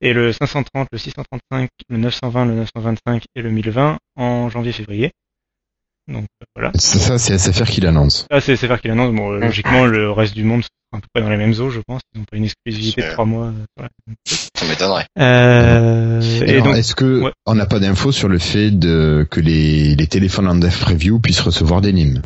[0.00, 5.12] et le 530, le 635, le 920, le 925 et le 1020 en janvier-février.
[6.06, 6.70] Donc euh, voilà.
[6.74, 8.26] Ça, ça, c'est SFR qui l'annonce.
[8.30, 9.14] Ah, c'est SFR qui l'annonce.
[9.14, 11.70] Bon, euh, logiquement, le reste du monde sera à peu près dans les mêmes eaux,
[11.70, 12.02] je pense.
[12.14, 13.46] Ils n'ont pas une exclusivité de trois mois.
[13.46, 13.90] euh, voilà.
[14.54, 15.06] Ça m'étonnerait.
[15.18, 17.32] Euh, et Alors, donc, est-ce que ouais.
[17.46, 21.18] on n'a pas d'infos sur le fait de que les, les téléphones en dev preview
[21.20, 22.20] puissent recevoir des NIM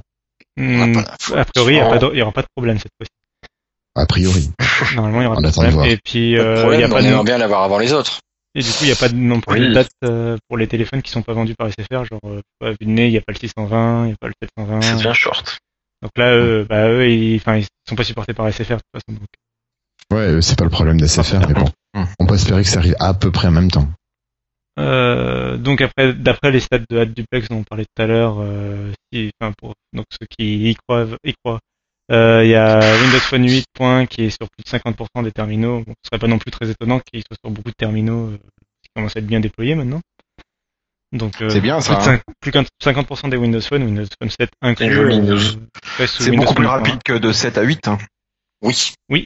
[0.57, 1.37] hmm, n'a pas d'infos.
[1.37, 3.13] a priori, il n'y aura pas de problème cette fois-ci.
[3.95, 4.51] A priori.
[4.97, 5.91] Normalement, il y aura pas de problème.
[5.91, 8.21] Et puis, euh, il y a on pas de, aimerait bien l'avoir avant les autres.
[8.59, 9.69] Et du coup, il n'y a pas de- non plus Oui.
[9.69, 12.05] de date euh, pour les téléphones qui sont pas vendus par SFR.
[12.05, 14.17] Genre, euh, à vue de nez, il n'y a pas le 620, il n'y a
[14.21, 15.01] pas le C'est 720.
[15.03, 15.59] bien short.
[16.03, 19.03] Donc là, eux, bah, eux, ils, enfin, ils sont pas supportés par SFR de toute
[19.03, 19.19] façon.
[19.19, 19.29] Donc,
[20.11, 21.67] Ouais, euh, c'est pas le problème d'SFR, mais bon.
[21.95, 22.07] Hum.
[22.19, 23.89] On peut espérer que ça arrive à peu près en même temps.
[24.79, 28.93] Euh, donc après, d'après les stats de AdDuplex dont on parlait tout à l'heure, euh,
[29.13, 31.59] si, enfin pour donc ceux qui y croient, y croient,
[32.11, 35.33] euh, il y a Windows Phone 8 point qui est sur plus de 50% des
[35.33, 35.81] terminaux.
[35.87, 38.37] Bon, ce serait pas non plus très étonnant qu'il soit sur beaucoup de terminaux euh,
[38.83, 40.01] qui commencent à être bien déployés maintenant.
[41.13, 42.17] Donc euh, C'est bien, ça, Plus, de hein.
[42.17, 45.07] cin- plus que 50% des Windows Phone, Windows Phone 7 inclus.
[45.07, 45.39] Windows.
[45.97, 46.79] C'est Windows beaucoup plus Phone 8.1.
[46.85, 47.89] rapide que de 7 à 8.
[47.89, 47.99] hein.
[48.63, 48.93] Oui.
[49.09, 49.25] Oui.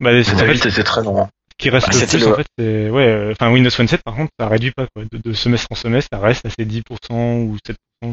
[0.00, 1.26] Bah, c'est- en C'était fait, vite, c'était très long.
[1.26, 3.88] ce qui reste Bah, le plus, le- en fait, c'est, ouais, euh, enfin, Windows Phone
[3.88, 5.04] 7, par contre, ça réduit pas, quoi.
[5.10, 7.76] De, de semestre en semestre, ça reste à ces 10% ou 7%.
[8.02, 8.12] je sais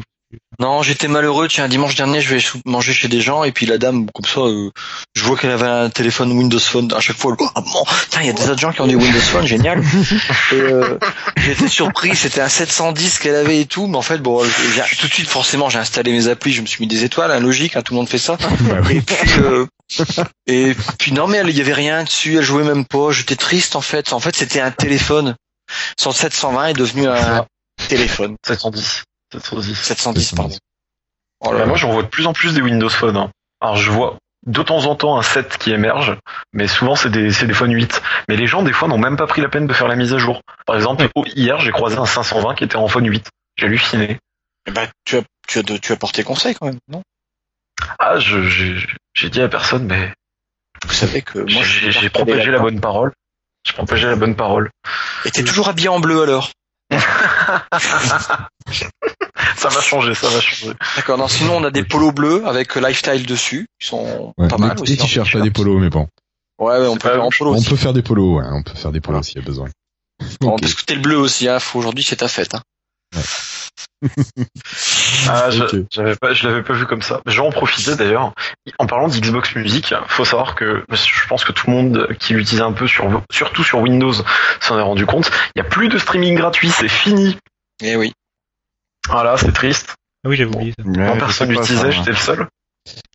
[0.58, 1.48] Non, j'étais malheureux.
[1.48, 4.40] Tiens, dimanche dernier, je vais manger chez des gens et puis la dame, comme ça,
[4.40, 4.70] euh,
[5.14, 6.92] je vois qu'elle avait un téléphone Windows Phone.
[6.94, 8.86] À chaque fois, elle, oh, bon, tiens, il y a des autres gens qui ont
[8.86, 9.80] des Windows Phone, génial.
[10.52, 10.98] et euh,
[11.36, 12.16] j'étais surpris.
[12.16, 15.68] C'était un 710 qu'elle avait et tout, mais en fait, bon, tout de suite, forcément,
[15.68, 17.98] j'ai installé mes applis, je me suis mis des étoiles, hein, logique, hein, tout le
[17.98, 18.38] monde fait ça.
[18.90, 19.66] Et puis, euh,
[20.46, 22.38] et puis non, mais il y avait rien dessus.
[22.38, 23.12] Elle jouait même pas.
[23.12, 24.12] J'étais triste en fait.
[24.12, 25.36] En fait, c'était un téléphone.
[25.98, 27.46] Son 720 est devenu un
[27.88, 28.36] téléphone.
[28.46, 29.04] 710.
[29.40, 29.74] 710.
[29.78, 30.56] 710, pardon.
[31.40, 31.66] Oh là Bah, là.
[31.66, 33.16] moi, j'en vois de plus en plus des Windows Phone.
[33.16, 33.30] hein.
[33.60, 36.16] Alors, je vois de temps en temps un 7 qui émerge,
[36.52, 38.00] mais souvent, c'est des, c'est des Phone 8.
[38.28, 40.14] Mais les gens, des fois, n'ont même pas pris la peine de faire la mise
[40.14, 40.40] à jour.
[40.66, 43.28] Par exemple, au- hier, j'ai croisé un 520 qui était en Phone 8.
[43.56, 44.18] J'ai halluciné.
[44.66, 47.02] Eh ben, tu as, tu as, de- tu as porté conseil quand même, non?
[47.98, 48.76] Ah, je, j'ai,
[49.14, 50.12] j'ai dit à personne, mais
[50.86, 53.12] Vous savez que moi, je j'ai, suis j'ai pas propagé la bonne parole.
[53.64, 54.70] J'ai propagé la bonne parole.
[55.24, 56.50] Et t'es toujours habillé en bleu alors?
[59.56, 60.72] Ça va changer, ça va changer.
[60.96, 61.18] D'accord.
[61.18, 64.56] Non, sinon on a des polos bleus avec euh, lifestyle dessus, qui sont Ouais, pas
[64.56, 65.00] des, mal des aussi.
[65.00, 66.08] en t-shirts, pas des polos, mais bon.
[66.58, 67.68] Ouais, on peut faire en la polo On aussi.
[67.68, 69.68] peut faire des polos, ouais, on peut faire des polos s'il y a besoin.
[70.40, 70.60] Bon, Ok.
[70.60, 71.58] parce que t'es le bleu aussi, hein.
[71.58, 72.54] Faut aujourd'hui c'est ta fête.
[72.54, 72.62] Hein.
[75.28, 77.20] Ah, je, pas, je l'avais pas vu comme ça.
[77.26, 78.32] Je vais en profiter d'ailleurs.
[78.78, 82.62] En parlant d'Xbox Music, faut savoir que je pense que tout le monde qui l'utilise
[82.62, 84.12] un peu sur, surtout sur Windows,
[84.60, 85.30] s'en est rendu compte.
[85.54, 87.36] Il y a plus de streaming gratuit, c'est fini.
[87.82, 88.12] Eh oui.
[89.08, 89.94] Voilà, c'est triste.
[90.24, 90.84] Ah oui, j'avais oublié ça.
[90.84, 92.48] Ouais, je personne l'utilisait, j'étais le seul.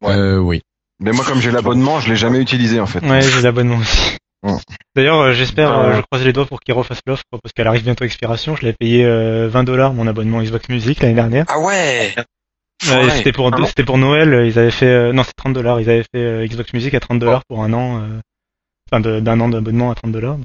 [0.02, 0.16] Ouais.
[0.16, 0.62] Euh, oui.
[1.00, 3.00] Mais moi, comme j'ai l'abonnement, je l'ai jamais utilisé en fait.
[3.00, 4.18] Ouais, j'ai l'abonnement aussi.
[4.44, 4.58] Ouais.
[4.96, 5.86] D'ailleurs, euh, j'espère, Ouais.
[5.86, 8.56] euh, je croise les doigts pour qu'ils refassent l'offre parce qu'elle arrive bientôt à expiration.
[8.56, 11.46] Je l'ai payé euh, 20 dollars mon abonnement Xbox Music l'année dernière.
[11.48, 12.14] Ah ouais.
[12.88, 13.10] Ouais, Ouais.
[13.12, 14.34] c'était pour Ah c'était pour Noël.
[14.34, 15.80] euh, Ils avaient fait euh, non, c'est 30 dollars.
[15.80, 18.02] Ils avaient fait euh, Xbox Music à 30 dollars pour un an.
[18.02, 18.20] euh,
[18.92, 20.38] Enfin, de- d'un an d'abonnement à 30 dollars.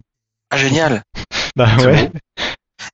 [0.50, 1.02] Ah génial.
[1.56, 2.10] Bah ouais.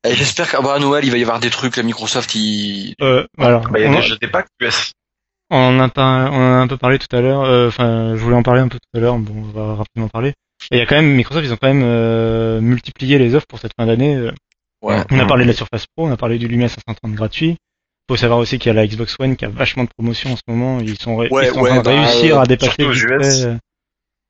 [0.09, 1.77] Et j'espère qu'à bah, à Noël il va y avoir des trucs.
[1.77, 2.95] La Microsoft, il.
[3.03, 3.59] Euh, voilà.
[3.59, 4.93] Bah, il y a On- déjà des packs US.
[5.51, 7.43] On en a, pas- on en a un peu parlé tout à l'heure.
[7.43, 9.19] euh, Enfin, je voulais en parler un peu tout à l'heure.
[9.19, 10.33] Bon, on va rapidement parler.
[10.71, 13.47] Et il y a quand même Microsoft, ils ont quand même euh, multiplié les offres
[13.47, 14.15] pour cette fin d'année.
[14.17, 14.33] euh,
[14.83, 14.97] Ouais.
[15.13, 17.57] On a parlé de la Surface Pro, on a parlé du Lumia 530 gratuit.
[18.11, 20.37] Faut savoir aussi qu'il y a la Xbox One qui a vachement de promotion en
[20.37, 20.81] ce moment.
[20.81, 22.87] Ils sont, Ouais, ils sont ouais, en train de bah, réussir euh, à dépasser surtout
[22.87, 23.45] aux vite US.
[23.45, 23.55] euh,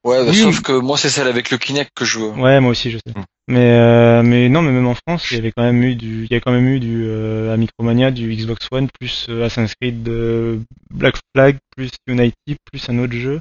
[0.04, 0.36] Ouais, bah, Oui.
[0.36, 2.30] sauf que moi c'est celle avec le Kinect que je veux.
[2.32, 3.12] Ouais, moi aussi, je sais.
[3.18, 3.24] Mm.
[3.48, 6.24] Mais euh, mais non, mais même en France, il y avait quand même eu du,
[6.24, 9.44] il y a quand même eu du euh, à Micromania, du Xbox One plus euh,
[9.46, 10.58] Assassin's Creed euh,
[10.90, 13.40] Black Flag plus Unity plus un autre jeu.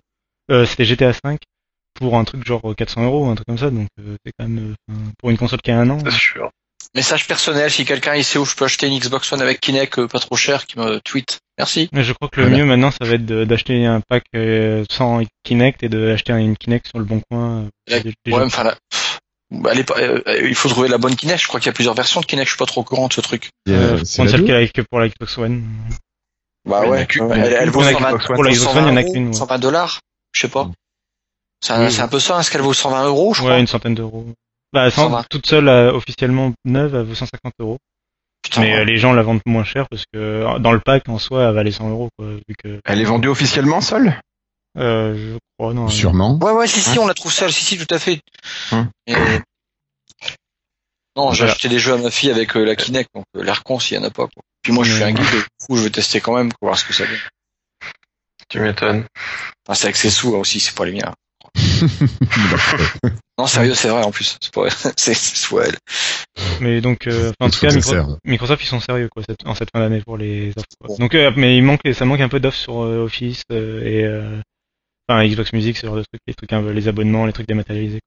[0.50, 1.40] Euh, C'était GTA 5
[2.02, 3.70] pour un truc genre 400 euros, un truc comme ça.
[3.70, 6.00] Donc euh, c'est quand même euh, pour une console qui a un an.
[6.04, 6.50] C'est sûr.
[6.94, 9.98] Message personnel, si quelqu'un il sait où je peux acheter une Xbox One avec Kinect
[10.00, 11.40] euh, pas trop cher, qui me tweet.
[11.58, 11.88] Merci.
[11.94, 12.58] Mais je crois que le Voilà.
[12.64, 16.88] mieux maintenant, ça va être d'acheter un pack euh, sans Kinect et d'acheter une Kinect
[16.88, 17.70] sur le bon coin.
[17.90, 18.76] euh, des- Ouais, enfin, là,
[19.52, 21.40] bah, elle euh, euh, il faut trouver la bonne Kinect.
[21.42, 22.48] Je crois qu'il y a plusieurs versions de Kinect.
[22.48, 23.50] Je suis pas trop au courant de ce truc.
[23.70, 25.64] Euh, c'est celle y a que pour la Xbox One.
[26.68, 27.32] Bah Ouais, qu'une.
[27.32, 28.36] Elle, elle vaut Pour la 120, Xbox One.
[28.36, 29.28] Pour la Xbox One, il y en a qu'une.
[29.28, 29.34] ouais.
[29.34, 30.00] 120 dollars.
[30.34, 30.70] Je sais pas.
[31.64, 31.92] C'est un, Oui.
[31.92, 32.40] c'est un peu ça.
[32.40, 33.52] Est-ce qu'elle vaut 120 euros, je crois?
[33.52, 34.26] Ouais, une centaine d'euros.
[34.74, 35.24] Bah, sans- 120.
[35.30, 37.78] toute seule, euh, officiellement neuve, elle vaut 150 euros.
[38.44, 38.80] Putain, Mais ouais.
[38.80, 41.44] euh, les gens la vendent moins cher parce que euh, dans le pack en soi,
[41.48, 44.20] elle valait 100 euros, quoi, vu que, Elle est vendue officiellement seule?
[44.78, 45.88] Euh, je crois, non.
[45.90, 46.40] Sûrement.
[46.42, 47.52] Ouais, ouais, si, si, on la trouve seule.
[47.52, 48.20] Si, si, tout à fait.
[49.06, 49.14] Et-
[51.18, 51.52] Non, j'ai Voilà.
[51.54, 53.98] acheté des jeux à ma fille avec euh, la Kinect, donc euh, l'air con s'il
[53.98, 54.42] y en a pas, quoi.
[54.62, 56.78] Puis moi, je suis un geek, du coup, je vais tester quand même, pour voir
[56.80, 57.20] ce que ça donne.
[58.48, 59.06] Tu m'étonnes.
[59.68, 61.14] Enfin, c'est avec ses sous, hein, aussi, c'est pas les miens.
[63.38, 64.38] Non, sérieux, c'est vrai, en plus.
[64.40, 65.78] C'est pas, c'est, c'est soit elle.
[66.60, 67.70] Mais donc, euh, en tout cas.
[68.24, 70.66] Microsoft, ils sont sérieux, quoi, cette- en cette fin d'année pour les offres.
[70.80, 70.90] quoi.
[70.90, 70.98] Bon.
[70.98, 74.04] Donc, euh, mais il manque, ça manque un peu d'offres sur euh, Office euh, et,
[74.04, 74.40] euh,
[75.10, 77.48] enfin, Xbox Music, ce genre de trucs, les trucs, un peu- les abonnements, les trucs
[77.48, 78.02] dématérialisés.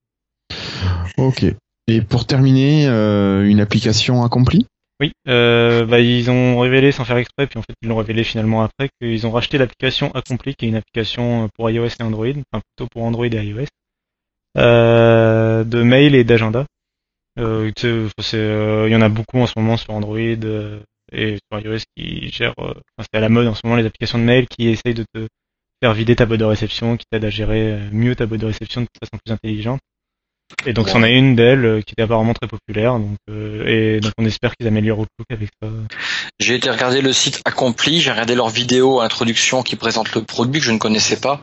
[1.17, 1.45] Ok.
[1.89, 4.67] Et pour terminer, euh, une application accomplie?
[5.05, 8.25] Oui, euh, bah, ils ont révélé sans faire exprès, puis en fait ils l'ont révélé
[8.25, 12.27] finalement après qu'ils ont racheté l'application Accompli, qui est une application pour iOS et Android,
[12.29, 13.67] enfin plutôt pour Android et iOS,
[14.57, 16.65] euh, de mail et d'agenda.
[17.39, 20.81] Euh, euh, il y en a beaucoup en ce moment sur Android euh,
[21.13, 23.85] et sur iOS qui gèrent, euh, enfin, c'est à la mode en ce moment les
[23.85, 25.27] applications de mail qui essayent de te
[25.83, 28.47] faire vider ta boîte de réception, qui t'aident à gérer euh, mieux ta boîte de
[28.47, 29.81] réception de façon plus intelligente.
[30.67, 32.99] Et donc, c'en a une d'elle euh, qui était apparemment très populaire.
[32.99, 35.69] Donc, euh, et donc, on espère qu'ils améliorent Outlook avec ça.
[36.39, 40.61] J'ai été regarder le site Accompli, j'ai regardé leur vidéo introduction qui présente le produit
[40.61, 41.41] que je ne connaissais pas.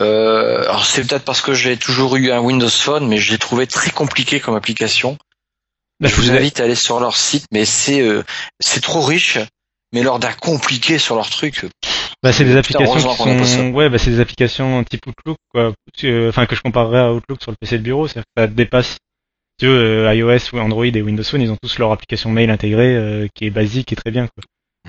[0.00, 3.38] Euh, alors c'est peut-être parce que j'ai toujours eu un Windows Phone, mais je l'ai
[3.38, 5.16] trouvé très compliqué comme application.
[6.00, 8.22] Bah, je vous invite à aller sur leur site, mais c'est euh,
[8.60, 9.38] c'est trop riche,
[9.92, 11.66] mais leur d'un compliqué sur leur truc.
[12.22, 12.94] Bah, c'est des applications
[13.38, 15.72] qui sont, ouais, bah, c'est des applications type Outlook, quoi.
[16.04, 18.46] Euh, Enfin, que je comparerais à Outlook sur le PC de bureau, c'est-à-dire que ça
[18.48, 18.96] dépasse.
[19.60, 22.50] Tu vois, euh, iOS ou Android et Windows Phone, ils ont tous leur application mail
[22.50, 24.44] intégrée, euh, qui est basique et très bien, quoi.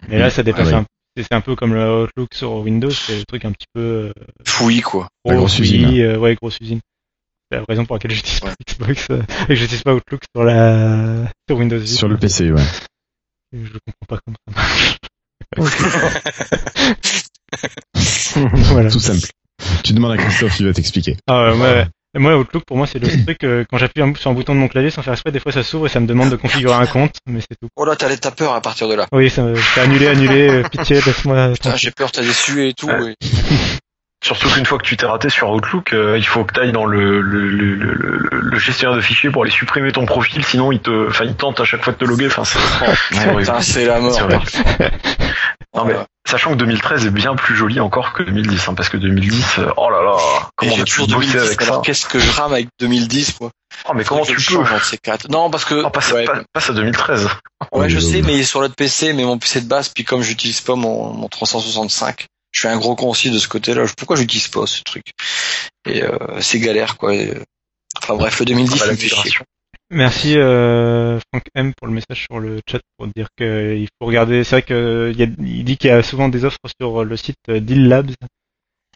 [0.08, 0.78] Mais là, ça dépasse Ah ouais.
[0.78, 0.86] un,
[1.18, 3.82] c'est c'est un peu comme le Outlook sur Windows, c'est le truc un petit peu,
[3.82, 4.14] euh,
[4.46, 5.08] Fouillis quoi.
[5.26, 6.02] Grosse fouillis, usine.
[6.02, 6.80] euh, ouais, grosse usine.
[7.52, 8.50] C'est la raison pour laquelle j'utilise Ouais.
[8.52, 11.98] pas Xbox, euh, et que j'utilise pas Outlook sur la, sur Windows 10.
[11.98, 12.62] Sur le PC, ouais.
[13.54, 14.98] Je comprends pas comment ça marche.
[18.36, 18.90] voilà.
[18.92, 19.28] Tout simple.
[19.84, 21.18] Tu demandes à Christophe, il va t'expliquer.
[21.28, 21.88] Ah ouais, ouais.
[22.16, 24.56] Et Moi, Outlook, pour moi, c'est le truc, euh, quand j'appuie un- sur un bouton
[24.56, 26.36] de mon clavier sans faire exprès, des fois ça s'ouvre et ça me demande de
[26.38, 27.68] configurer un compte, mais c'est tout.
[27.76, 29.06] Oh là, t'as peur à partir de là.
[29.12, 29.46] Oui, ça,
[29.76, 31.52] c'est annulé, annulé, euh, pitié, laisse-moi.
[31.54, 32.88] Putain, j'ai peur, t'as déçu et tout.
[32.88, 33.16] Ouais.
[33.22, 33.26] et-
[34.22, 36.74] Surtout qu'une fois que tu t'es raté sur Outlook, euh, il faut que tu ailles
[36.74, 40.44] dans le, le, le, le, le- le gestionnaire de fichiers pour aller supprimer ton profil,
[40.44, 42.28] sinon il te, enfin, il tente à chaque fois de te loguer.
[42.28, 42.60] Enfin, c'est
[43.86, 44.14] la mort.
[45.76, 45.94] Non mais
[46.28, 49.68] sachant que 2013 est bien plus joli encore que 2010, hein, parce que 2010, euh,
[49.78, 50.18] oh là là,
[50.56, 52.68] comment j'ai on a toujours bosser 2010, avec alors ça qu'est-ce que je rame avec
[52.80, 53.52] 2010, quoi.
[53.88, 54.68] Oh mais comment tu peux change.
[55.30, 57.30] Non, parce que, Oh, passe, ouais, passe- passe à 2013.
[57.72, 60.60] ouais, je sais, mais sur l'autre PC, mais mon PC de base, puis comme j'utilise
[60.62, 63.86] pas mon, mon 365, je suis un gros con aussi de ce côté-là.
[63.98, 65.06] Pourquoi j'utilise pas ce truc?
[65.88, 67.14] Et euh, c'est galère, quoi.
[67.16, 67.44] Et, euh,
[68.02, 69.46] Enfin bref, le 2010, Ah bah.
[69.92, 74.06] Merci euh, Franck M pour le message sur le chat pour dire que il faut
[74.08, 74.44] regarder.
[74.44, 77.04] C'est vrai que il, y a- il dit qu'il y a souvent des offres sur
[77.04, 78.12] le site euh, Deal Labs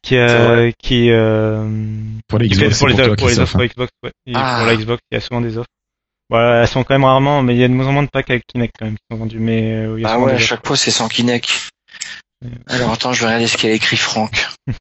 [0.03, 0.71] qui euh,
[2.27, 3.67] Pour les Xbox, pour les, pour toi, pour les Christophe, offres hein.
[3.67, 4.11] Xbox, ouais.
[4.35, 4.57] Ah.
[4.59, 5.69] pour la Xbox, il y a souvent des offres.
[6.30, 8.09] Voilà, elles sont quand même rarement, mais il y a de moins en moins de
[8.09, 9.39] packs avec Kinect quand même qui sont vendus.
[9.39, 11.69] Mais euh, oui, il y a Ah ouais, à chaque fois, c'est sans Kinect.
[12.68, 14.48] Alors attends, je vais regarder ce qu'elle a écrit Franck.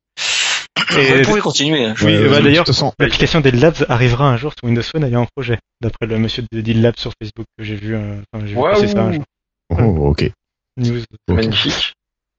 [0.98, 1.84] Et- Vous pouvez continuer.
[1.86, 1.94] hein.
[2.02, 2.66] Oui, Euh, bah, de d'ailleurs,
[2.98, 6.06] L'application Deal Labs arrivera un jour sur Windows Phone, il y a un projet, d'après
[6.06, 8.54] le monsieur de Deal Labs sur Facebook que j'ai vu, euh, enfin, j'ai
[8.88, 9.24] ça un jour.
[9.70, 10.30] Oh, ok.
[10.76, 11.02] News.
[11.28, 11.94] Magnifique.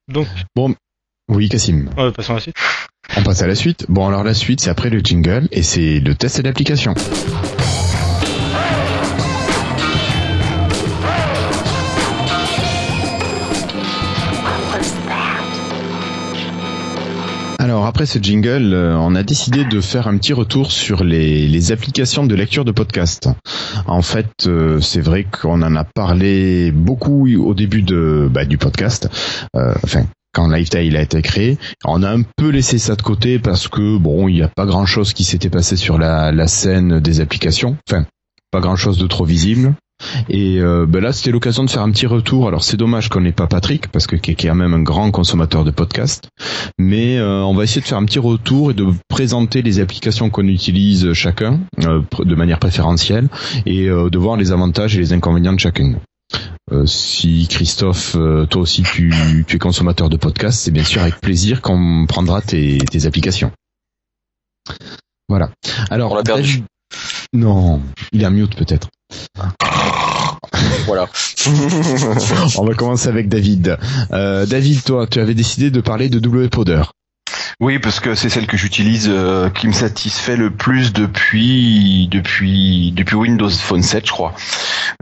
[0.08, 0.28] Donc,
[1.28, 1.88] Oui, Cassim.
[1.98, 2.56] euh, passons à la suite.
[3.16, 3.86] On passe à la suite.
[3.88, 6.94] Bon, alors la suite, c'est après le jingle et c'est le test d'application.
[17.74, 21.48] Alors après ce jingle, euh, on a décidé de faire un petit retour sur les,
[21.48, 23.28] les applications de lecture de podcast.
[23.88, 28.58] En fait, euh, c'est vrai qu'on en a parlé beaucoup au début de bah, du
[28.58, 29.08] podcast.
[29.56, 33.40] Euh, enfin, quand Lifetime a été créé, on a un peu laissé ça de côté
[33.40, 36.46] parce que bon, il n'y a pas grand chose qui s'était passé sur la, la
[36.46, 37.76] scène des applications.
[37.90, 38.06] Enfin,
[38.52, 39.74] pas grand chose de trop visible.
[40.28, 42.48] Et euh, ben là, c'était l'occasion de faire un petit retour.
[42.48, 45.10] Alors c'est dommage qu'on n'ait pas Patrick parce que qui est quand même un grand
[45.10, 46.28] consommateur de podcasts.
[46.78, 50.30] Mais euh, on va essayer de faire un petit retour et de présenter les applications
[50.30, 53.28] qu'on utilise chacun euh, de manière préférentielle
[53.66, 55.98] et euh, de voir les avantages et les inconvénients de chacune.
[56.72, 59.12] Euh, si Christophe, euh, toi aussi tu,
[59.46, 63.52] tu es consommateur de podcasts, c'est bien sûr avec plaisir qu'on prendra tes, tes applications.
[65.28, 65.50] Voilà.
[65.90, 66.62] Alors, On l'a perdu.
[67.32, 67.82] Non,
[68.12, 68.88] il est en mute peut-être.
[70.86, 71.08] Voilà.
[72.58, 73.78] On va commencer avec David.
[74.12, 76.82] Euh, David, toi, tu avais décidé de parler de WPoder.
[77.60, 82.92] Oui, parce que c'est celle que j'utilise, euh, qui me satisfait le plus depuis depuis
[82.92, 84.34] depuis Windows Phone 7, je crois.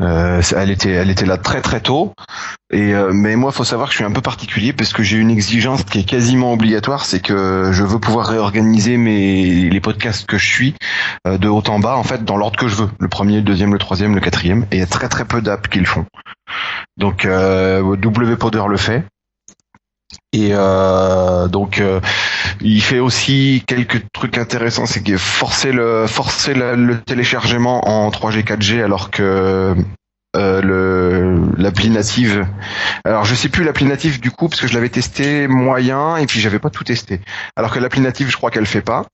[0.00, 2.12] Euh, elle était elle était là très très tôt.
[2.72, 5.16] Et euh, mais moi, faut savoir que je suis un peu particulier parce que j'ai
[5.16, 10.26] une exigence qui est quasiment obligatoire, c'est que je veux pouvoir réorganiser mes les podcasts
[10.26, 10.74] que je suis
[11.26, 12.90] de haut en bas, en fait, dans l'ordre que je veux.
[12.98, 14.66] Le premier, le deuxième, le troisième, le quatrième.
[14.70, 16.06] Et il y a très très peu d'apps qui le font.
[16.96, 19.04] Donc euh, WPoder le fait.
[20.34, 22.00] Et euh, donc euh,
[22.62, 28.10] il fait aussi quelques trucs intéressants, c'est qu'il forcer le forcer la- le téléchargement en
[28.10, 29.76] 3G 4G alors que
[30.34, 32.46] euh, le l'appli native.
[33.04, 36.26] Alors je sais plus l'appli native du coup parce que je l'avais testé moyen et
[36.26, 37.20] puis j'avais pas tout testé.
[37.56, 39.04] Alors que l'appli native, je crois qu'elle fait pas.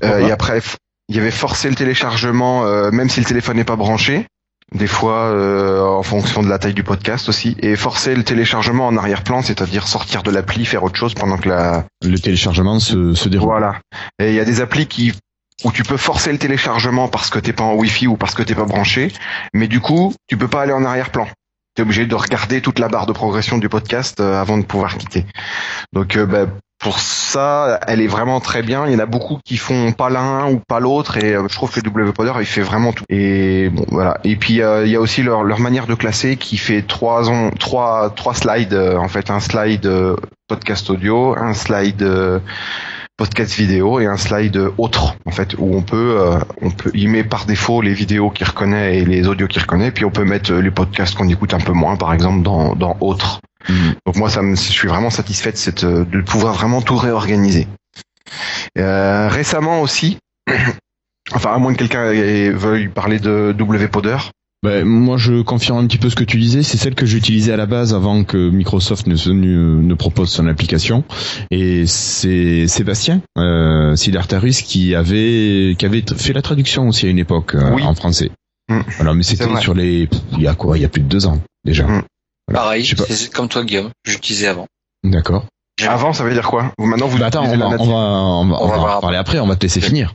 [0.00, 0.28] Crois Euh, pas.
[0.28, 0.60] et après,
[1.10, 4.26] il y avait forcé le téléchargement, euh, même si le téléphone n'est pas branché.
[4.72, 8.86] Des fois, euh, en fonction de la taille du podcast aussi, et forcer le téléchargement
[8.86, 11.84] en arrière-plan, c'est-à-dire sortir de l'appli, faire autre chose pendant que la.
[12.04, 13.48] Le téléchargement se, se déroule.
[13.48, 13.80] Voilà.
[14.20, 15.12] Et il y a des applis qui
[15.64, 18.42] où tu peux forcer le téléchargement parce que t'es pas en Wi-Fi ou parce que
[18.42, 19.12] t'es pas branché,
[19.52, 21.28] mais du coup, tu peux pas aller en arrière-plan.
[21.74, 24.96] T'es obligé de regarder toute la barre de progression du podcast euh, avant de pouvoir
[24.96, 25.26] quitter.
[25.92, 26.46] Donc, euh, bah,
[26.80, 28.86] pour ça, elle est vraiment très bien.
[28.86, 31.54] Il y en a beaucoup qui font pas l'un ou pas l'autre, et euh, je
[31.54, 33.04] trouve que WPoder il fait vraiment tout.
[33.10, 34.18] Et bon, voilà.
[34.24, 37.28] Et puis euh, il y a aussi leur, leur manière de classer qui fait trois
[37.30, 39.88] on- trois trois slides euh, en fait, un slide
[40.48, 42.04] podcast audio, un slide
[43.16, 46.18] podcast vidéo et un slide autre en fait où on peut
[46.62, 49.90] on peut il met par défaut les vidéos qu'il reconnaît et les audios qu'il reconnaît
[49.90, 52.96] puis on peut mettre les podcasts qu'on écoute un peu moins par exemple dans dans
[53.00, 53.40] autre
[54.06, 56.96] donc moi, ça me, je suis vraiment satisfait de, cette, euh, de pouvoir vraiment tout
[56.96, 57.66] réorganiser.
[58.78, 60.18] Euh, récemment aussi,
[61.32, 62.12] enfin à moins que quelqu'un
[62.52, 64.18] veuille parler de WPoder.
[64.62, 66.62] Ben, moi, je confirme un petit peu ce que tu disais.
[66.62, 70.28] C'est celle que j'utilisais à la base avant que Microsoft ne, se- ne, ne propose
[70.28, 71.02] son application.
[71.50, 77.18] Et c'est Sébastien euh, Sidartarus qui avait qui avait fait la traduction aussi à une
[77.18, 78.30] époque euh, en français.
[78.68, 78.80] Mm.
[78.96, 80.76] Voilà, mais c'était sur les il y a quoi?
[80.76, 81.86] Il y a plus de deux ans déjà.
[81.86, 82.02] Mm.
[82.50, 82.64] Voilà.
[82.64, 84.66] Pareil, c'est comme toi Guillaume, j'utilisais avant.
[85.04, 85.44] D'accord.
[85.86, 87.86] Avant, ça veut dire quoi Vous- Maintenant, vous Bah, attends, on va, on va, on
[87.86, 89.38] va, On on va va voir en parler après.
[89.38, 90.12] On va te laisser finir.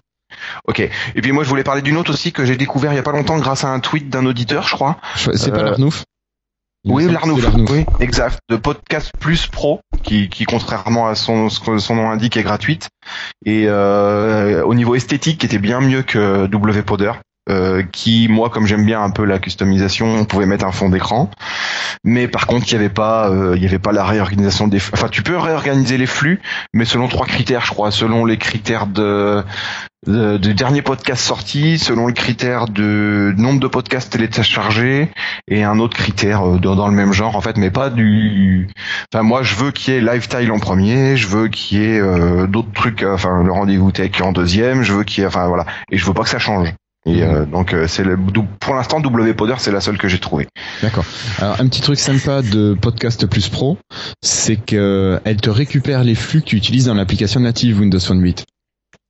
[0.67, 0.79] Ok.
[0.79, 3.03] Et puis moi, je voulais parler d'une autre aussi que j'ai découvert il y a
[3.03, 4.97] pas longtemps grâce à un tweet d'un auditeur, je crois.
[5.15, 6.03] C'est pas Euh, l'Arnouf
[6.85, 7.43] Oui, l'Arnouf.
[7.71, 8.37] Oui, exact.
[8.49, 12.43] De Podcast Plus Pro, qui, qui contrairement à son, ce que son nom indique, est
[12.43, 12.89] gratuite.
[13.45, 17.13] Et euh, au niveau esthétique, qui était bien mieux que WPoder.
[17.47, 20.89] Euh, qui moi comme j'aime bien un peu la customisation on pouvait mettre un fond
[20.89, 21.29] d'écran.
[22.03, 24.79] Mais par contre il y avait pas euh, il y avait pas la réorganisation des
[24.93, 26.41] enfin tu peux réorganiser les flux
[26.73, 27.91] mais selon trois critères je crois.
[27.91, 29.43] Selon les critères de,
[30.07, 35.11] de- du dernier podcast sorti selon le critère de nombre de podcasts téléchargés
[35.47, 38.69] et un autre critère euh, dans, le même genre en fait mais pas du
[39.13, 42.47] enfin moi je veux qu'il y ait Lifestyle en premier je veux qu'il y ait
[42.47, 45.67] d'autres trucs enfin le rendez-vous tech en deuxième je veux qu'il y ait enfin voilà.
[45.91, 46.73] Et je veux pas que ça change
[47.07, 48.17] et euh, donc euh, c'est le
[48.59, 50.47] pour l'instant WPoder c'est la seule que j'ai trouvée
[50.81, 51.05] D'accord.
[51.39, 53.77] Alors un petit truc sympa de Podcast Plus Pro,
[54.23, 58.21] c'est que elle te récupère les flux que tu utilises dans l'application native Windows Phone
[58.21, 58.45] 8.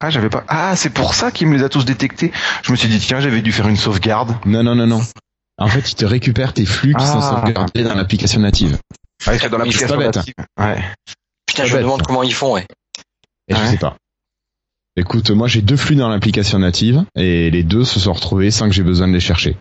[0.02, 2.32] ah j'avais pas ah c'est pour ça qu'il me les a tous détectés
[2.64, 5.02] je me suis dit tiens j'avais dû faire une sauvegarde Non, non, non, non.
[5.58, 7.40] En fait, il te récupère tes flux qui sont Ah.
[7.42, 8.78] sauvegardés dans l'application native.
[9.26, 10.16] ouais, c'est dans l'application c'est pas bête.
[10.18, 10.84] native ouais
[11.48, 12.06] Putain, je me demande ça.
[12.08, 12.66] comment ils font, ouais.
[13.48, 13.68] Et je Ouais.
[13.72, 13.96] sais pas.
[14.98, 18.68] Écoute, moi j'ai deux flux dans l'application native et les deux se sont retrouvés sans
[18.70, 19.58] que j'ai besoin de les chercher.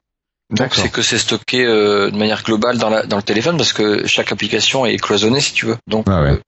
[0.51, 3.73] Donc c'est que c'est stocké euh, de manière globale dans, la, dans le téléphone parce
[3.73, 5.77] que chaque application est cloisonnée si tu veux.
[5.89, 6.31] Donc Ah ouais.
[6.33, 6.41] euh,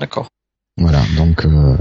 [0.00, 0.26] d'accord.
[0.78, 1.76] Voilà, donc euh,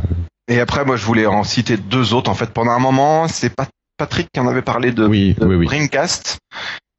[0.48, 2.30] Et après, moi, je voulais en citer deux autres.
[2.30, 3.68] En fait, pendant un moment, c'est pas
[3.98, 5.66] Patrick qui en avait parlé de, oui, de oui, oui.
[5.66, 6.38] Dreamcast,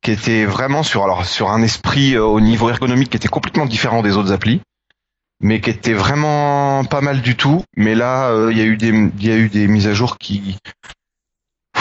[0.02, 3.66] qui était vraiment sur alors sur un esprit euh, au niveau ergonomique qui était complètement
[3.66, 4.60] différent des autres applis,
[5.40, 7.62] mais qui était vraiment pas mal du tout.
[7.76, 9.94] Mais là, euh, il y a eu des il y a eu des mises à
[9.94, 10.58] jour qui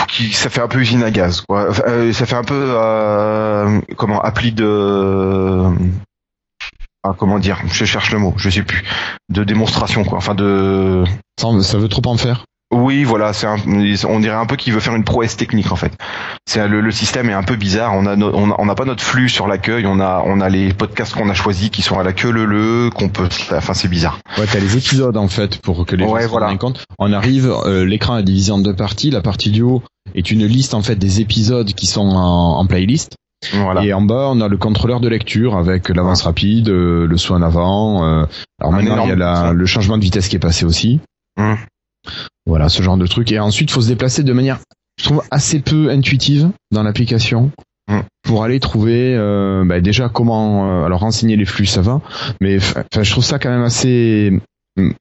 [0.08, 1.70] qui ça fait un peu usine à gaz quoi.
[1.88, 5.72] Euh, ça fait un peu euh, comment appli de
[7.08, 8.84] ah, comment dire, je cherche le mot, je sais plus,
[9.30, 11.04] de démonstration quoi, enfin de
[11.40, 12.46] Ça, ça veut trop en faire.
[12.76, 13.58] Oui, voilà, c'est un-
[14.08, 15.94] on dirait un peu qu'il veut faire une prouesse technique en fait.
[16.46, 17.94] C'est le, le système est un peu bizarre.
[17.94, 19.86] On a, no- on n'a pas notre flux sur l'accueil.
[19.88, 22.46] On a on a les podcasts qu'on a choisis qui sont à la queue le
[22.46, 23.28] le qu'on peut.
[23.52, 24.20] Enfin, c'est bizarre.
[24.38, 26.84] Ouais, t'as les épisodes en fait pour que les Ouais, gens se rendent compte.
[27.00, 29.10] On arrive, euh, l'écran est divisé en deux parties.
[29.12, 29.82] La partie du haut
[30.14, 33.16] est une liste en fait des épisodes qui sont en, en playlist.
[33.54, 33.84] Voilà.
[33.84, 37.34] Et en bas, on a le contrôleur de lecture avec l'avance rapide, euh, le saut
[37.36, 38.04] en avant.
[38.04, 38.26] euh,
[38.60, 41.00] alors Un maintenant, il y a la- le changement de vitesse qui est passé aussi.
[41.40, 41.58] Hum.
[42.46, 43.32] Voilà, ce genre de truc.
[43.32, 44.60] Et ensuite, faut se déplacer de manière,
[45.00, 47.52] je trouve, assez peu intuitive dans l'application.
[47.88, 48.02] Hum.
[48.24, 52.02] Pour aller trouver euh, bah, déjà comment euh, alors renseigner les flux ça va
[52.42, 54.32] mais enfin je trouve ça quand même assez
[54.80, 54.96] hum,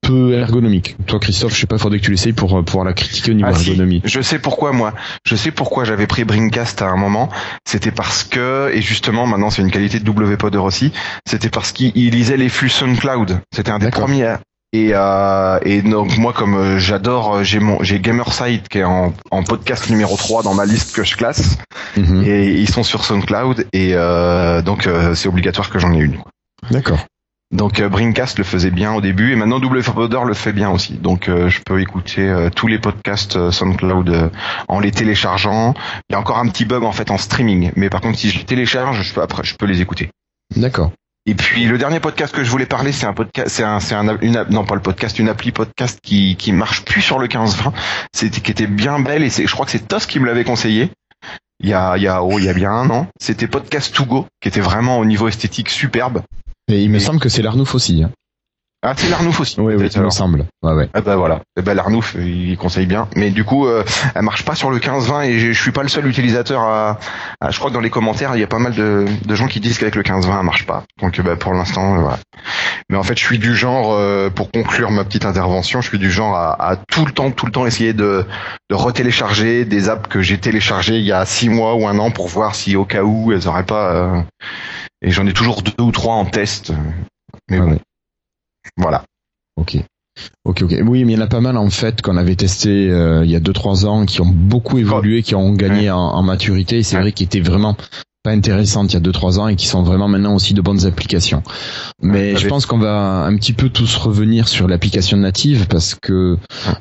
[0.00, 2.94] peu ergonomique toi Christophe je sais pas faudrait que tu l'essayes pour euh, pouvoir la
[2.94, 3.68] critiquer au niveau Ah, si.
[3.68, 4.94] ergonomie Je sais pourquoi moi.
[5.26, 7.28] Je sais pourquoi j'avais pris Bringcast à un moment.
[7.66, 10.92] C'était parce que et justement maintenant c'est une qualité de WPoder aussi.
[11.28, 13.38] C'était parce qu'il il lisait les flux SoundCloud.
[13.54, 14.36] C'était un des premiers.
[14.74, 18.84] Et, euh, et donc moi comme euh, j'adore, euh, j'ai mon j'ai Gamerside qui est
[18.84, 21.58] en, en podcast numéro 3 dans ma liste que je classe.
[21.96, 22.24] Mhm.
[22.26, 26.18] Et ils sont sur SoundCloud et euh, donc euh, c'est obligatoire que j'en ai une.
[26.72, 26.98] d'accord
[27.52, 30.94] Donc euh, Bringcast le faisait bien au début et maintenant WPoder le fait bien aussi.
[30.94, 34.32] Donc euh, je peux écouter tous les podcasts SoundCloud
[34.66, 35.74] en les téléchargeant.
[36.10, 38.28] Il y a encore un petit bug en fait en streaming, mais par contre si
[38.28, 40.10] je les télécharge, je peux après je peux les écouter.
[40.56, 40.90] d'accord
[41.26, 43.94] Et puis le dernier podcast que je voulais parler, c'est un podcast, c'est un, c'est
[43.94, 47.26] un, une, non pas le podcast, une appli podcast qui qui marche plus sur le
[47.28, 47.72] 15-20,
[48.12, 50.44] c'était qui était bien belle et c'est, je crois que c'est Tos qui me l'avait
[50.44, 50.90] conseillé.
[51.60, 53.06] Il y a, il y a, oh, il y a bien un an.
[53.18, 56.22] C'était Podcast to Go, qui était vraiment au niveau esthétique superbe.
[56.68, 58.10] et il me Et- semble que c'est l'Arnouf aussi hein.
[58.86, 59.58] Ah, c'est l'Arnouf aussi.
[59.58, 60.44] Oui, oui, il me semble.
[60.62, 60.88] Ouais, ouais.
[60.92, 61.40] Ah bah voilà.
[61.58, 63.08] Eh ben l'Arnouf, il conseille bien.
[63.16, 63.82] Mais du coup, euh,
[64.14, 66.98] elle marche pas sur le 15-20 et je je suis pas le seul utilisateur à,
[67.40, 69.46] à- Je crois que dans les commentaires, il y a pas mal de, de gens
[69.46, 70.84] qui disent qu'avec le 15-20, elle marche pas.
[71.00, 72.18] Donc euh, bah, pour l'instant, euh, voilà.
[72.90, 75.98] Mais en fait, je suis du genre, euh, pour conclure ma petite intervention, je suis
[75.98, 78.26] du genre à, à tout le temps, tout le temps essayer de,
[78.68, 82.10] de retélécharger des apps que j'ai téléchargées il y a six mois ou un an
[82.10, 83.92] pour voir si au cas où elles auraient pas.
[83.94, 84.20] euh,
[85.00, 86.72] Et j'en ai toujours deux ou trois en test.
[87.50, 87.78] Mais Ah bon, ouais.
[88.76, 89.04] Voilà.
[89.56, 89.76] Ok.
[90.44, 90.74] Ok, ok.
[90.86, 93.30] Oui, mais il y en a pas mal en fait qu'on avait testé euh, il
[93.30, 96.82] y a 2-3 ans, qui ont beaucoup évolué, qui ont gagné en, en maturité, et
[96.82, 97.02] c'est Ouais.
[97.02, 97.76] vrai qu'ils étaient vraiment
[98.22, 100.86] pas intéressantes il y a 2-3 ans et qui sont vraiment maintenant aussi de bonnes
[100.86, 101.42] applications.
[102.00, 105.94] Mais Ouais, je pense qu'on va un petit peu tous revenir sur l'application native parce
[105.94, 106.38] que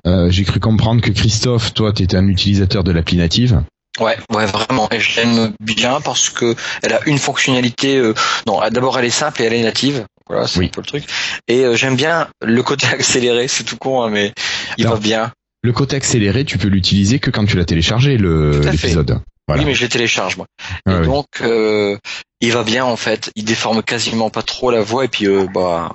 [0.07, 3.61] euh, j'ai cru comprendre que Christophe, toi, tu étais un utilisateur de l'appli native.
[3.99, 4.87] Ouais, ouais, vraiment.
[4.91, 7.97] Et je l'aime bien parce que elle a une fonctionnalité.
[7.97, 8.13] euh,
[8.47, 10.05] non, d'abord elle est simple et elle est native.
[10.29, 10.65] Voilà, c'est Oui.
[10.67, 11.03] un peu le truc.
[11.47, 13.47] Et euh, j'aime bien le côté accéléré.
[13.47, 14.33] C'est tout con, hein, mais
[14.77, 15.31] il Alors, va bien.
[15.63, 19.19] Le côté accéléré, tu peux l'utiliser que quand tu l'as téléchargé, le- l'épisode.
[19.47, 19.61] Voilà.
[19.61, 20.45] Oui, mais je les télécharge moi.
[20.85, 21.05] Ah et oui.
[21.05, 21.97] donc euh,
[22.41, 23.29] il va bien en fait.
[23.35, 25.91] Il déforme quasiment pas trop la voix et puis euh, bah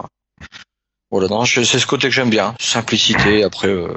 [1.11, 1.29] voilà.
[1.29, 2.55] Non, c'est ce côté que j'aime bien.
[2.61, 3.43] Simplicité.
[3.45, 3.95] Après euh,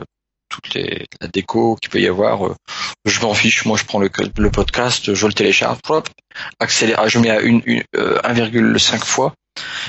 [0.49, 2.55] toutes les la déco qu'il peut y avoir, euh,
[3.05, 3.65] je m'en fiche.
[3.65, 6.07] Moi, je prends le, le podcast, je le télécharge, hop,
[6.59, 6.99] accélère.
[7.01, 9.33] ah, Je mets à une, une euh, 1,5 fois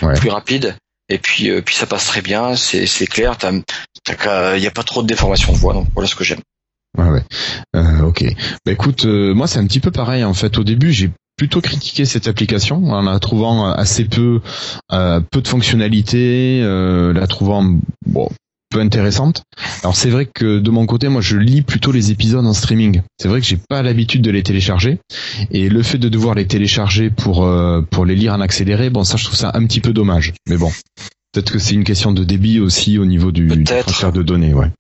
[0.03, 0.15] Ouais.
[0.15, 0.77] plus rapide.
[1.09, 2.57] Et puis, euh, puis ça passe très bien.
[2.57, 3.37] C'est c'est clair.
[3.37, 3.53] T'as
[4.05, 5.75] t'as qu'à- il y a pas trop de déformation de voix.
[5.75, 6.41] Donc voilà ce que j'aime.
[6.99, 7.23] Ouais, ouais.
[7.77, 8.25] Euh, ok.
[8.67, 10.59] Bah écoute, euh, moi c'est un petit peu pareil en fait.
[10.59, 14.41] Au début, j'ai plutôt critiqué cette application en la trouvant assez peu,
[14.93, 18.29] euh, peu de fonctionnalités, la trouvant bon
[18.73, 19.43] peu intéressante.
[19.83, 23.03] Alors c'est vrai que de mon côté, moi je lis plutôt les épisodes en streaming.
[23.21, 24.99] C'est vrai que j'ai pas l'habitude de les télécharger
[25.51, 29.05] et le fait de devoir les télécharger pour euh, pour les lire en accéléré, bon
[29.05, 30.33] ça je trouve ça un petit peu dommage.
[30.49, 30.73] Mais bon,
[31.33, 34.71] peut-être que c'est une question de débit aussi au niveau du, transfert de données, ouais.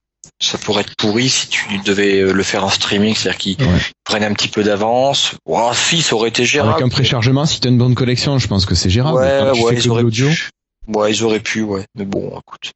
[0.40, 3.80] ça pourrait être pourri si tu devais euh, le faire en streaming, c'est-à-dire qu'ils Ouais.
[4.04, 5.34] prennent un petit peu d'avance.
[5.46, 6.72] Ouah, si, ça aurait été gérable.
[6.72, 9.18] Avec un préchargement, si t'as une bonne collection, je pense que c'est gérable.
[9.18, 10.24] Ouais, tu ouais, ils auraient pu.
[10.88, 11.84] Ouais, ils auraient pu, ouais.
[11.96, 12.72] Mais bon, écoute.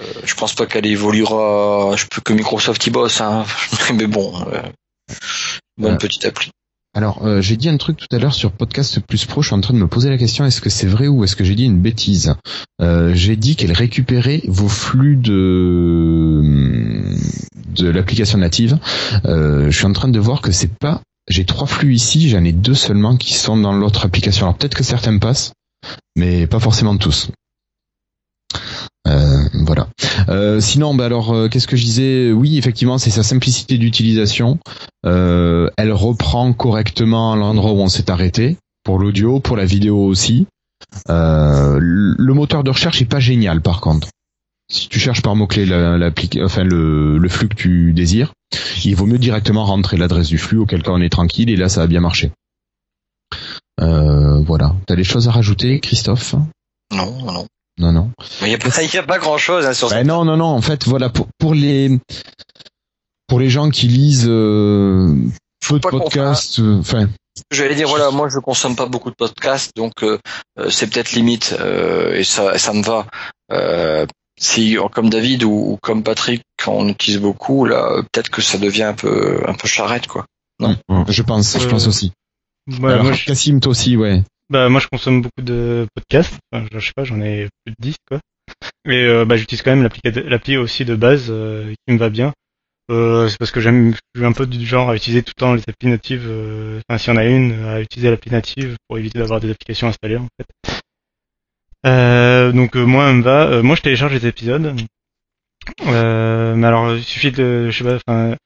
[0.00, 1.94] Euh, je pense pas qu'elle évoluera.
[1.96, 3.44] Je peux que Microsoft y bosse, hein.
[3.94, 4.60] Mais bon, euh,
[5.78, 5.98] bonne Ouais.
[5.98, 6.50] petite appli.
[6.96, 9.42] Alors, euh, j'ai dit un truc tout à l'heure sur Podcast Plus Pro.
[9.42, 11.34] Je suis en train de me poser la question est-ce que c'est vrai ou est-ce
[11.34, 12.34] que j'ai dit une bêtise?
[12.80, 17.14] Euh, J'ai dit qu'elle récupérait vos flux de
[17.74, 18.78] de l'application native.
[19.24, 21.00] Euh, je suis en train de voir que c'est pas.
[21.28, 22.28] J'ai trois flux ici.
[22.28, 24.46] J'en ai deux seulement qui sont dans l'autre application.
[24.46, 25.52] Alors peut-être que certains passent,
[26.16, 27.28] mais pas forcément tous.
[29.06, 29.88] Euh, voilà.
[30.28, 32.32] Euh, sinon, bah alors, euh, qu'est-ce que je disais?
[32.32, 34.58] Oui, effectivement, c'est sa simplicité d'utilisation.
[35.04, 40.46] Euh, elle reprend correctement l'endroit où on s'est arrêté pour l'audio, pour la vidéo aussi.
[41.10, 44.08] Euh, le moteur de recherche est pas génial, par contre.
[44.70, 45.66] Si tu cherches par mot-clé
[46.42, 48.32] enfin le, le flux que tu désires,
[48.84, 51.68] il vaut mieux directement rentrer l'adresse du flux, auquel cas on est tranquille, et là
[51.68, 52.32] ça a bien marché.
[53.82, 54.74] Euh, voilà.
[54.86, 56.34] T'as des choses à rajouter, Christophe?
[56.94, 57.46] Non, non,
[57.78, 57.92] non.
[57.92, 58.10] Non, non.
[58.42, 60.46] Il y a pas, y a pas grand chose, hein, sur Ben non, non, non.
[60.46, 61.98] En fait, voilà pour pour les
[63.26, 65.14] pour les gens qui lisent euh,
[65.66, 67.08] peu de podcasts, euh, enfin
[67.50, 70.18] J'allais dire voilà, moi je consomme pas beaucoup de podcasts, donc euh,
[70.58, 73.06] euh, c'est peut-être limite euh, et ça ça me va.
[73.50, 74.06] Euh,
[74.38, 78.58] si comme David ou, ou comme Patrick, quand on utilise beaucoup, là peut-être que ça
[78.58, 80.26] devient un peu un peu charrette quoi.
[80.60, 82.12] je pense, je pense aussi.
[82.80, 84.22] Ouais, Alors, moi, je, Cassim, toi aussi, ouais.
[84.50, 86.38] Bah, moi, je consomme beaucoup de podcasts.
[86.52, 88.20] Enfin, je, je sais pas, j'en ai plus de 10, quoi.
[88.84, 92.32] Mais euh, bah, j'utilise quand même l'appli aussi de base euh, qui me va bien.
[92.90, 95.62] Euh, c'est parce que j'aime, un peu du genre à utiliser tout le temps les
[95.66, 96.26] applis natives.
[96.28, 99.50] euh, Enfin, s'il y en a une, à utiliser l'appli native pour éviter d'avoir des
[99.50, 100.46] applications installées en fait.
[101.86, 103.62] Euh, donc euh, moi, elle me va.
[103.62, 104.74] Moi, je télécharge les épisodes.
[105.84, 108.36] Mais alors, il suffit de, je sais pas, enfin,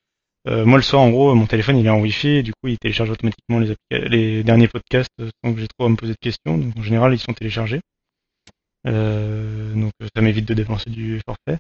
[0.46, 2.68] euh, moi le soir, en gros, mon téléphone il est en Wi-Fi, et du coup,
[2.68, 3.74] il télécharge automatiquement les,
[4.08, 5.10] les derniers podcasts
[5.44, 6.56] sans que j'ai trop à me poser de questions.
[6.58, 7.80] Donc en général, ils sont téléchargés.
[8.86, 11.58] Euh, donc ça m'évite de dépenser du forfait.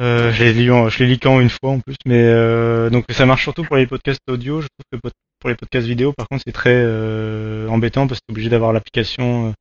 [0.00, 2.88] Euh, je les lis, en- je les lis qu'en une fois en plus, mais euh,
[2.88, 4.62] donc ça marche surtout pour les podcasts audio.
[4.62, 5.08] Je trouve que
[5.40, 8.72] pour les podcasts vidéo, par contre, c'est très euh, embêtant parce que t'es obligé d'avoir
[8.72, 9.52] l'application euh,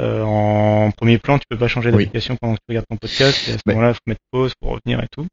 [0.00, 1.38] euh, en premier plan.
[1.38, 2.04] Tu peux pas changer Oui.
[2.04, 3.48] d'application pendant que tu regardes ton podcast.
[3.48, 5.26] Et à ce Mais- moment-là, il faut mettre pause pour revenir et tout.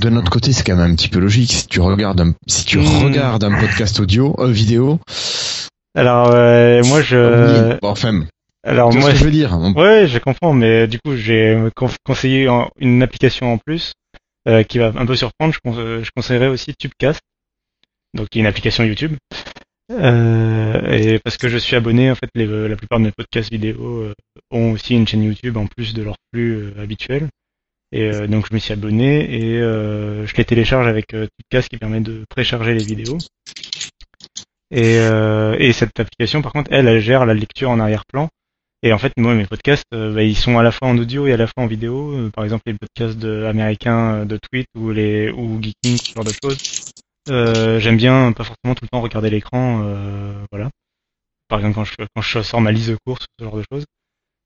[0.00, 1.52] De notre côté, c'est quand même un petit peu logique.
[1.52, 3.02] Si tu regardes un, si tu Hmm.
[3.04, 5.00] regardes un podcast audio, euh, vidéo,
[5.96, 8.24] Alors euh, moi je, bon, enfin,
[8.64, 9.58] alors moi ce que je veux dire.
[9.76, 12.48] Ouais, je comprends, mais du coup, j'ai con- conseillé
[12.78, 13.92] une application en plus
[14.46, 15.52] euh, qui va un peu surprendre.
[15.52, 17.20] Je, euh, je conseillerais aussi Tubecast,
[18.14, 19.14] donc qui est une application YouTube.
[19.90, 23.50] Euh, et parce que je suis abonné, en fait, les, la plupart de mes podcasts
[23.50, 24.14] vidéo euh,
[24.52, 27.26] ont aussi une chaîne YouTube en plus de leur flux euh, habituel.
[27.92, 32.00] Et euh, donc je me suis abonné et je les télécharge avec Tipcast qui permet
[32.00, 33.18] de précharger les vidéos.
[34.70, 38.28] Et, et cette application, par contre, elle, elle gère la lecture en arrière-plan.
[38.84, 41.32] Et en fait, moi, mes podcasts, bah, ils sont à la fois en audio et
[41.32, 42.30] à la fois en vidéo.
[42.34, 46.32] par exemple, les podcasts de, américains de Tweet ou les ou Geeking, ce genre de
[46.42, 46.92] choses.
[47.30, 50.70] Euh, j'aime bien pas forcément tout le temps regarder l'écran, euh, voilà.
[51.48, 53.84] Par exemple quand je quand je sors ma liste de courses, ce genre de choses.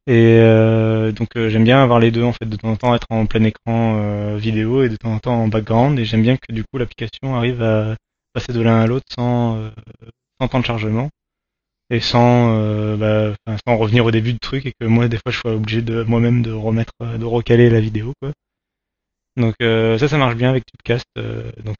[0.06, 3.06] Et euh, donc j'aime bien avoir les deux en fait, de temps en temps être
[3.10, 5.98] en plein écran vidéo et de temps en temps en background.
[5.98, 7.96] Et j'aime bien que du coup l'application arrive à
[8.32, 9.70] passer de l'un à l'autre sans
[10.40, 11.08] sans temps de chargement
[11.90, 13.32] et sans bah,
[13.66, 16.02] sans revenir au début du truc et que moi des fois je sois obligé de
[16.02, 18.32] moi-même de remettre de recaler la vidéo quoi.
[19.36, 21.06] Donc ça ça marche bien avec Tubecast.
[21.64, 21.76] donc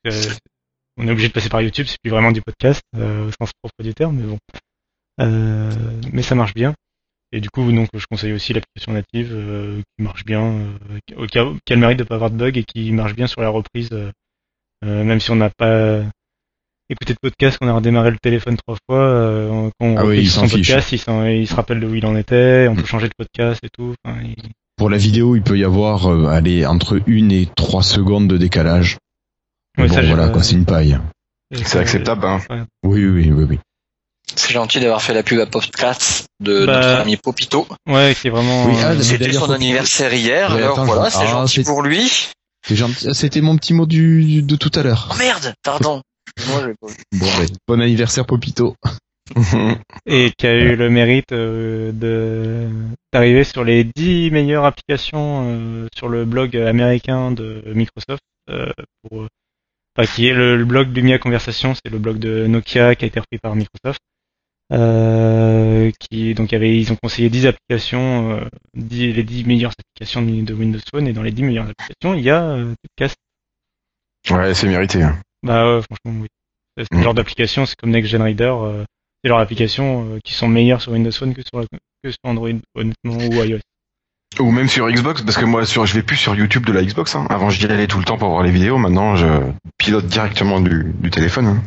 [0.96, 3.50] on est obligé de passer par YouTube, c'est plus vraiment du podcast euh, au sens
[3.62, 4.38] propre du terme, mais bon.
[5.20, 5.70] Euh,
[6.12, 6.74] mais ça marche bien.
[7.32, 10.66] Et du coup, donc, je conseille aussi l'application native euh, qui marche bien,
[11.06, 13.48] qui a, le mérite de pas avoir de bug et qui marche bien sur la
[13.48, 13.90] reprise,
[14.82, 16.02] même si on n'a pas
[16.90, 20.92] écouté de podcast, qu'on a redémarré le téléphone trois fois, quand on ah son podcast,
[20.92, 22.86] il, se rappelle de où il en était, on peut mm.
[22.86, 23.94] changer de podcast et tout.
[24.76, 28.98] Pour la vidéo, il peut y avoir aller entre une et trois secondes de décalage.
[29.78, 30.98] Oui, bon, voilà, quoi, c'est une paille.
[31.50, 32.40] C'est acceptable, hein.
[32.82, 33.58] Oui, oui, oui, oui.
[34.36, 37.66] C'est gentil d'avoir fait la pub à Postcast de bah, notre ami Popito.
[37.86, 38.66] Ouais, qui est vraiment.
[38.66, 42.10] Oui, ah, C'était son anniversaire hier, alors voilà, c'est ah, gentil pour lui.
[42.66, 45.08] C'était mon petit mot du, de tout à l'heure.
[45.10, 46.02] Oh merde, pardon.
[46.48, 47.26] Moi, bon,
[47.68, 48.74] bon anniversaire Popito.
[50.06, 52.68] et qui a eu le mérite euh, de
[53.12, 58.72] d'arriver sur les 10 meilleures applications euh, sur le blog américain de Microsoft euh,
[59.02, 59.26] pour
[59.96, 63.20] enfin, qui est le, blog Lumia Conversation, c'est le blog de Nokia qui a été
[63.20, 64.00] repris par Microsoft.
[64.72, 68.44] Euh, qui donc avait, ils ont conseillé 10 applications, euh,
[68.74, 72.30] les 10 meilleures applications de Windows Phone et dans les 10 meilleures applications il y
[72.30, 72.74] a euh,
[74.30, 75.02] Ouais, c'est mérité.
[75.02, 75.18] Hein.
[75.42, 76.28] Bah ouais, franchement oui.
[76.76, 77.02] C'est ce mm.
[77.02, 78.84] genre d'application, c'est comme Next Gen Reader, euh,
[79.22, 81.66] c'est genre d'applications qui sont meilleures sur Windows Phone que sur,
[82.02, 83.58] que sur Android honnêtement ou iOS.
[84.40, 86.82] Ou même sur Xbox, parce que moi sur, je vais plus sur YouTube de la
[86.82, 87.14] Xbox.
[87.14, 87.26] Hein.
[87.28, 89.26] Avant j'y allais tout le temps pour voir les vidéos, maintenant je
[89.76, 91.46] pilote directement du, du téléphone.
[91.46, 91.62] Hein.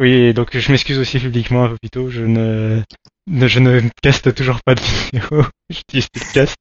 [0.00, 2.82] Oui, donc je m'excuse aussi publiquement à Popito, je ne,
[3.28, 5.44] je ne caste toujours pas de vidéos.
[5.70, 6.56] J'utilise cast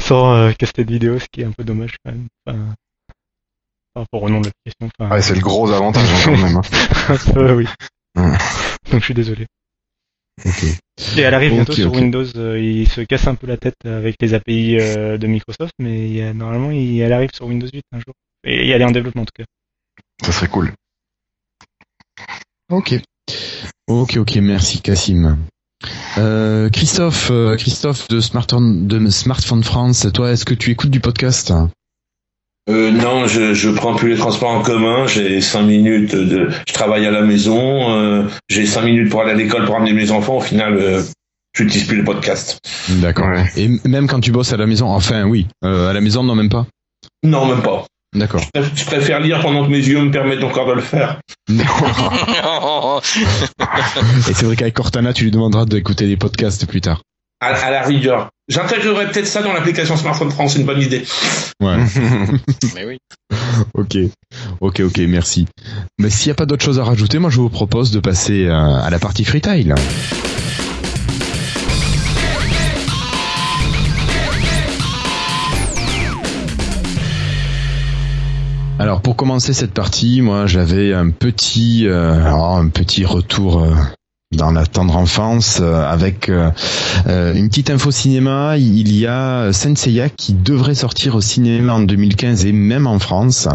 [0.00, 2.26] sans euh, caster de vidéos, ce qui est un peu dommage quand même.
[2.46, 2.74] Enfin,
[3.94, 4.90] par rapport au nom de l'application.
[4.98, 6.56] Enfin, ouais, c'est le gros avantage hein, quand même.
[6.56, 7.54] Hein.
[7.56, 7.66] oui.
[8.90, 9.46] Donc je suis désolé.
[11.16, 12.26] Et elle arrive bientôt sur Windows.
[12.36, 16.34] Euh, il se casse un peu la tête avec les API euh, de Microsoft, mais
[16.34, 18.14] normalement, il, elle arrive sur Windows 8 un jour.
[18.44, 19.44] Et elle est en développement en tout cas.
[20.22, 20.72] Ça serait cool.
[22.70, 23.00] Ok.
[23.88, 25.36] Ok, ok, merci Cassim.
[26.16, 31.52] Euh, Christophe, Christophe de Smartphone, de Smartphone France, toi, est-ce que tu écoutes du podcast?
[32.70, 35.06] Euh, non, je, je prends plus les transports en commun.
[35.06, 37.90] J'ai cinq minutes de, je travaille à la maison.
[37.90, 40.38] Euh, j'ai cinq minutes pour aller à l'école pour amener mes enfants.
[40.38, 41.02] Au final, euh,
[41.54, 42.58] je n'utilise plus le podcast.
[42.88, 43.28] D'accord.
[43.56, 46.34] Et même quand tu bosses à la maison, enfin oui, euh, à la maison, non
[46.34, 46.66] même pas?
[47.22, 47.84] Non, même pas.
[48.14, 48.44] D'accord.
[48.54, 51.20] Je préfère lire pendant que mes yeux me permettent encore de le faire.
[51.48, 51.54] Et
[54.34, 57.02] c'est vrai qu'avec Cortana, tu lui demanderas d'écouter des podcasts plus tard
[57.40, 58.30] à, la rigueur.
[58.48, 61.04] J'intégrerai peut-être ça dans l'application Smartphone France, c'est une bonne idée.
[61.60, 61.76] Ouais.
[62.74, 62.98] Mais oui.
[63.74, 63.96] Ok,
[64.60, 65.46] ok, ok, merci.
[65.98, 68.48] Mais s'il n'y a pas d'autre chose à rajouter, moi je vous propose de passer
[68.48, 69.74] à, à la partie freetail.
[78.84, 83.72] Alors pour commencer cette partie, moi j'avais un petit, euh, un petit retour euh,
[84.36, 86.50] dans la tendre enfance euh, avec euh,
[87.06, 88.56] euh, une petite info cinéma.
[88.58, 93.48] Il y a Senseiya qui devrait sortir au cinéma en 2015 et même en France.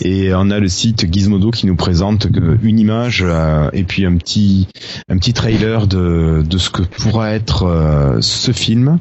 [0.00, 2.26] Et on a le site Gizmodo qui nous présente
[2.62, 3.24] une image
[3.72, 4.68] et puis un petit
[5.08, 8.98] un petit trailer de, de ce que pourra être ce film.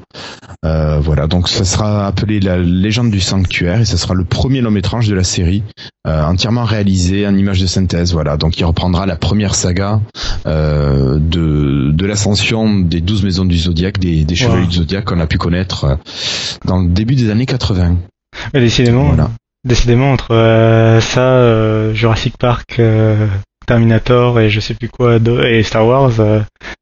[0.63, 1.27] Voilà.
[1.27, 5.07] Donc ça sera appelé la légende du sanctuaire et ce sera le premier long métrage
[5.07, 5.63] de la série
[6.05, 8.13] entièrement réalisé en image de synthèse.
[8.13, 8.37] Voilà.
[8.37, 10.01] Donc il reprendra la première saga
[11.29, 15.27] de, de l'ascension des douze maisons du zodiaque, des, des chevaliers du zodiaque qu'on a
[15.27, 15.95] pu connaître euh,
[16.65, 17.97] dans le début des années 80.
[18.53, 19.31] décidément, voilà.
[19.65, 22.81] décidément entre euh, ça, euh, Jurassic Park,
[23.65, 26.11] Terminator et je sais plus quoi et Star Wars,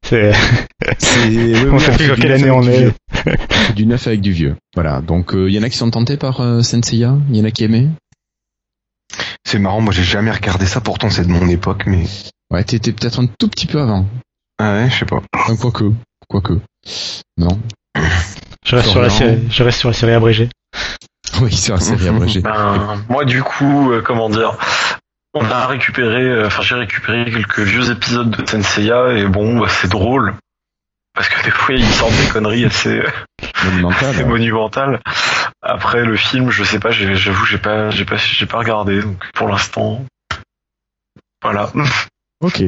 [0.04, 0.32] c'est
[1.70, 2.92] on sait plus quelle année on est.
[3.76, 4.56] du neuf avec du vieux.
[4.74, 5.00] Voilà.
[5.00, 7.64] Donc il y en a qui sont tentés par Senseiya, il y en a qui
[7.64, 7.88] aimaient?
[9.44, 12.04] C'est marrant, moi j'ai jamais regardé ça, pourtant c'est de mon époque, mais.
[12.50, 14.06] Ouais, t'étais peut-être un tout petit peu avant.
[14.64, 15.20] Ah ouais, je sais pas.
[15.34, 15.92] Enfin, quoique,
[16.28, 16.52] quoique.
[17.36, 17.60] Non.
[18.64, 20.48] Je reste, sur la série, je reste sur la série abrégée.
[21.40, 22.42] Oui, c'est la série abrégée.
[22.42, 24.56] Ben, moi, du coup, euh, comment dire,
[25.34, 29.66] on a récupéré, euh, enfin, j'ai récupéré quelques vieux épisodes de Senseiya et bon, bah,
[29.68, 30.36] c'est drôle.
[31.12, 33.02] Parce que des fois, ils sortent des conneries assez,
[34.00, 35.00] assez monumentales.
[35.60, 39.18] Après, le film, je sais pas, j'avoue, j'ai pas, j'ai pas, j'ai pas regardé, donc
[39.34, 40.04] pour l'instant,
[41.42, 41.72] voilà.
[42.40, 42.62] Ok.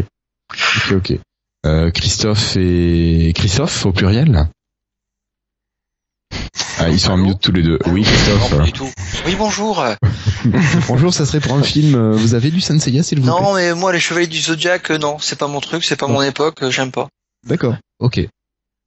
[0.50, 1.20] Ok, ok.
[1.64, 4.48] Euh, Christophe et Christophe au pluriel?
[6.78, 7.78] Ah, ils sont en mute tous les deux.
[7.86, 8.58] Oui, Non, Christophe.
[8.58, 8.90] pas du tout.
[9.26, 9.82] Oui, bonjour.
[10.88, 12.12] Bonjour, ça serait pour un film.
[12.12, 13.42] Vous avez lu Senseiya, s'il vous plaît?
[13.42, 16.06] Non, mais moi, les Chevaliers du Zodiac, euh, non, c'est pas mon truc, c'est pas
[16.06, 17.08] mon époque, euh, j'aime pas.
[17.46, 17.76] D'accord.
[17.98, 18.20] Ok.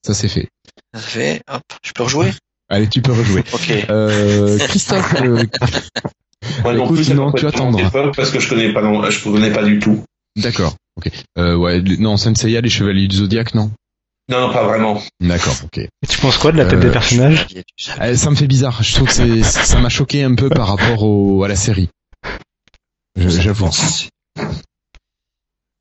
[0.06, 0.48] Ça c'est fait.
[0.94, 2.32] Ça fait, hop, je peux rejouer?
[2.70, 3.44] Allez, tu peux rejouer.
[3.54, 3.86] Ok.
[3.90, 5.44] Euh, Christophe, euh,
[6.62, 7.90] Moi non Écoute, plus, non, tu attendras.
[8.16, 10.04] parce que je connais pas, non, je connais pas du tout.
[10.38, 10.76] D'accord.
[10.98, 11.12] Ok.
[11.38, 13.72] Euh, ouais, non, Senseiya, les Chevaliers du Zodiac, non?
[14.30, 15.02] Non, non, pas vraiment.
[15.22, 15.56] D'accord.
[15.64, 15.78] Ok.
[15.78, 17.48] Et tu penses quoi de la tête Euh, des personnages?
[18.02, 18.84] Euh, ça me fait bizarre.
[18.84, 21.90] Je trouve que c'est, ça m'a choqué un peu par rapport au, à la série.
[23.16, 23.70] Je- J'avoue.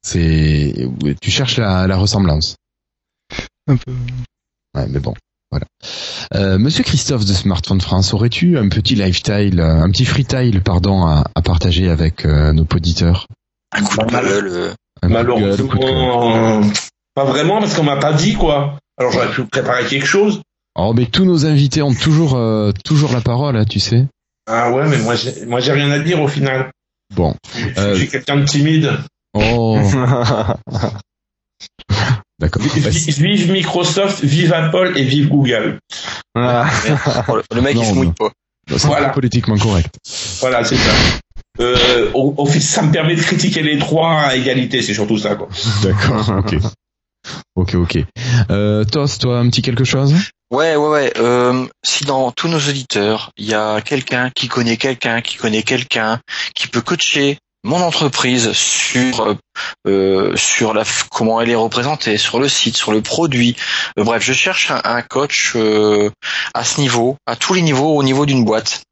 [0.03, 0.74] C'est,
[1.20, 2.57] tu cherches la, la ressemblance.
[3.66, 3.93] Un peu.
[4.77, 5.15] Ouais, mais bon,
[5.51, 5.66] voilà.
[6.35, 11.05] Euh, Monsieur Christophe de Smartphone France, aurais-tu un petit lifestyle, euh, un petit freestyle, pardon,
[11.07, 13.27] à, à partager avec euh, nos auditeurs?
[13.77, 14.48] Un coup de gueule.
[14.48, 14.74] euh.
[15.09, 16.61] Malheureusement,
[17.15, 18.78] pas vraiment parce qu'on m'a pas dit quoi.
[18.98, 20.40] Alors j'aurais pu préparer quelque chose.
[20.74, 24.07] Oh, mais tous nos invités ont toujours, euh, toujours la parole, hein, tu sais.
[24.48, 26.70] Ah ouais, mais moi j'ai, moi j'ai rien à dire au final.
[27.15, 27.35] Bon.
[27.57, 28.90] Je, je Euh, suis quelqu'un de timide.
[29.35, 29.78] Oh,
[32.39, 32.62] d'accord.
[32.62, 35.78] Vi- Bah, Vive Microsoft, vive Apple et vive Google.
[36.35, 36.66] Ah.
[37.55, 38.31] le- mec, Non, il se mouille pas.
[38.68, 39.09] C'est Voilà.
[39.09, 39.94] pas politiquement correct.
[40.40, 40.90] Voilà, c'est ça.
[41.60, 45.18] Euh, au, au fait, ça me permet de critiquer les trois à égalité, c'est surtout
[45.18, 45.48] ça quoi.
[45.82, 46.56] D'accord, ok.
[47.56, 47.98] Ok, ok.
[48.51, 50.14] Euh, Tos, toi, un petit quelque chose?
[50.52, 51.12] Ouais, ouais, ouais.
[51.18, 55.62] Euh, si dans tous nos auditeurs, il y a quelqu'un qui connaît quelqu'un, qui connaît
[55.64, 56.20] quelqu'un,
[56.55, 59.34] qui peut coacher mon entreprise sur euh,
[59.86, 63.56] euh, sur la comment elle est représentée, sur le site, sur le produit.
[63.98, 66.10] Euh, bref, je cherche un, coach euh,
[66.55, 68.82] à ce niveau, à tous les niveaux, au niveau d'une boîte.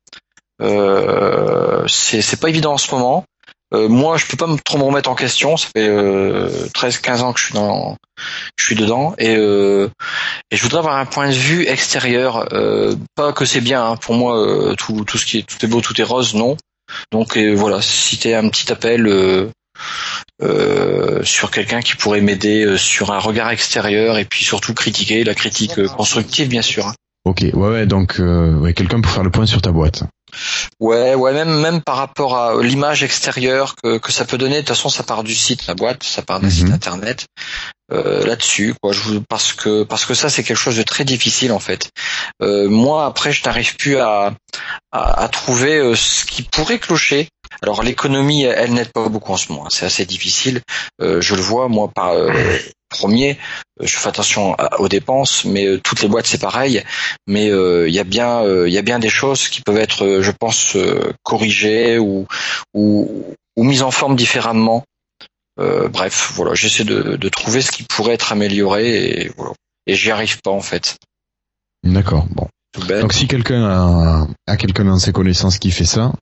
[0.60, 3.24] C'est pas évident en ce moment.
[3.72, 5.56] Moi, je peux pas me trop me remettre en question.
[5.56, 7.96] Ça fait euh, 13-15 ans que je suis dans,
[8.56, 12.48] je suis dedans et et je voudrais avoir un point de vue extérieur.
[13.16, 14.74] Pas que c'est bien hein, pour moi.
[14.78, 16.56] tout, tout ce qui est tout est beau, tout est rose, non.
[17.12, 19.48] Donc euh, voilà, si t'es un petit appel euh,
[20.42, 25.24] euh, sur quelqu'un qui pourrait m'aider euh, sur un regard extérieur et puis surtout critiquer
[25.24, 26.86] la critique euh, constructive, bien sûr.
[26.86, 26.94] hein.
[27.24, 30.02] Ok, ouais, ouais, donc euh, ouais, quelqu'un pour faire le point sur ta boîte.
[30.80, 34.56] Ouais, ouais, même même par rapport à l'image extérieure que, que ça peut donner.
[34.56, 36.52] De toute façon, ça part du site, la boîte, ça part d'un Mhm.
[36.52, 37.26] site internet.
[37.92, 38.92] Euh, là-dessus, quoi.
[38.92, 41.90] Je vous, parce que parce que ça, c'est quelque chose de très difficile en fait.
[42.42, 44.32] Euh, moi, après, je n'arrive plus à,
[44.90, 47.28] à à trouver euh, ce qui pourrait clocher.
[47.62, 49.66] Alors l'économie, elle, n'aide pas beaucoup en ce moment.
[49.70, 50.60] C'est assez difficile.
[51.00, 52.32] Euh, je le vois moi par euh,
[52.88, 53.38] premier.
[53.80, 56.82] euh, Je fais attention aux dépenses, mais toutes les boîtes c'est pareil
[57.26, 60.30] mais il y a bien il y a bien des choses qui peuvent être je
[60.30, 60.76] pense
[61.22, 62.26] corrigées ou,
[62.74, 64.84] ou ou mises en forme différemment
[65.56, 69.52] bref voilà j'essaie de, de trouver ce qui pourrait être amélioré et voilà
[69.86, 70.96] et j'y arrive pas en fait
[71.84, 72.48] D'accord, bon.
[72.88, 76.12] Donc si quelqu'un a, a quelqu'un dans ses connaissances qui fait ça,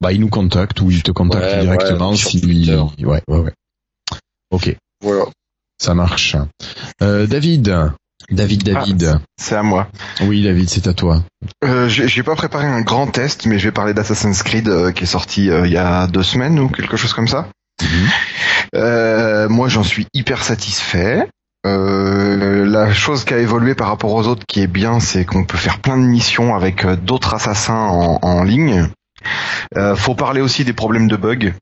[0.00, 2.76] bah il nous contacte ou il te contacte Ouais, directement ouais, si Twitter.
[3.00, 3.52] ouais ouais ouais.
[4.50, 5.24] Ok, voilà
[5.80, 6.36] ça marche.
[7.02, 7.74] Euh, David,
[8.30, 9.18] David, David.
[9.40, 9.88] C'est à moi.
[10.20, 11.24] Oui, David, c'est à toi.
[11.64, 14.92] Euh, j'ai j'ai pas préparé un grand test, mais je vais parler d'Assassin's Creed euh,
[14.92, 17.48] qui est sorti euh, il y a deux semaines ou quelque chose comme ça.
[17.82, 17.88] Mhm.
[18.76, 21.28] Euh, moi, j'en suis hyper satisfait.
[21.64, 25.44] Euh, la chose qui a évolué par rapport aux autres qui est bien, c'est qu'on
[25.44, 27.86] peut faire plein de missions avec euh, d'autres assassins
[28.22, 28.88] en, ligne.
[29.76, 31.52] Euh, faut parler aussi des problèmes de bugs.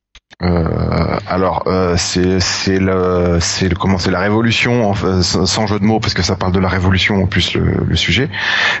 [0.41, 1.67] Euh, alors
[1.97, 6.35] c'est le c'est le comment c'est la révolution sans jeu de mots parce que ça
[6.35, 8.27] parle de la révolution en plus le, le sujet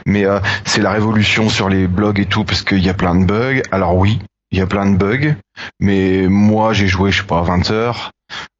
[0.07, 0.25] mais
[0.65, 3.61] c'est la révolution sur les blogs et tout parce qu'il y a plein de bugs
[3.71, 4.19] alors oui
[4.51, 5.35] il y a plein de bugs
[5.79, 8.11] mais moi j'ai joué je sais pas 20 heures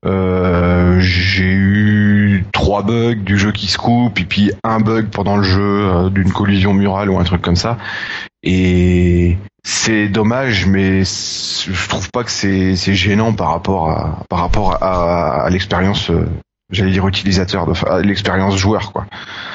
[0.05, 5.37] euh, j'ai eu trois bugs du jeu qui se coupe et puis un bug pendant
[5.37, 7.77] le jeu euh, d'une collision murale ou un truc comme ça
[8.41, 14.83] et c'est dommage mais je trouve pas que c'est gênant par rapport à par rapport
[14.83, 16.27] à, l'expérience euh,
[16.71, 17.67] j'allais dire utilisateur
[18.01, 19.05] l'expérience joueur quoi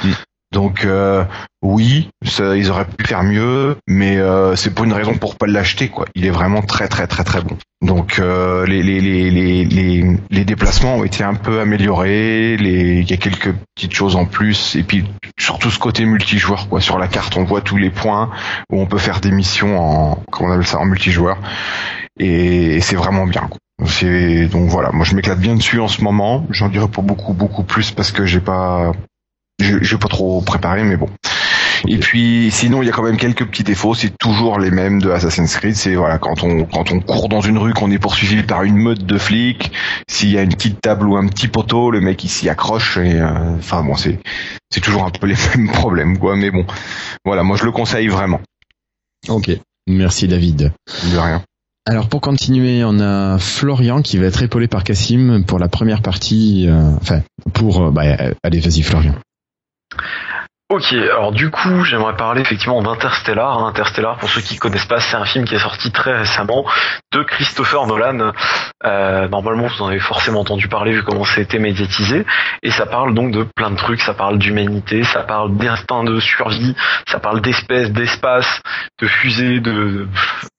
[0.05, 0.12] Mm.
[0.52, 1.24] Donc euh,
[1.62, 5.47] oui, ça, ils auraient pu faire mieux, mais euh, c'est pas une raison pour pas
[5.47, 6.06] l'acheter quoi.
[6.14, 7.56] Il est vraiment très très très très bon.
[7.82, 13.16] Donc euh, les, les, les, les, déplacements ont été un peu améliorés, il y a
[13.16, 15.05] quelques petites choses en plus, et puis
[15.39, 16.81] surtout ce côté multijoueur quoi.
[16.81, 18.31] Sur la carte, on voit tous les points
[18.70, 21.39] où on peut faire des missions en comment on appelle ça en multijoueur,
[22.18, 23.48] et, c'est vraiment bien.
[23.51, 23.59] Quoi.
[24.51, 26.47] Donc voilà, moi je m'éclate bien dessus en ce moment.
[26.51, 28.93] J'en dirai pas beaucoup beaucoup plus parce que j'ai pas
[29.60, 31.08] je vais pas trop préparé, mais bon.
[31.88, 35.00] Et puis sinon il y a quand même quelques petits défauts, c'est toujours les mêmes
[35.00, 37.98] de Assassin's Creed, c'est voilà quand on quand on court dans une rue qu'on est
[37.98, 39.70] poursuivi par une meute de flics,
[40.08, 42.96] s'il y a une petite table ou un petit poteau, le mec il s'y accroche
[42.96, 44.18] et euh, enfin bon c'est
[44.70, 46.64] c'est toujours un peu les mêmes problèmes quoi, mais bon
[47.24, 48.40] voilà moi je le conseille vraiment.
[49.28, 49.50] Ok.
[49.86, 50.72] Merci David.
[51.12, 51.42] De rien.
[51.88, 56.02] Alors pour continuer, on a Florian qui va être épaulé par Cassim pour la première
[56.02, 56.66] partie.
[56.68, 57.22] euh, enfin,
[57.52, 58.02] pour euh, bah,
[58.42, 59.14] allez, vas-y Florian.
[60.68, 63.64] Ok, alors du coup, j'aimerais parler effectivement d'Interstellar.
[63.64, 66.64] Interstellar, pour ceux qui connaissent pas, c'est un film qui est sorti très récemment
[67.12, 68.32] de Christopher Nolan.
[68.84, 72.26] Euh, normalement, vous en avez forcément entendu parler vu comment c'était médiatisé.
[72.64, 74.01] Et ça parle donc de plein de trucs.
[74.02, 76.74] Ça parle d'humanité, ça parle d'instinct de survie,
[77.09, 78.60] ça parle d'espèces, d'espace,
[79.01, 80.09] de fusées, de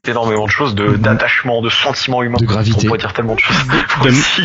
[0.06, 2.38] d'énormément de choses, de d'attachement, de sentiments humains.
[2.40, 2.80] De gravité.
[2.84, 3.68] On pourrait dire tellement de choses.
[3.68, 4.42] De- Aussi.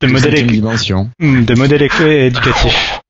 [0.00, 1.10] De Cinquième modèle, dimension.
[1.18, 3.00] de modèle éco- éducatif.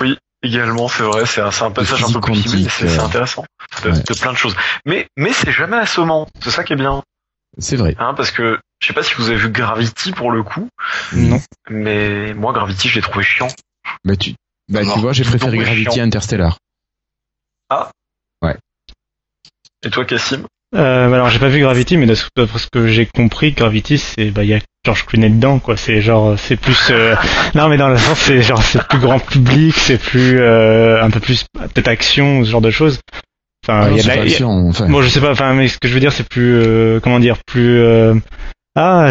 [0.00, 3.44] Oui, également, c'est vrai, c'est un, passage un peu plus mais c'est euh, intéressant
[3.82, 3.98] de, ouais.
[3.98, 4.54] de plein de choses.
[4.84, 7.02] Mais mais c'est jamais assommant, c'est ça qui est bien,
[7.58, 7.96] C'est vrai.
[7.98, 10.68] hein, parce que je sais pas si vous avez vu Gravity pour le coup,
[11.12, 11.40] Non.
[11.70, 13.48] mais moi Gravity je l'ai trouvé chiant.
[14.04, 14.34] Bah tu,
[14.68, 16.58] bah, tu vois, j'ai préféré Gravity à Interstellar.
[19.84, 20.46] Et toi Cassim?
[20.74, 23.98] Euh, bah alors j'ai pas vu Gravity, mais d'après d'après ce que j'ai compris, Gravity,
[23.98, 25.76] c'est bah il y a George Clooney dedans, quoi.
[25.76, 27.14] C'est genre c'est plus euh,
[27.54, 31.10] non mais dans le sens c'est genre c'est plus grand public, c'est plus euh, un
[31.10, 32.98] peu plus peut-être action, ce genre de choses.
[33.66, 34.88] Enfin Ah il y a de la- action, enfin.
[34.88, 37.18] Bon, je sais pas, enfin, mais ce que je veux dire, c'est plus, euh, comment
[37.18, 38.14] dire, plus, euh,
[38.76, 39.08] ah,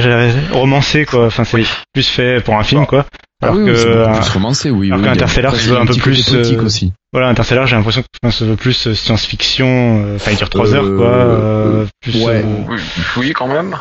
[0.52, 1.26] romancé, quoi.
[1.28, 1.68] Enfin, c'est Oui.
[1.94, 3.04] plus fait pour un film, Bon.
[3.44, 3.50] Quoi.
[3.50, 4.88] Ah Alors oui, que, oui, euh, plus romancé, oui.
[4.88, 6.94] alors oui, qu'Interstellar, se veut un peu plus, euh, aussi.
[7.12, 10.74] voilà, Interstellar, j'ai l'impression que ça veut plus euh, science-fiction, euh, enfin, il dure trois
[10.74, 11.08] Euh, heures, quoi.
[11.08, 12.44] euh, plus, ouais.
[12.46, 12.80] euh, oui,
[13.18, 13.76] oui, quand même.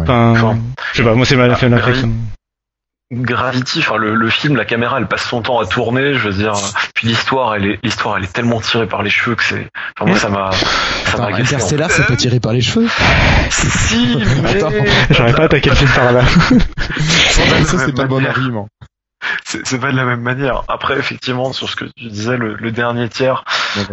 [0.00, 0.58] enfin, Enfin,
[0.92, 2.10] je sais pas, moi, c'est ma ah, fait l'impression.
[3.12, 6.14] Gravity, enfin le, le film, la caméra, elle passe son temps à tourner.
[6.14, 6.54] Je veux dire,
[6.94, 9.68] puis l'histoire, elle est l'histoire, elle est tellement tirée par les cheveux que c'est.
[9.96, 11.36] Enfin moi ça m'a ça m'a.
[11.36, 12.88] Interstellar, c'est pas tiré par les cheveux
[13.50, 14.72] Si, mais Attends.
[15.10, 16.22] J'aurais pas attaqué le film par là.
[17.64, 18.68] Ça, c'est pas le bon argument.
[19.44, 20.64] c'est c'est pas de la même manière.
[20.68, 23.44] Après, effectivement, sur ce que tu disais, le, le dernier tiers,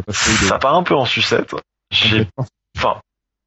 [0.10, 0.48] spoiler.
[0.48, 1.54] ça part un peu en sucette.
[1.92, 2.28] J'ai,
[2.78, 3.02] enfin,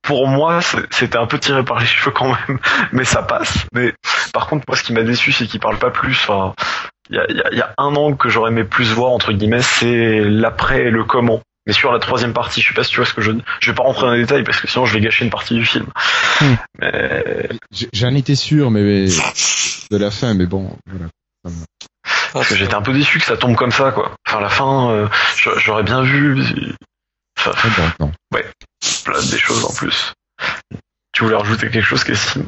[0.05, 0.61] pour moi,
[0.91, 2.59] c'était un peu tiré par les cheveux quand même,
[2.93, 3.67] mais ça passe.
[3.75, 3.93] Mais
[4.33, 6.13] par contre, moi, ce qui m'a déçu, c'est qu'il parle pas plus.
[6.13, 6.55] Enfin,
[7.11, 8.93] il y a, il y a- il y a un angle que j'aurais aimé plus
[8.93, 11.41] voir entre guillemets, c'est l'après et le comment.
[11.67, 13.71] Mais sur la troisième partie, je sais pas si tu vois ce que je, je
[13.71, 15.65] vais pas rentrer dans les détails parce que sinon je vais gâcher une partie du
[15.65, 15.87] film.
[16.43, 16.55] Hmm.
[16.79, 17.49] Mais
[17.95, 19.07] J'en étais sûr, mais mais
[19.91, 21.07] de la fin, mais bon, voilà.
[22.35, 24.13] Parce que j'étais un peu déçu que ça tombe comme ça, quoi.
[24.29, 25.09] Enfin, la fin, euh,
[25.43, 26.37] j'a- j'aurais bien vu
[27.39, 27.69] enfin, Ah
[27.99, 28.13] bon, non.
[29.05, 30.13] Plein des choses en plus.
[31.13, 32.45] Tu voulais rajouter quelque chose, Cassim?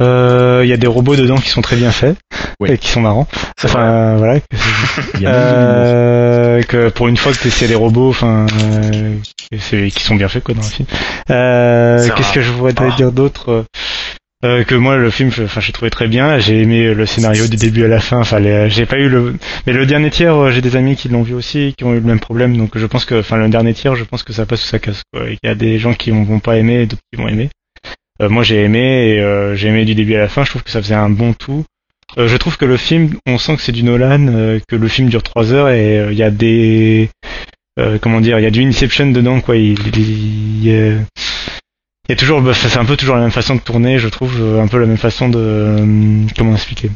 [0.00, 2.16] Euh, il y a des robots dedans qui sont très bien faits.
[2.66, 3.26] Et qui sont marrants.
[3.58, 3.80] C'est vrai.
[3.82, 4.34] Enfin, voilà.
[4.34, 4.36] A
[5.20, 9.16] même Euh, que pour une fois que c'est des robots, enfin, euh,
[9.50, 10.86] qui sont bien faits quoi dans le film.
[11.30, 12.96] Euh, Qu'est-ce que je voudrais Ah.
[12.96, 13.64] dire d'autre?
[14.44, 16.38] Euh, Que moi le film, enfin, j'ai trouvé très bien.
[16.38, 18.18] J'ai aimé le scénario du début à la fin.
[18.18, 19.36] Enfin, j'ai pas eu le,
[19.66, 22.00] mais le dernier tiers, euh, j'ai des amis qui l'ont vu aussi, qui ont eu
[22.00, 22.56] le même problème.
[22.56, 24.78] Donc je pense que, enfin, le dernier tiers, je pense que ça passe ou ça
[24.78, 25.02] casse.
[25.12, 25.30] Quoi.
[25.30, 27.50] Il y a des gens qui vont pas aimer, et d'autres qui vont aimer.
[28.20, 30.44] Euh, moi j'ai aimé et euh, j'ai aimé du début à la fin.
[30.44, 31.64] Je trouve que ça faisait un bon tout.
[32.18, 35.08] Euh, je trouve que le film, on sent que c'est du Nolan, que le film
[35.08, 37.08] dure trois heures et il y a des
[38.00, 39.56] comment dire, il y a du Inception dedans quoi.
[39.56, 40.98] Il, il, il
[42.08, 44.08] il y a toujours, bah, c'est un peu toujours la même façon de tourner, je
[44.08, 46.90] trouve, euh, un peu la même façon de euh, comment expliquer.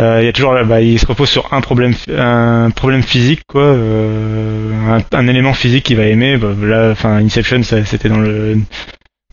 [0.00, 3.42] Euh, il y a toujours, bah, il se repose sur un problème, un problème physique
[3.48, 6.36] quoi, euh, un, un élément physique qu'il va aimer.
[6.36, 8.58] Bah, là, enfin, Inception, c'était dans le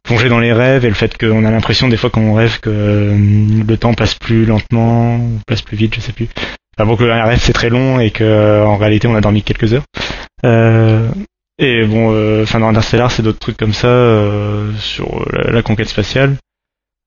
[0.03, 2.59] plonger dans les rêves et le fait qu'on a l'impression des fois quand on rêve
[2.59, 3.15] que euh,
[3.67, 6.27] le temps passe plus lentement, ou passe plus vite, je sais plus.
[6.75, 9.43] Enfin bon, que un rêve c'est très long et que en réalité on a dormi
[9.43, 9.83] quelques heures.
[10.43, 11.07] Euh,
[11.59, 15.61] et bon, euh, enfin dans Interstellar c'est d'autres trucs comme ça euh, sur la, la
[15.61, 16.35] conquête spatiale.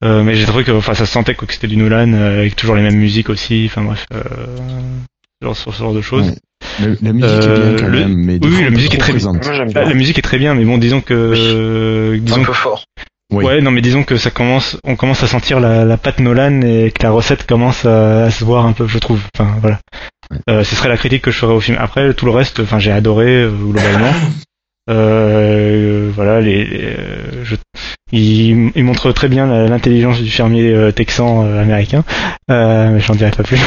[0.04, 2.40] Euh, mais j'ai trouvé que, enfin, ça se sentait quoi, que c'était du Nolan euh,
[2.40, 3.64] avec toujours les mêmes musiques aussi.
[3.66, 4.20] Enfin bref, euh,
[5.40, 6.26] genre sur ce genre de choses.
[6.28, 6.86] Ouais.
[6.86, 9.12] Le- la musique est Euh, bien quand le- même, mais oui, la musique est très-
[9.12, 9.44] présente.
[9.46, 9.84] Moi, bien.
[9.84, 12.84] la musique est très bien, mais bon, disons que, euh, C'est disons un peu fort.
[13.32, 13.44] Oui.
[13.46, 16.60] Ouais, non, mais disons que ça commence, on commence à sentir la, la patte Nolan
[16.60, 19.20] et que la recette commence à, à se voir un peu, je trouve.
[19.34, 19.78] Enfin, voilà.
[20.30, 20.38] Ouais.
[20.50, 21.78] Euh, ce serait la critique que je ferais au film.
[21.80, 24.12] Après, tout le reste, enfin, j'ai adoré euh, globalement.
[24.90, 27.54] Euh, voilà, les, les, euh, je,
[28.10, 32.02] il, il montre très bien l'intelligence du fermier euh, texan euh, américain.
[32.50, 33.60] Euh, mais j'en dirai pas plus.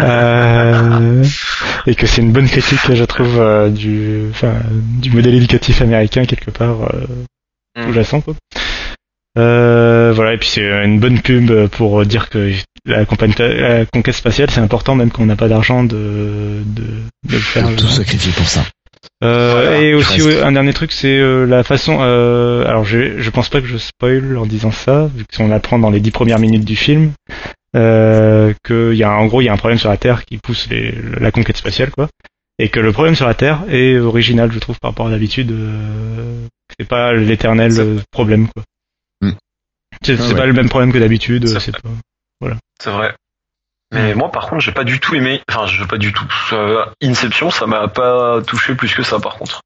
[0.00, 1.24] Euh,
[1.88, 6.24] et que c'est une bonne critique, je trouve, euh, du, enfin, du modèle éducatif américain
[6.24, 6.88] quelque part
[7.78, 7.86] euh, Mm.
[7.86, 8.20] sous-jacent.
[8.20, 8.34] Quoi.
[9.38, 12.52] Euh, voilà, et puis c'est une bonne pub pour dire que
[12.84, 17.32] la, la conquête spatiale, c'est important, même quand on n'a pas d'argent de, de, de
[17.32, 17.68] le faire.
[17.68, 18.64] Faut tout sacrifier pour ça.
[19.22, 21.98] Euh, Voilà, et aussi ouais, un dernier truc, c'est euh, la façon.
[22.00, 25.78] Euh, alors je je pense pas que je spoil en disant ça, vu qu'on apprend
[25.78, 27.12] dans les dix premières minutes du film
[27.76, 30.38] euh, que y a en gros il y a un problème sur la Terre qui
[30.38, 32.08] pousse les, la conquête spatiale quoi,
[32.58, 35.52] et que le problème sur la Terre est original, je trouve, par rapport à d'habitude.
[35.52, 36.46] Euh,
[36.78, 38.62] c'est pas l'éternel euh, problème quoi.
[39.20, 39.32] Hmm.
[40.02, 40.34] C'est Ah ouais.
[40.34, 41.46] pas le même problème que d'habitude.
[41.58, 41.90] C'est pas.
[42.80, 43.14] C'est vrai.
[43.92, 45.40] Mais moi, par contre, j'ai pas du tout aimé.
[45.48, 46.26] Enfin, je pas du tout.
[46.52, 49.62] Euh, Inception, ça m'a pas touché plus que ça, par contre.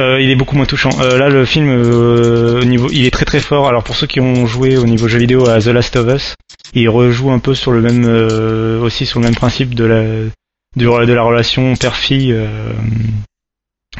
[0.00, 0.90] Euh, il est beaucoup moins touchant.
[1.00, 3.68] Euh, là, le film, euh, au niveau, il est très très fort.
[3.68, 6.34] Alors pour ceux qui ont joué au niveau jeu vidéo à The Last of Us,
[6.74, 10.02] il rejoue un peu sur le même, euh, aussi sur le même principe de la,
[10.76, 12.72] de, de la relation père-fille euh,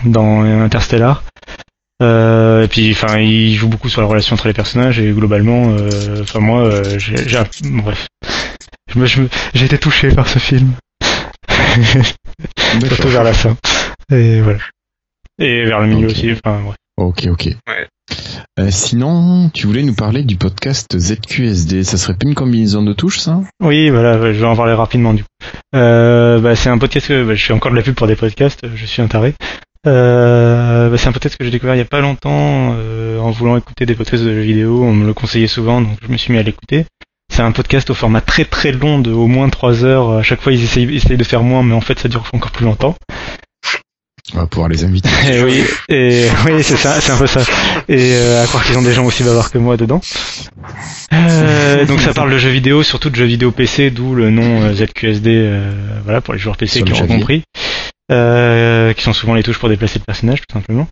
[0.04, 1.22] dans Interstellar.
[2.02, 5.70] Euh, et puis, enfin, il joue beaucoup sur la relation entre les personnages et globalement,
[5.70, 8.08] euh, enfin moi, euh, j'ai, j'ai bref,
[8.92, 10.72] je me, je me- j'ai été touché par ce film,
[12.86, 13.56] surtout vers la fin.
[14.12, 14.58] Et voilà.
[15.38, 16.32] Et vers le milieu aussi.
[16.32, 16.76] Enfin, bref.
[16.96, 17.46] Ok, ok.
[17.68, 17.88] Ouais.
[18.60, 21.82] Euh, sinon, tu voulais nous parler du podcast ZQSD.
[21.82, 23.40] Ça serait pas une combinaison de touches, ça?
[23.60, 25.28] Oui, voilà, je vais en parler rapidement du coup.
[25.74, 28.14] Euh, bah, c'est un podcast que bah, je fais encore de la pub pour des
[28.14, 29.34] podcasts, je suis un taré.
[29.86, 33.30] Euh, bah, c'est un podcast que j'ai découvert il y a pas longtemps euh, en
[33.32, 34.84] voulant écouter des podcasts de jeux vidéo.
[34.84, 36.86] On me le conseillait souvent, donc je me suis mis à l'écouter.
[37.32, 40.10] C'est un podcast au format très très long de au moins 3 heures.
[40.12, 42.52] À chaque fois, ils ils essayent de faire moins, mais en fait, ça dure encore
[42.52, 42.94] plus longtemps.
[44.32, 45.10] On va pouvoir les inviter.
[45.28, 47.42] Et oui, et oui, c'est ça, c'est un peu ça.
[47.88, 50.00] Et euh, à croire qu'ils ont des gens aussi bavards que moi dedans.
[51.12, 54.62] Euh, donc ça parle de jeux vidéo, surtout de jeux vidéo PC, d'où le nom
[54.62, 55.70] euh, ZQSD, euh,
[56.04, 57.42] voilà pour les joueurs PC Sur qui le ont compris,
[58.10, 60.88] euh, qui sont souvent les touches pour déplacer le personnage tout simplement.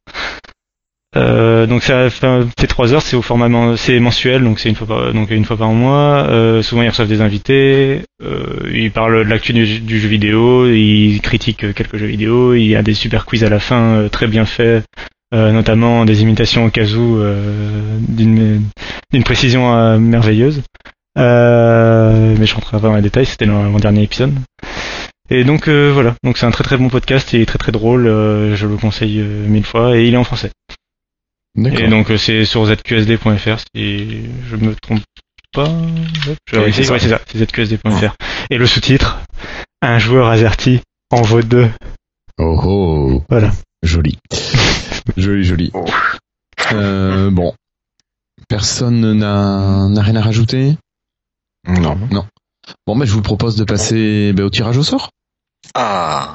[1.14, 4.86] Euh, donc ça fait, trois heures, c'est au format c'est mensuel, donc c'est une fois
[4.86, 6.26] par, donc une fois par mois.
[6.28, 11.20] Euh, souvent ils reçoivent des invités, euh, ils parlent de l'actu du, jeu vidéo, ils
[11.20, 14.26] critiquent quelques jeux vidéo, il y a des super quiz à la fin euh, très
[14.26, 14.84] bien faits,
[15.34, 18.64] euh, notamment des imitations au cas où euh, d'une
[19.24, 20.62] précision merveilleuse.
[21.16, 24.32] Mais je rentrerai pas dans les détails, c'était dans mon dernier épisode.
[25.28, 28.04] Et donc voilà, donc c'est un très très bon podcast, il est très très drôle,
[28.04, 30.50] je le conseille mille fois, et il est en français.
[31.56, 35.02] Et donc euh, c'est sur zqsd.fr si je me trompe
[35.52, 35.68] pas.
[36.46, 36.92] Je c'est ça.
[36.94, 38.14] Ouais, c'est ça, c'est zqsd.fr.
[38.50, 39.20] Et le sous-titre,
[39.82, 40.80] un joueur azerty
[41.10, 41.70] en vaut deux.
[42.38, 43.24] Oh oh.
[43.28, 43.52] Voilà.
[43.82, 44.18] Joli.
[45.16, 45.70] joli, joli.
[45.74, 45.84] Oh.
[46.72, 47.54] Euh, bon.
[48.48, 50.76] Personne n'a rien à rajouter?
[51.68, 51.98] Non.
[52.10, 52.26] Non.
[52.86, 55.10] Bon, ben, je vous propose de passer ben, au tirage au sort.
[55.74, 56.34] Ah,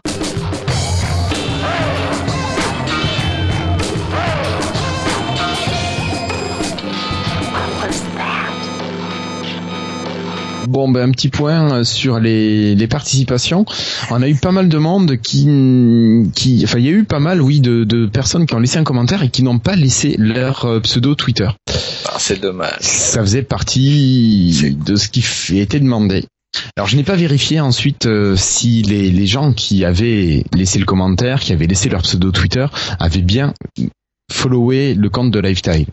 [10.68, 13.64] Bon, ben, un petit point euh, sur les, les participations.
[14.11, 15.45] On a eu pas mal de monde qui,
[16.35, 18.77] qui, enfin, il y a eu pas mal, oui, de, de personnes qui ont laissé
[18.77, 21.48] un commentaire et qui n'ont pas laissé leur euh, pseudo Twitter.
[22.06, 22.80] ah, c'est dommage.
[22.81, 26.26] Ça faisait partie de ce qui était demandé.
[26.76, 30.85] Alors, je n'ai pas vérifié ensuite euh, si les, les gens qui avaient laissé le
[30.85, 32.65] commentaire, qui avaient laissé leur pseudo Twitter,
[32.99, 33.53] avaient bien
[34.30, 35.85] followé le compte de Lifetime.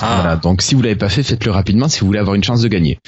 [0.00, 2.44] Ah, Voilà, donc si vous l'avez pas fait, faites-le rapidement si vous voulez avoir une
[2.44, 2.98] chance de gagner.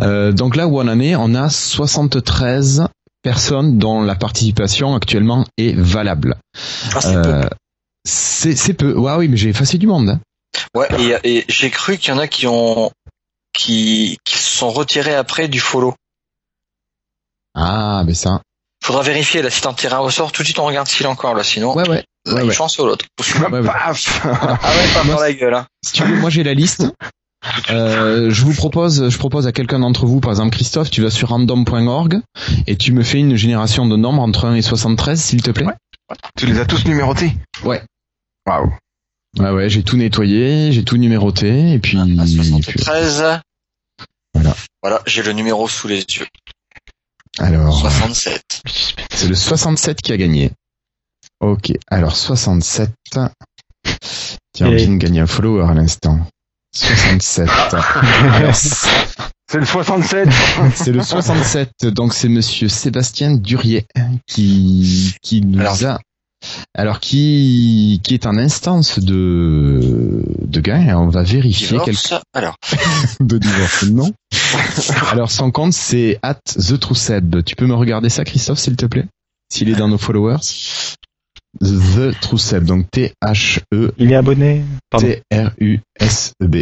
[0.00, 2.86] Euh, donc là où on en est, on a 73
[3.22, 6.36] personnes dont la participation actuellement est valable.
[6.94, 7.28] Ah, c'est peu.
[7.28, 7.48] Euh,
[8.08, 8.94] c'est c'est peu.
[8.96, 10.08] Ouais, oui, mais j'ai effacé du monde.
[10.10, 10.20] hein.
[10.74, 12.90] Ouais, et, et j'ai cru qu'il y en a qui ont
[13.52, 15.94] qui, qui se sont retirés après du follow.
[17.54, 18.40] Ah, mais ça.
[18.84, 21.04] Faudra vérifier là si t'en tires un au sort, tout de suite on regarde s'il
[21.04, 22.04] est encore là, sinon Ouais, ouais.
[22.34, 23.04] Ouais, une chance ou l'autre.
[23.40, 23.62] Ouais, ouais.
[23.62, 25.54] Paf Ah ouais, pas Moi, dans la gueule.
[25.54, 25.66] Hein.
[25.84, 26.84] Si tu veux, moi j'ai la liste.
[27.70, 31.08] Euh, je vous propose, je propose à quelqu'un d'entre vous, par exemple Christophe, tu vas
[31.10, 32.20] sur random.org
[32.66, 35.64] et tu me fais une génération de nombres entre 1 et 73, s'il te plaît.
[35.64, 36.16] Ouais.
[36.36, 37.32] Tu les as tous numérotés?
[37.62, 37.80] Ouais.
[38.46, 38.72] Waouh.
[39.38, 41.96] Ouais, ouais, j'ai tout nettoyé, j'ai tout numéroté et puis.
[41.98, 43.40] À et puis- 73.
[44.34, 44.54] Voilà.
[44.82, 46.26] Voilà, j'ai le numéro sous les yeux.
[47.38, 47.78] alors.
[47.78, 48.62] 67.
[48.64, 49.06] Le suspense.
[49.12, 50.50] C'est le 67 qui a gagné.
[51.40, 52.90] Ok, alors 67.
[53.10, 53.30] Tiens,
[54.62, 56.18] on Et- vient de gagner un follower à l'instant.
[56.74, 57.48] 67.
[57.48, 58.54] Alors,
[59.50, 60.28] C'est le 67.
[60.74, 63.86] c'est le 67, donc c'est monsieur Sébastien Durier
[64.26, 65.98] qui, qui nous Alors- a,
[66.76, 72.14] alors qui, qui est en instance de, de gain, on va vérifier quelque.
[72.34, 72.56] Alors,
[73.20, 74.12] de divorce, non.
[75.10, 77.42] Alors son compte c'est at the True Seb.
[77.42, 79.06] Tu peux me regarder ça, Christophe, s'il te plaît?
[79.50, 80.36] S'il est dans nos followers?
[81.60, 84.62] The True Seb, donc T-H-E Il est abonné.
[84.90, 85.08] Pardon.
[85.30, 86.56] T-R-U-S-E-B.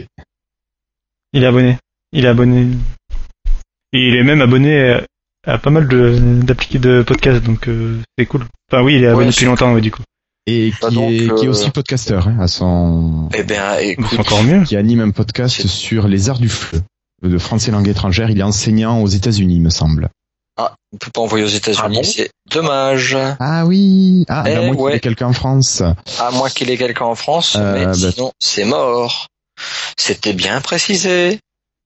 [1.32, 1.76] Il est abonné.
[2.12, 2.68] Il est abonné.
[3.92, 5.02] Et il est même abonné à,
[5.46, 8.44] à pas mal de d'appliqués de podcasts, donc euh, c'est cool.
[8.70, 10.02] Enfin oui, il est abonné Ouais, depuis longtemps, ouais, du coup.
[10.46, 13.74] Et Bah qui, donc, est, qui est euh, aussi podcasteur, hein, à son, eh bien,
[13.76, 14.62] C'est écoute, encore mieux.
[14.62, 16.80] qui anime un podcast sur les arts du feu
[17.22, 18.30] de français langue étrangère.
[18.30, 20.08] Il est enseignant aux États-Unis, me semble.
[20.56, 23.16] Ah, on peut pas envoyer aux États-Unis, Ah bon c'est dommage.
[23.40, 24.96] Ah oui, ah, Eh bah, moi qui ouais.
[24.96, 25.82] ai quelqu'un en France.
[26.18, 29.26] À moins qu'il ait quelqu'un en France, Euh, mais bah- sinon, c'est mort.
[29.98, 31.40] C'était bien précisé.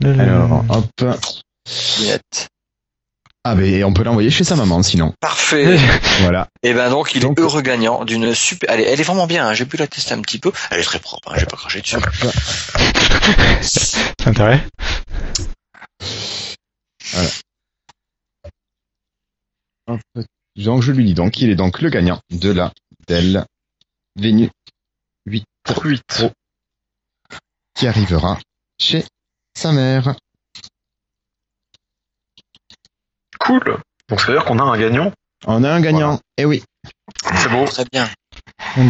[0.04, 1.16] Alors, hop.
[2.00, 2.48] Net.
[3.44, 5.14] Ah, ben, on peut l'envoyer chez sa maman, sinon.
[5.20, 5.78] Parfait.
[6.20, 6.48] Voilà.
[6.62, 8.68] Et ben donc, il Donc- est heureux gagnant d'une super.
[8.70, 9.48] Elle est, elle est vraiment bien.
[9.48, 9.54] hein.
[9.54, 10.52] J'ai pu la tester un petit peu.
[10.70, 11.32] Elle est très propre.
[11.32, 11.36] Hein.
[11.38, 11.96] J'ai pas craché dessus.
[13.62, 14.60] c'est intérêt?
[17.14, 17.30] Hop.
[20.56, 22.72] Donc, je lui dis donc, il est donc le gagnant de la
[23.06, 23.44] Dell
[24.16, 24.50] Venue
[25.26, 25.44] 8
[25.74, 26.00] 8.
[26.08, 26.30] Pro
[27.74, 28.38] qui arrivera
[28.80, 29.04] chez
[29.56, 30.14] sa mère.
[33.38, 33.78] Cool.
[34.08, 35.12] Donc ça veut dire qu'on a un gagnant.
[35.46, 36.20] On a un gagnant.
[36.36, 36.62] Eh oui.
[37.34, 37.64] C'est beau.
[37.66, 38.08] Très bien.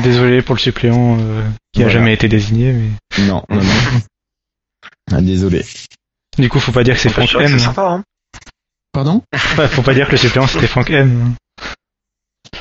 [0.03, 1.99] Désolé pour le suppléant euh, qui a Voilà.
[2.01, 3.63] jamais été désigné, mais Non, non, non.
[5.13, 5.65] Ah, désolé.
[6.39, 7.59] du coup, faut pas dire que c'est C'est Franck M.
[7.59, 8.05] sympa, hein.
[8.93, 9.23] Pardon?
[9.59, 11.35] Ouais, faut pas dire que le suppléant c'était Franck M.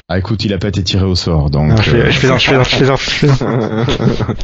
[0.08, 1.70] Ah, écoute, il a pas été tiré au sort, donc.
[1.70, 3.40] Non, je, euh, fais- je plaisante, je plaisante, je plaisante, je plaisante.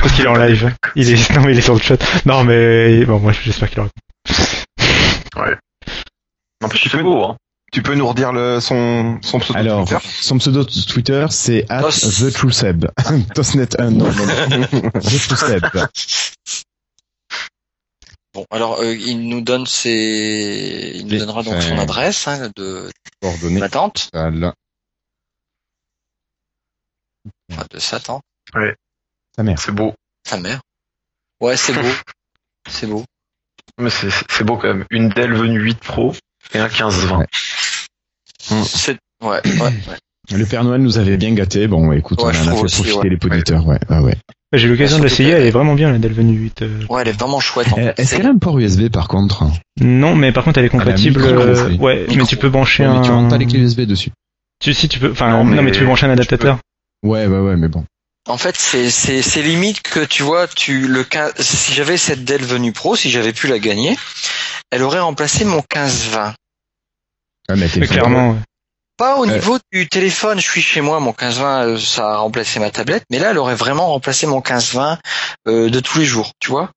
[0.00, 0.72] Parce qu'il est en live.
[0.96, 1.98] Il est, non, mais il est sur le chat.
[2.24, 3.88] Non, mais bon, moi, j'espère qu'il aura.
[6.62, 7.36] En plus, c'est beau, hein.
[7.72, 11.82] Tu peux nous redire le, son, son pseudo Alors, Twitter son pseudo Twitter, c'est at
[11.82, 12.08] Tos.
[12.20, 12.86] the true Seb.
[13.34, 14.62] Tosnet 1, non, non, non.
[14.92, 15.66] The true Seb.
[18.34, 22.90] Bon, alors euh, il nous donne ses, il nous donnera donc son adresse hein, de
[23.22, 23.60] Coordonnées.
[23.60, 24.10] ma tante,
[27.52, 28.24] enfin de sa tante,
[29.36, 29.58] Sa mère.
[29.60, 29.94] C'est beau.
[30.26, 30.60] sa mère.
[31.40, 31.88] Ouais, c'est beau,
[32.68, 33.04] c'est beau.
[33.78, 34.84] Mais c'est c'est beau quand même.
[34.90, 36.12] Une Dell venue 8 Pro
[36.52, 37.18] et un 15-20.
[37.18, 37.26] Ouais.
[38.64, 39.98] C'est ouais, ouais, ouais.
[40.32, 41.66] Le Père Noël nous avait bien gâté.
[41.66, 43.08] Bon, écoute, Ouais, on en a fait aussi, profiter ouais.
[43.10, 43.66] les poditeurs.
[43.66, 44.14] Ouais, ouais, ouais.
[44.54, 46.62] J'ai eu l'occasion de Surtout l'essayer, elle est vraiment bien, la Delvenu 8.
[46.62, 46.80] euh.
[46.88, 47.72] Ouais, elle est vraiment chouette.
[47.72, 48.00] En Euh, fait.
[48.00, 49.44] Est-ce qu'elle a un port USB par contre?
[49.80, 51.20] Non, mais par contre, elle est Elle a un compatible.
[51.20, 53.22] micro, euh, ouais, mais tu peux brancher Ouais, un.
[53.22, 54.10] mais tu les clés USB dessus.
[54.62, 56.58] Tu, si tu peux, enfin, Non, non, mais, tu peux brancher un adaptateur.
[57.02, 57.84] Ouais, ouais, ouais, mais bon.
[58.28, 62.72] En fait, c'est limite que tu vois, tu le 15 si j'avais cette Dell venue
[62.72, 63.96] Pro, si j'avais pu la gagner,
[64.70, 66.32] elle aurait remplacé mon 15-20.
[67.50, 68.36] Ouais, mais t'es Mais clairement, ouais.
[68.96, 69.32] Pas au Euh.
[69.32, 73.04] niveau du téléphone, je suis chez moi, mon 15-20, euh, ça a remplacé ma tablette,
[73.10, 74.98] mais là, elle aurait vraiment remplacé mon 15-20
[75.48, 76.70] euh, de tous les jours, tu vois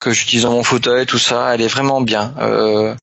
[0.00, 2.32] que j'utilise dans mon fauteuil, tout ça, elle est vraiment bien.
[2.40, 2.94] Euh,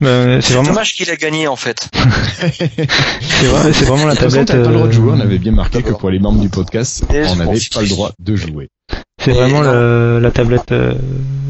[0.00, 1.88] Bah, c'est vraiment, dommage qu'il a gagné en fait.
[2.58, 4.48] c'est vrai- c'est vraiment la tablette.
[4.48, 5.12] t'avais pas le droit de euh, jouer.
[5.14, 7.88] On avait bien marqué que pour les membres du podcast, Et on n'avait pas le
[7.88, 8.68] droit de jouer.
[9.24, 10.94] C'est vraiment la, la tablette euh,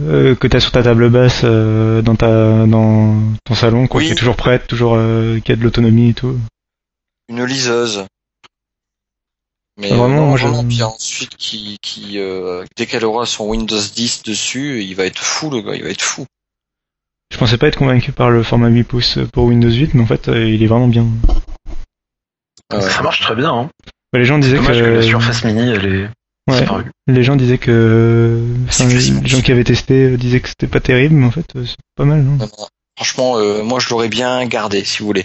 [0.03, 4.01] euh, que tu as sur ta table basse euh, dans ta dans ton salon, quoi,
[4.01, 4.07] Oui.
[4.07, 6.39] qui est toujours prête, toujours euh, qui a de l'autonomie et tout.
[7.28, 8.05] Une liseuse.
[9.81, 10.86] Mais Ah, vraiment, moi, je- vraiment bien.
[10.86, 15.49] Ensuite, qui, qui euh, dès qu'elle aura son Windows 10 dessus, il va être fou
[15.49, 16.27] le gars, il va être fou.
[17.32, 20.07] Je pensais pas être convaincu par le format 8 pouces pour Windows 8, mais en
[20.07, 21.07] fait, euh, il est vraiment bien.
[22.70, 23.51] Ça marche très bien.
[23.53, 23.70] Hein.
[24.12, 26.09] Bah, les gens disaient Dommage que que, la Surface Mini, elle est
[26.48, 26.66] ouais,
[27.06, 30.81] les gens disaient que, enfin, les gens qui avaient testé euh, disaient que c'était pas
[30.81, 32.23] terrible, mais en fait, euh, c'est pas mal.
[32.23, 32.66] Non Non, non.
[32.97, 35.24] Franchement, euh, moi je l'aurais bien gardé si vous voulez.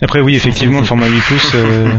[0.00, 1.90] Après, oui, effectivement, le format 8 pouces, euh,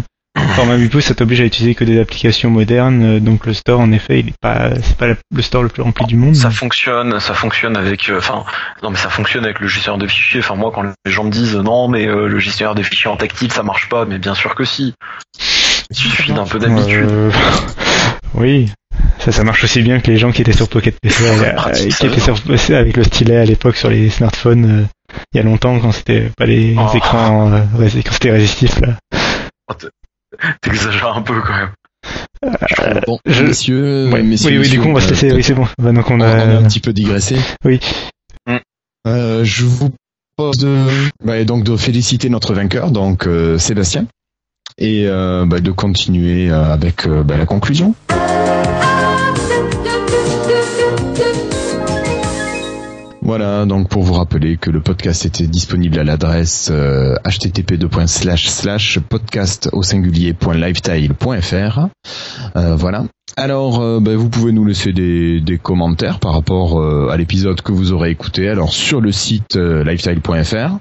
[0.55, 3.81] format 8 pouces, ça t'oblige à utiliser que des applications modernes, euh, donc le store,
[3.81, 6.33] en effet, il est pas, c'est pas la- le store le plus rempli du monde.
[6.35, 8.45] Ça fonctionne, ça fonctionne avec, euh, enfin,
[8.83, 10.39] non mais ça fonctionne avec le gestionnaire de fichiers.
[10.39, 13.17] Enfin moi quand les gens me disent non mais euh, le gestionnaire de fichiers en
[13.17, 14.93] tactile ça marche pas, mais bien sûr que si.
[15.91, 17.09] Il suffit d'un peu d'habitude.
[18.39, 18.71] Euh, oui,
[19.19, 21.95] ça, ça marche aussi bien que les gens qui étaient sur Pocket PC, euh, pratique,
[21.95, 25.39] qui étaient sur PC avec le stylet à l'époque sur les smartphones, euh, il y
[25.39, 26.95] a longtemps quand c'était pas les Oh.
[26.95, 28.97] écrans, euh, quand c'était résistif là.
[30.61, 31.69] T'exagères un peu quand même.
[33.05, 34.23] Bon, je- messieurs, Ouais.
[34.23, 35.31] messieurs, oui, oui, du messieurs, coup, on va se euh, laisser.
[35.33, 35.67] Oui, c'est bon.
[35.81, 36.27] Bah, donc on on, a.
[36.45, 37.35] on a un petit peu digressé.
[37.65, 37.79] Oui.
[38.47, 38.57] Mm.
[39.07, 39.89] Euh, je vous
[40.37, 40.85] propose de,
[41.23, 44.05] bah, donc de féliciter notre vainqueur, donc euh, Sébastien.
[44.79, 47.93] Et euh, bah, de continuer euh, avec euh, bah, la conclusion.
[53.21, 57.77] Voilà, donc pour vous rappeler que le podcast était disponible à l'adresse euh, http
[59.07, 61.87] podcast au singulier.lifestyle.fr.
[62.55, 63.03] Euh, voilà.
[63.41, 67.61] Alors, euh, ben, vous pouvez nous laisser des, des commentaires par rapport euh, à l'épisode
[67.61, 68.49] que vous aurez écouté.
[68.49, 70.77] Alors sur le site euh, lifestyle.fr,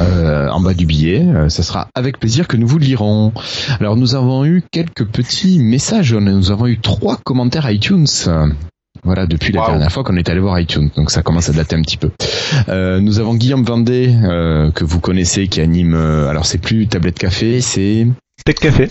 [0.00, 3.32] euh, en bas du billet, euh, ça sera avec plaisir que nous vous lirons.
[3.78, 6.14] Alors nous avons eu quelques petits messages.
[6.14, 8.06] Nous avons eu trois commentaires iTunes.
[9.04, 9.66] Voilà, depuis la Wow.
[9.68, 12.10] dernière fois qu'on est allé voir iTunes, donc ça commence à dater un petit peu.
[12.70, 15.94] Euh, nous avons Guillaume Vendée, euh, que vous connaissez, qui anime.
[15.94, 18.06] euh, alors c'est plus Tablette Café, c'est
[18.44, 18.88] Tech Café.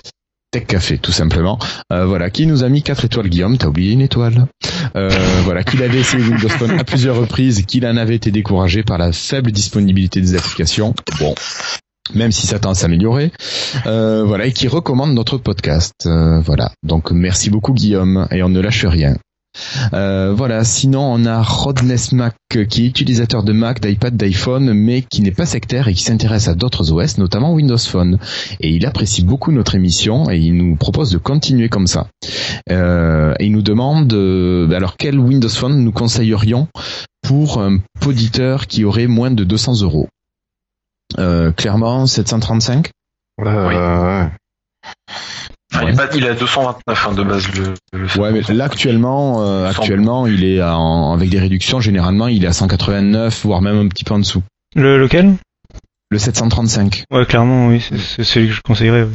[0.51, 1.59] Tech Café, tout simplement.
[1.91, 3.27] Euh, voilà, qui nous a mis quatre étoiles.
[3.29, 4.47] Guillaume, t'as oublié une étoile?
[4.95, 5.09] Euh,
[5.43, 8.97] voilà, qu'il avait essayé Windows Phone à plusieurs reprises, qu'il en avait été découragé par
[8.97, 10.93] la faible disponibilité des applications.
[11.19, 11.35] Bon.
[12.15, 13.33] Même si ça tend à s'améliorer,
[13.85, 15.93] euh, voilà, et qui recommande notre podcast.
[16.05, 19.17] Voilà, donc merci beaucoup Guillaume, et on ne lâche rien.
[19.93, 24.73] Euh, voilà, sinon on a Rodness Mac euh, qui est utilisateur de Mac, d'iPad, d'iPhone,
[24.73, 28.19] mais qui n'est pas sectaire et qui s'intéresse à d'autres OS, notamment Windows Phone.
[28.59, 32.07] Et il apprécie beaucoup notre émission et il nous propose de continuer comme ça.
[32.69, 36.67] Euh, et il nous demande euh, alors quel Windows Phone nous conseillerions
[37.21, 40.07] pour un poditeur qui aurait moins de 200 euros?
[41.17, 42.87] Euh, clairement 735.
[42.87, 42.93] Euh,
[43.39, 44.31] Enfin,
[45.73, 47.73] il, est pas- il à 229 hein, de base le.
[47.93, 51.79] le Ouais, mais là actuellement, euh, actuellement, il est en- avec des réductions.
[51.79, 54.43] Généralement, il est à 189, voire même un petit peu en dessous.
[54.75, 55.35] Le lequel?
[56.09, 57.03] Le 735.
[57.11, 59.03] Ouais, clairement, oui, c'est- celui que je conseillerais.
[59.03, 59.09] ouais.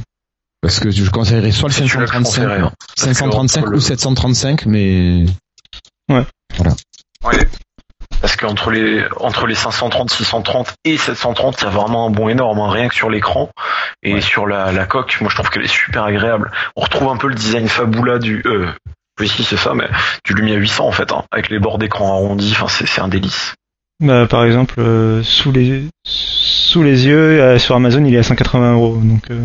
[0.60, 2.72] Parce que je conseillerais soit le C'est celui-là que je 535, conseillerais, hein.
[2.78, 5.24] Parce que 535 entre ou le- 735, mais
[6.10, 6.24] Ouais.
[8.22, 12.28] Parce qu'entre les entre les 530, 630 et 730, il y a vraiment un bond
[12.28, 13.50] énorme, hein, rien que sur l'écran
[14.04, 15.18] et sur la, la coque.
[15.20, 16.50] Moi, je trouve qu'elle est super agréable.
[16.76, 18.42] On retrouve un peu le design Fabula du.
[18.46, 18.68] Euh,
[19.20, 19.88] oui, si c'est ça, mais
[20.24, 22.52] du Lumia 800 en fait, hein, avec les bords d'écran arrondis.
[22.52, 23.54] Enfin, c'est un délice.
[24.00, 28.22] Bah, par exemple, euh, sous les sous les yeux, euh, sur Amazon, il est à
[28.22, 29.44] 180 euros, donc euh,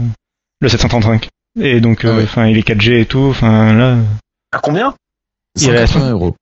[0.62, 1.28] le 735.
[1.60, 2.24] Et donc, euh, Ah ouais.
[2.24, 3.28] enfin, il est 4G et tout.
[3.32, 3.98] Enfin, là,
[4.52, 4.94] À combien?
[5.60, 6.36] Il est à 180 euros.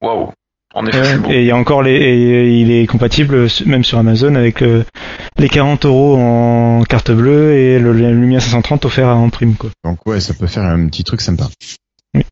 [0.00, 0.32] Waouh.
[0.78, 3.96] En effet, ouais, et il y a encore les, et il est compatible même sur
[3.96, 4.84] Amazon avec euh,
[5.38, 9.70] les 40 euros en carte bleue et le, Lumia 530 offert en prime, quoi.
[9.84, 11.48] Donc ouais, ça peut faire un petit truc sympa.
[12.14, 12.24] Oui.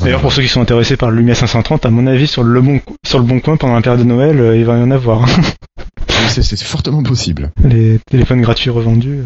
[0.00, 2.60] D'ailleurs, pour ceux qui sont intéressés par le Lumia 530, à mon avis, sur le
[2.60, 4.92] bon, sur le bon coin pendant la période de Noël, euh, il va y en
[4.92, 5.26] avoir.
[6.28, 7.50] C'est- fortement possible.
[7.64, 9.22] les téléphones gratuits revendus.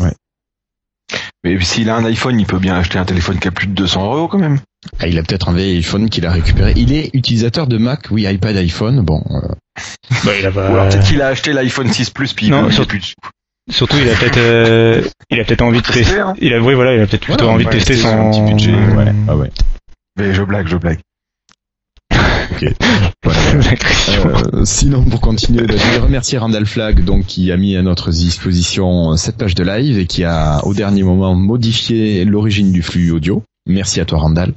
[0.00, 0.10] euh.
[1.44, 3.72] Mais s'il a un iPhone, il peut bien acheter un téléphone qui a plus de
[3.74, 4.58] 200 euros quand même.
[5.00, 6.72] Ah, il a peut-être un vieil iPhone qu'il a récupéré.
[6.76, 9.00] Il est utilisateur de Mac, oui, iPad, iPhone.
[9.02, 9.54] Bon, euh,
[10.24, 12.50] Bah, il a pas- Ou alors peut-être qu'il a acheté l'iPhone 6 Plus puis il
[12.50, 13.04] Non, il sur- a plus de.
[13.72, 16.20] Surtout, il a peut-être, euh, il a peut-être envie de Tester, tester.
[16.20, 16.34] hein.
[16.40, 18.40] Il a, oui, voilà, il a peut-être plutôt Voilà, envie de tester son un petit
[18.40, 18.72] budget.
[18.72, 19.50] Ouais, ah ouais.
[20.18, 20.98] Mais je blague, je blague.
[24.54, 27.82] Euh, sinon, pour continuer, bah, je voulais remercier Randall Flag, donc qui a mis à
[27.82, 32.82] notre disposition cette page de live et qui a, au dernier moment, modifié l'origine du
[32.82, 33.42] flux audio.
[33.66, 34.54] Merci à toi, Randall.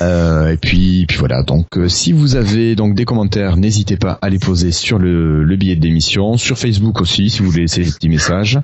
[0.00, 1.42] Euh, et puis, puis voilà.
[1.42, 5.44] Donc, euh, si vous avez donc des commentaires, n'hésitez pas à les poser sur le,
[5.44, 8.58] le billet d'émission, sur Facebook aussi, si vous voulez laisser des petits messages.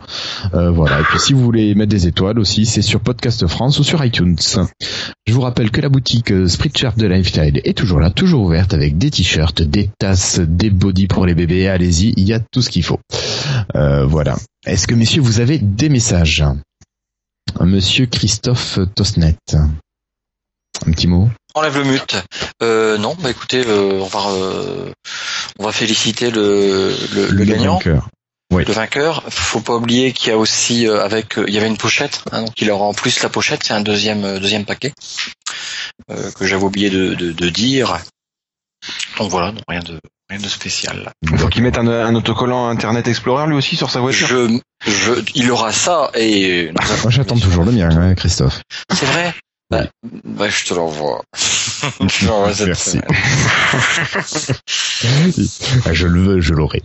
[0.55, 1.01] Euh, voilà.
[1.01, 4.05] Et puis, si vous voulez mettre des étoiles aussi, c'est sur Podcast France ou sur
[4.05, 4.36] iTunes.
[5.27, 8.98] Je vous rappelle que la boutique Spreadshirt de Lifestyle est toujours là, toujours ouverte avec
[8.98, 11.69] des t-shirts, des tasses, des bodys pour les bébés.
[11.69, 13.01] Allez-y, il y a tout ce qu'il faut.
[13.74, 14.36] Voilà.
[14.66, 16.44] Est-ce que messieurs, vous avez des messages?
[17.61, 19.36] Monsieur Christophe Tosnet.
[20.86, 22.16] Un petit mot Enlève le mute.
[22.62, 24.90] Euh, non, bah écoutez, euh, on va euh,
[25.59, 28.09] on va féliciter le le, le gagnant, vainqueur.
[28.52, 28.64] Oui.
[28.66, 29.22] le vainqueur.
[29.28, 32.22] Faut pas oublier qu'il y a aussi euh, avec euh, il y avait une pochette,
[32.32, 34.92] hein, donc il aura en plus la pochette, c'est un deuxième euh, deuxième paquet
[36.10, 38.01] euh, que j'avais oublié de, de, de dire.
[39.18, 41.12] Donc voilà, donc rien de rien de spécial.
[41.22, 44.26] Il faut qu'il mette un, un autocollant Internet Explorer lui aussi sur sa voiture.
[44.26, 46.72] Je, je, il aura ça et
[47.02, 48.60] Moi, j'attends toujours le mien, hein, Christophe.
[48.92, 49.32] C'est vrai.
[49.70, 49.85] Bah,
[50.24, 51.23] bah, je te l'envoie.
[51.35, 52.91] Je te l'envoie cette Merci.
[52.91, 53.05] semaine.
[55.93, 56.82] Je le veux, je l'aurai.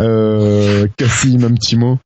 [0.00, 1.98] Euh, Cassim, un petit mot?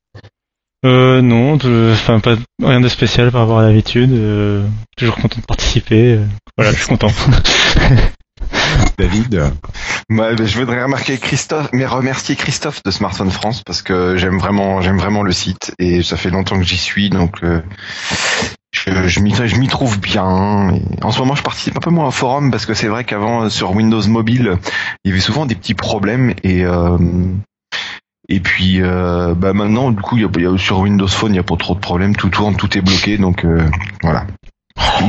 [0.85, 1.55] Euh, non,
[1.93, 4.13] enfin pas rien de spécial par rapport à l'habitude.
[4.13, 4.67] euh,
[4.97, 6.15] toujours content de participer.
[6.15, 6.25] euh,
[6.57, 7.11] voilà, je suis content.
[8.99, 9.35] David?
[10.11, 14.39] Ouais, ben, je voudrais remarquer Christophe, mais remercier Christophe de Smartphone France parce que j'aime
[14.39, 17.61] vraiment, j'aime vraiment le site et ça fait longtemps que j'y suis, donc euh,
[18.87, 20.71] je, je m'y, trouve bien.
[20.71, 23.05] Et en ce moment, je participe un peu moins au forum parce que c'est vrai
[23.05, 24.59] qu'avant euh, sur Windows Mobile,
[25.05, 26.97] il y avait souvent des petits problèmes et euh,
[28.29, 31.31] Et puis euh, bah maintenant, du coup, y a, il y a- sur Windows Phone,
[31.31, 33.61] il n'y a pas trop de problèmes, tout tourne, tout est bloqué, donc euh,
[34.03, 34.27] voilà.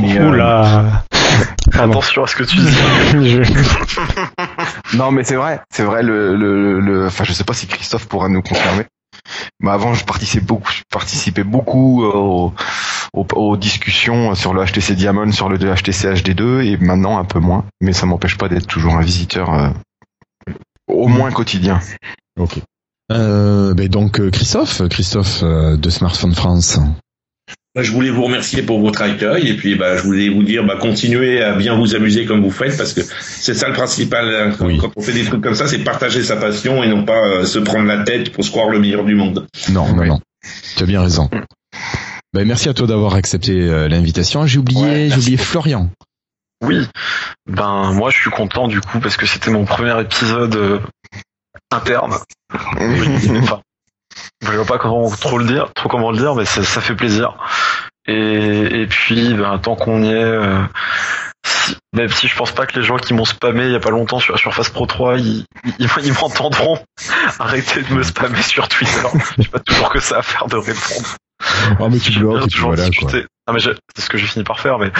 [0.00, 1.04] Mais, euh, Oula.
[1.72, 3.42] Attention à ce que tu dis.
[4.94, 6.02] Non, mais c'est vrai, c'est vrai.
[6.02, 8.84] Le, le, le, enfin, je sais pas si Christophe pourra nous confirmer.
[9.60, 12.54] Mais avant, je participais beaucoup, je participais beaucoup euh, aux,
[13.12, 17.38] aux, aux discussions sur le HTC Diamond, sur le HTC HD2, et maintenant un peu
[17.38, 17.64] moins.
[17.80, 19.70] Mais ça m'empêche pas d'être toujours un visiteur, euh,
[20.88, 21.80] au moins quotidien.
[22.38, 22.60] Ok.
[23.10, 26.78] Euh, donc Christophe, Christophe de Smartphone France.
[27.78, 30.64] Bah, je voulais vous remercier pour votre accueil et puis bah, je voulais vous dire
[30.66, 34.34] bah, continuez à bien vous amuser comme vous faites parce que c'est ça le principal
[34.34, 34.52] hein.
[34.58, 34.78] quand, Oui.
[34.78, 37.44] quand on fait des trucs comme ça c'est partager sa passion et non pas euh,
[37.44, 39.46] se prendre la tête pour se croire le meilleur du monde.
[39.70, 40.08] Non, non, Oui.
[40.08, 40.20] non.
[40.76, 41.30] Tu as bien raison.
[42.32, 44.44] Ben, merci à toi d'avoir accepté euh, l'invitation.
[44.44, 45.36] J'ai oublié, Ouais, j'ai oublié.
[45.36, 45.88] Florian.
[46.66, 46.84] Oui,
[47.48, 50.80] ben moi je suis content du coup parce que c'était mon premier épisode euh,
[51.70, 52.16] interne.
[53.40, 53.60] Enfin,
[54.42, 56.94] je vois pas comment trop le dire, trop comment le dire, mais ça, ça fait
[56.94, 57.34] plaisir.
[58.06, 60.60] Et, et puis, ben, tant qu'on y est, euh,
[61.44, 63.80] si- même si je pense pas que les gens qui m'ont spammé il y a
[63.80, 65.44] pas longtemps sur Surface Pro 3, ils,
[65.78, 66.78] ils, ils m'entendront.
[67.38, 69.06] Arrêtez de me spammer sur Twitter.
[69.38, 71.08] J'ai pas toujours que ça à faire de répondre.
[71.80, 72.90] Oh, mais tu bloques toujours voilà, quoi.
[72.90, 73.26] discuter.
[73.46, 74.90] Non, mais c'est ce que j'ai fini par faire, mais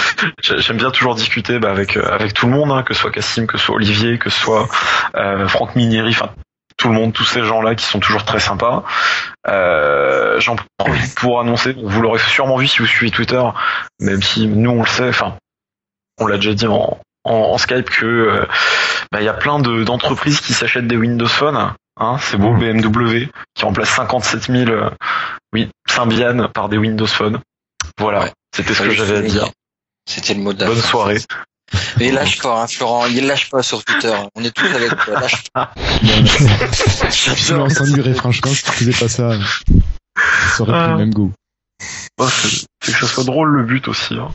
[0.42, 3.00] j'ai- j'aime bien toujours discuter bah, avec euh, avec tout le monde, hein, que ce
[3.00, 4.68] soit Cassim, que ce soit Olivier, que ce soit
[5.16, 6.30] euh, Franck Minieri, enfin
[6.78, 8.84] tout le monde, tous ces gens-là qui sont toujours très sympas.
[9.48, 13.42] Euh, J'en profite pour annoncer, vous l'aurez sûrement vu si vous suivez Twitter,
[14.00, 15.36] même si nous on le sait, enfin
[16.20, 18.46] on l'a déjà dit en, en, en Skype que euh,
[19.12, 21.72] bah, il y a plein de- d'entreprises qui s'achètent des Windows Phone.
[22.00, 24.90] Hein, c'est beau, BMW qui remplace 57 000 euh,
[25.52, 27.40] oui, Symbian par des Windows Phone.
[27.98, 28.32] Voilà, Ouais.
[28.54, 29.48] c'était ce que j'avais à dire.
[30.08, 30.88] C'était le mot de la Bonne fin.
[30.88, 31.18] soirée.
[31.98, 34.14] Mais lâche pas, hein, Florent, il lâche pas sur Twitter.
[34.34, 35.72] On est tous avec toi, lâche pas.
[37.10, 39.32] Sinon, on s'ennuierait franchement si tu faisais pas ça.
[40.56, 40.88] Ça aurait pris Ah.
[40.92, 41.32] le même goût.
[42.20, 44.14] Ouais, c'est c'est que ça soit drôle le but aussi.
[44.14, 44.28] Hein.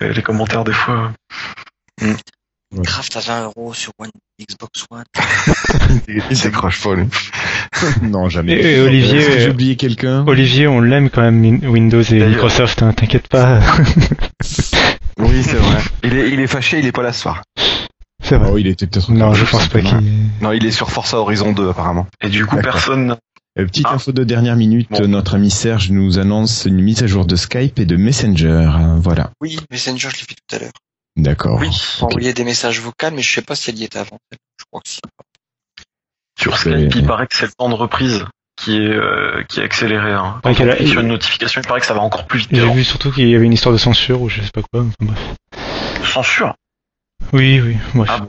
[0.00, 1.12] Et les commentaires des fois.
[2.84, 4.10] Craft à 20 euros sur One,
[4.40, 5.04] Xbox One.
[6.08, 7.06] Il décroche pas, lui.
[8.02, 8.52] non, jamais.
[8.54, 10.24] Et- et Olivier, J'ai euh, oublié quelqu'un?
[10.26, 12.28] Olivier, on l'aime quand même, Windows et D'ailleurs.
[12.30, 13.60] Microsoft, hein, t'inquiète pas.
[15.18, 15.82] Oui, c'est vrai.
[16.04, 17.42] Il est, il est fâché, il est pas là ce soir.
[18.22, 18.50] C'est vrai.
[18.52, 19.10] Oh, il était peut-être.
[19.12, 19.96] Non, je pense pas qu'il...
[20.40, 22.06] Non, il est sur Forza Horizon 2, apparemment.
[22.20, 23.16] Et du coup, personne.
[23.58, 23.94] Euh, petite Ah.
[23.94, 25.08] info de dernière minute, Bon.
[25.08, 28.68] notre ami Serge nous annonce une mise à jour de Skype et de Messenger.
[28.98, 29.30] Voilà.
[29.40, 30.72] Oui, Messenger, je l'ai fait tout à l'heure.
[31.16, 31.58] D'accord.
[31.60, 34.18] Oui, Pour envoyer des messages vocaux, mais je sais pas si elle y était avant.
[34.32, 35.00] Je crois que si.
[36.38, 38.26] sur Skype, il paraît que c'est le temps de reprise
[38.56, 40.12] qui est euh, qui est accéléré.
[40.12, 40.40] Hein.
[40.42, 42.48] Quand Ouais, a- sur une notification, il paraît que ça va encore plus vite.
[42.52, 44.82] J'ai vu surtout qu'il y avait une histoire de censure ou je sais pas quoi.
[44.82, 45.18] Enfin, bref.
[46.04, 46.54] Censure?
[47.32, 48.08] Oui, oui, bref.
[48.12, 48.28] Ah bon.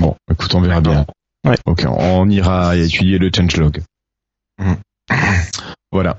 [0.00, 1.04] Bon, écoute, on verra bien.
[1.46, 1.56] Ouais.
[1.66, 3.82] Ok, on ira étudier le changelog.
[4.58, 4.76] Mhm.
[5.92, 6.16] Voilà.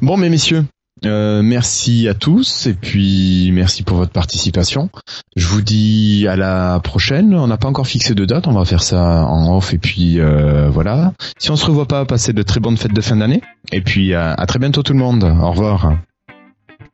[0.00, 0.64] Bon, mais messieurs,
[1.04, 4.90] euh, merci à tous et puis merci pour votre participation.
[5.36, 7.34] Je vous dis à la prochaine.
[7.34, 10.20] On n'a pas encore fixé de date, on va faire ça en off et puis
[10.20, 11.12] euh, voilà.
[11.38, 13.42] Si on se revoit pas, passez de très bonnes fêtes de fin d'année
[13.72, 15.24] et puis à, à très bientôt tout le monde.
[15.24, 15.94] Au revoir.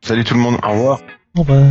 [0.01, 0.57] Salut tout le monde.
[0.63, 1.01] Au revoir.
[1.37, 1.65] Au revoir.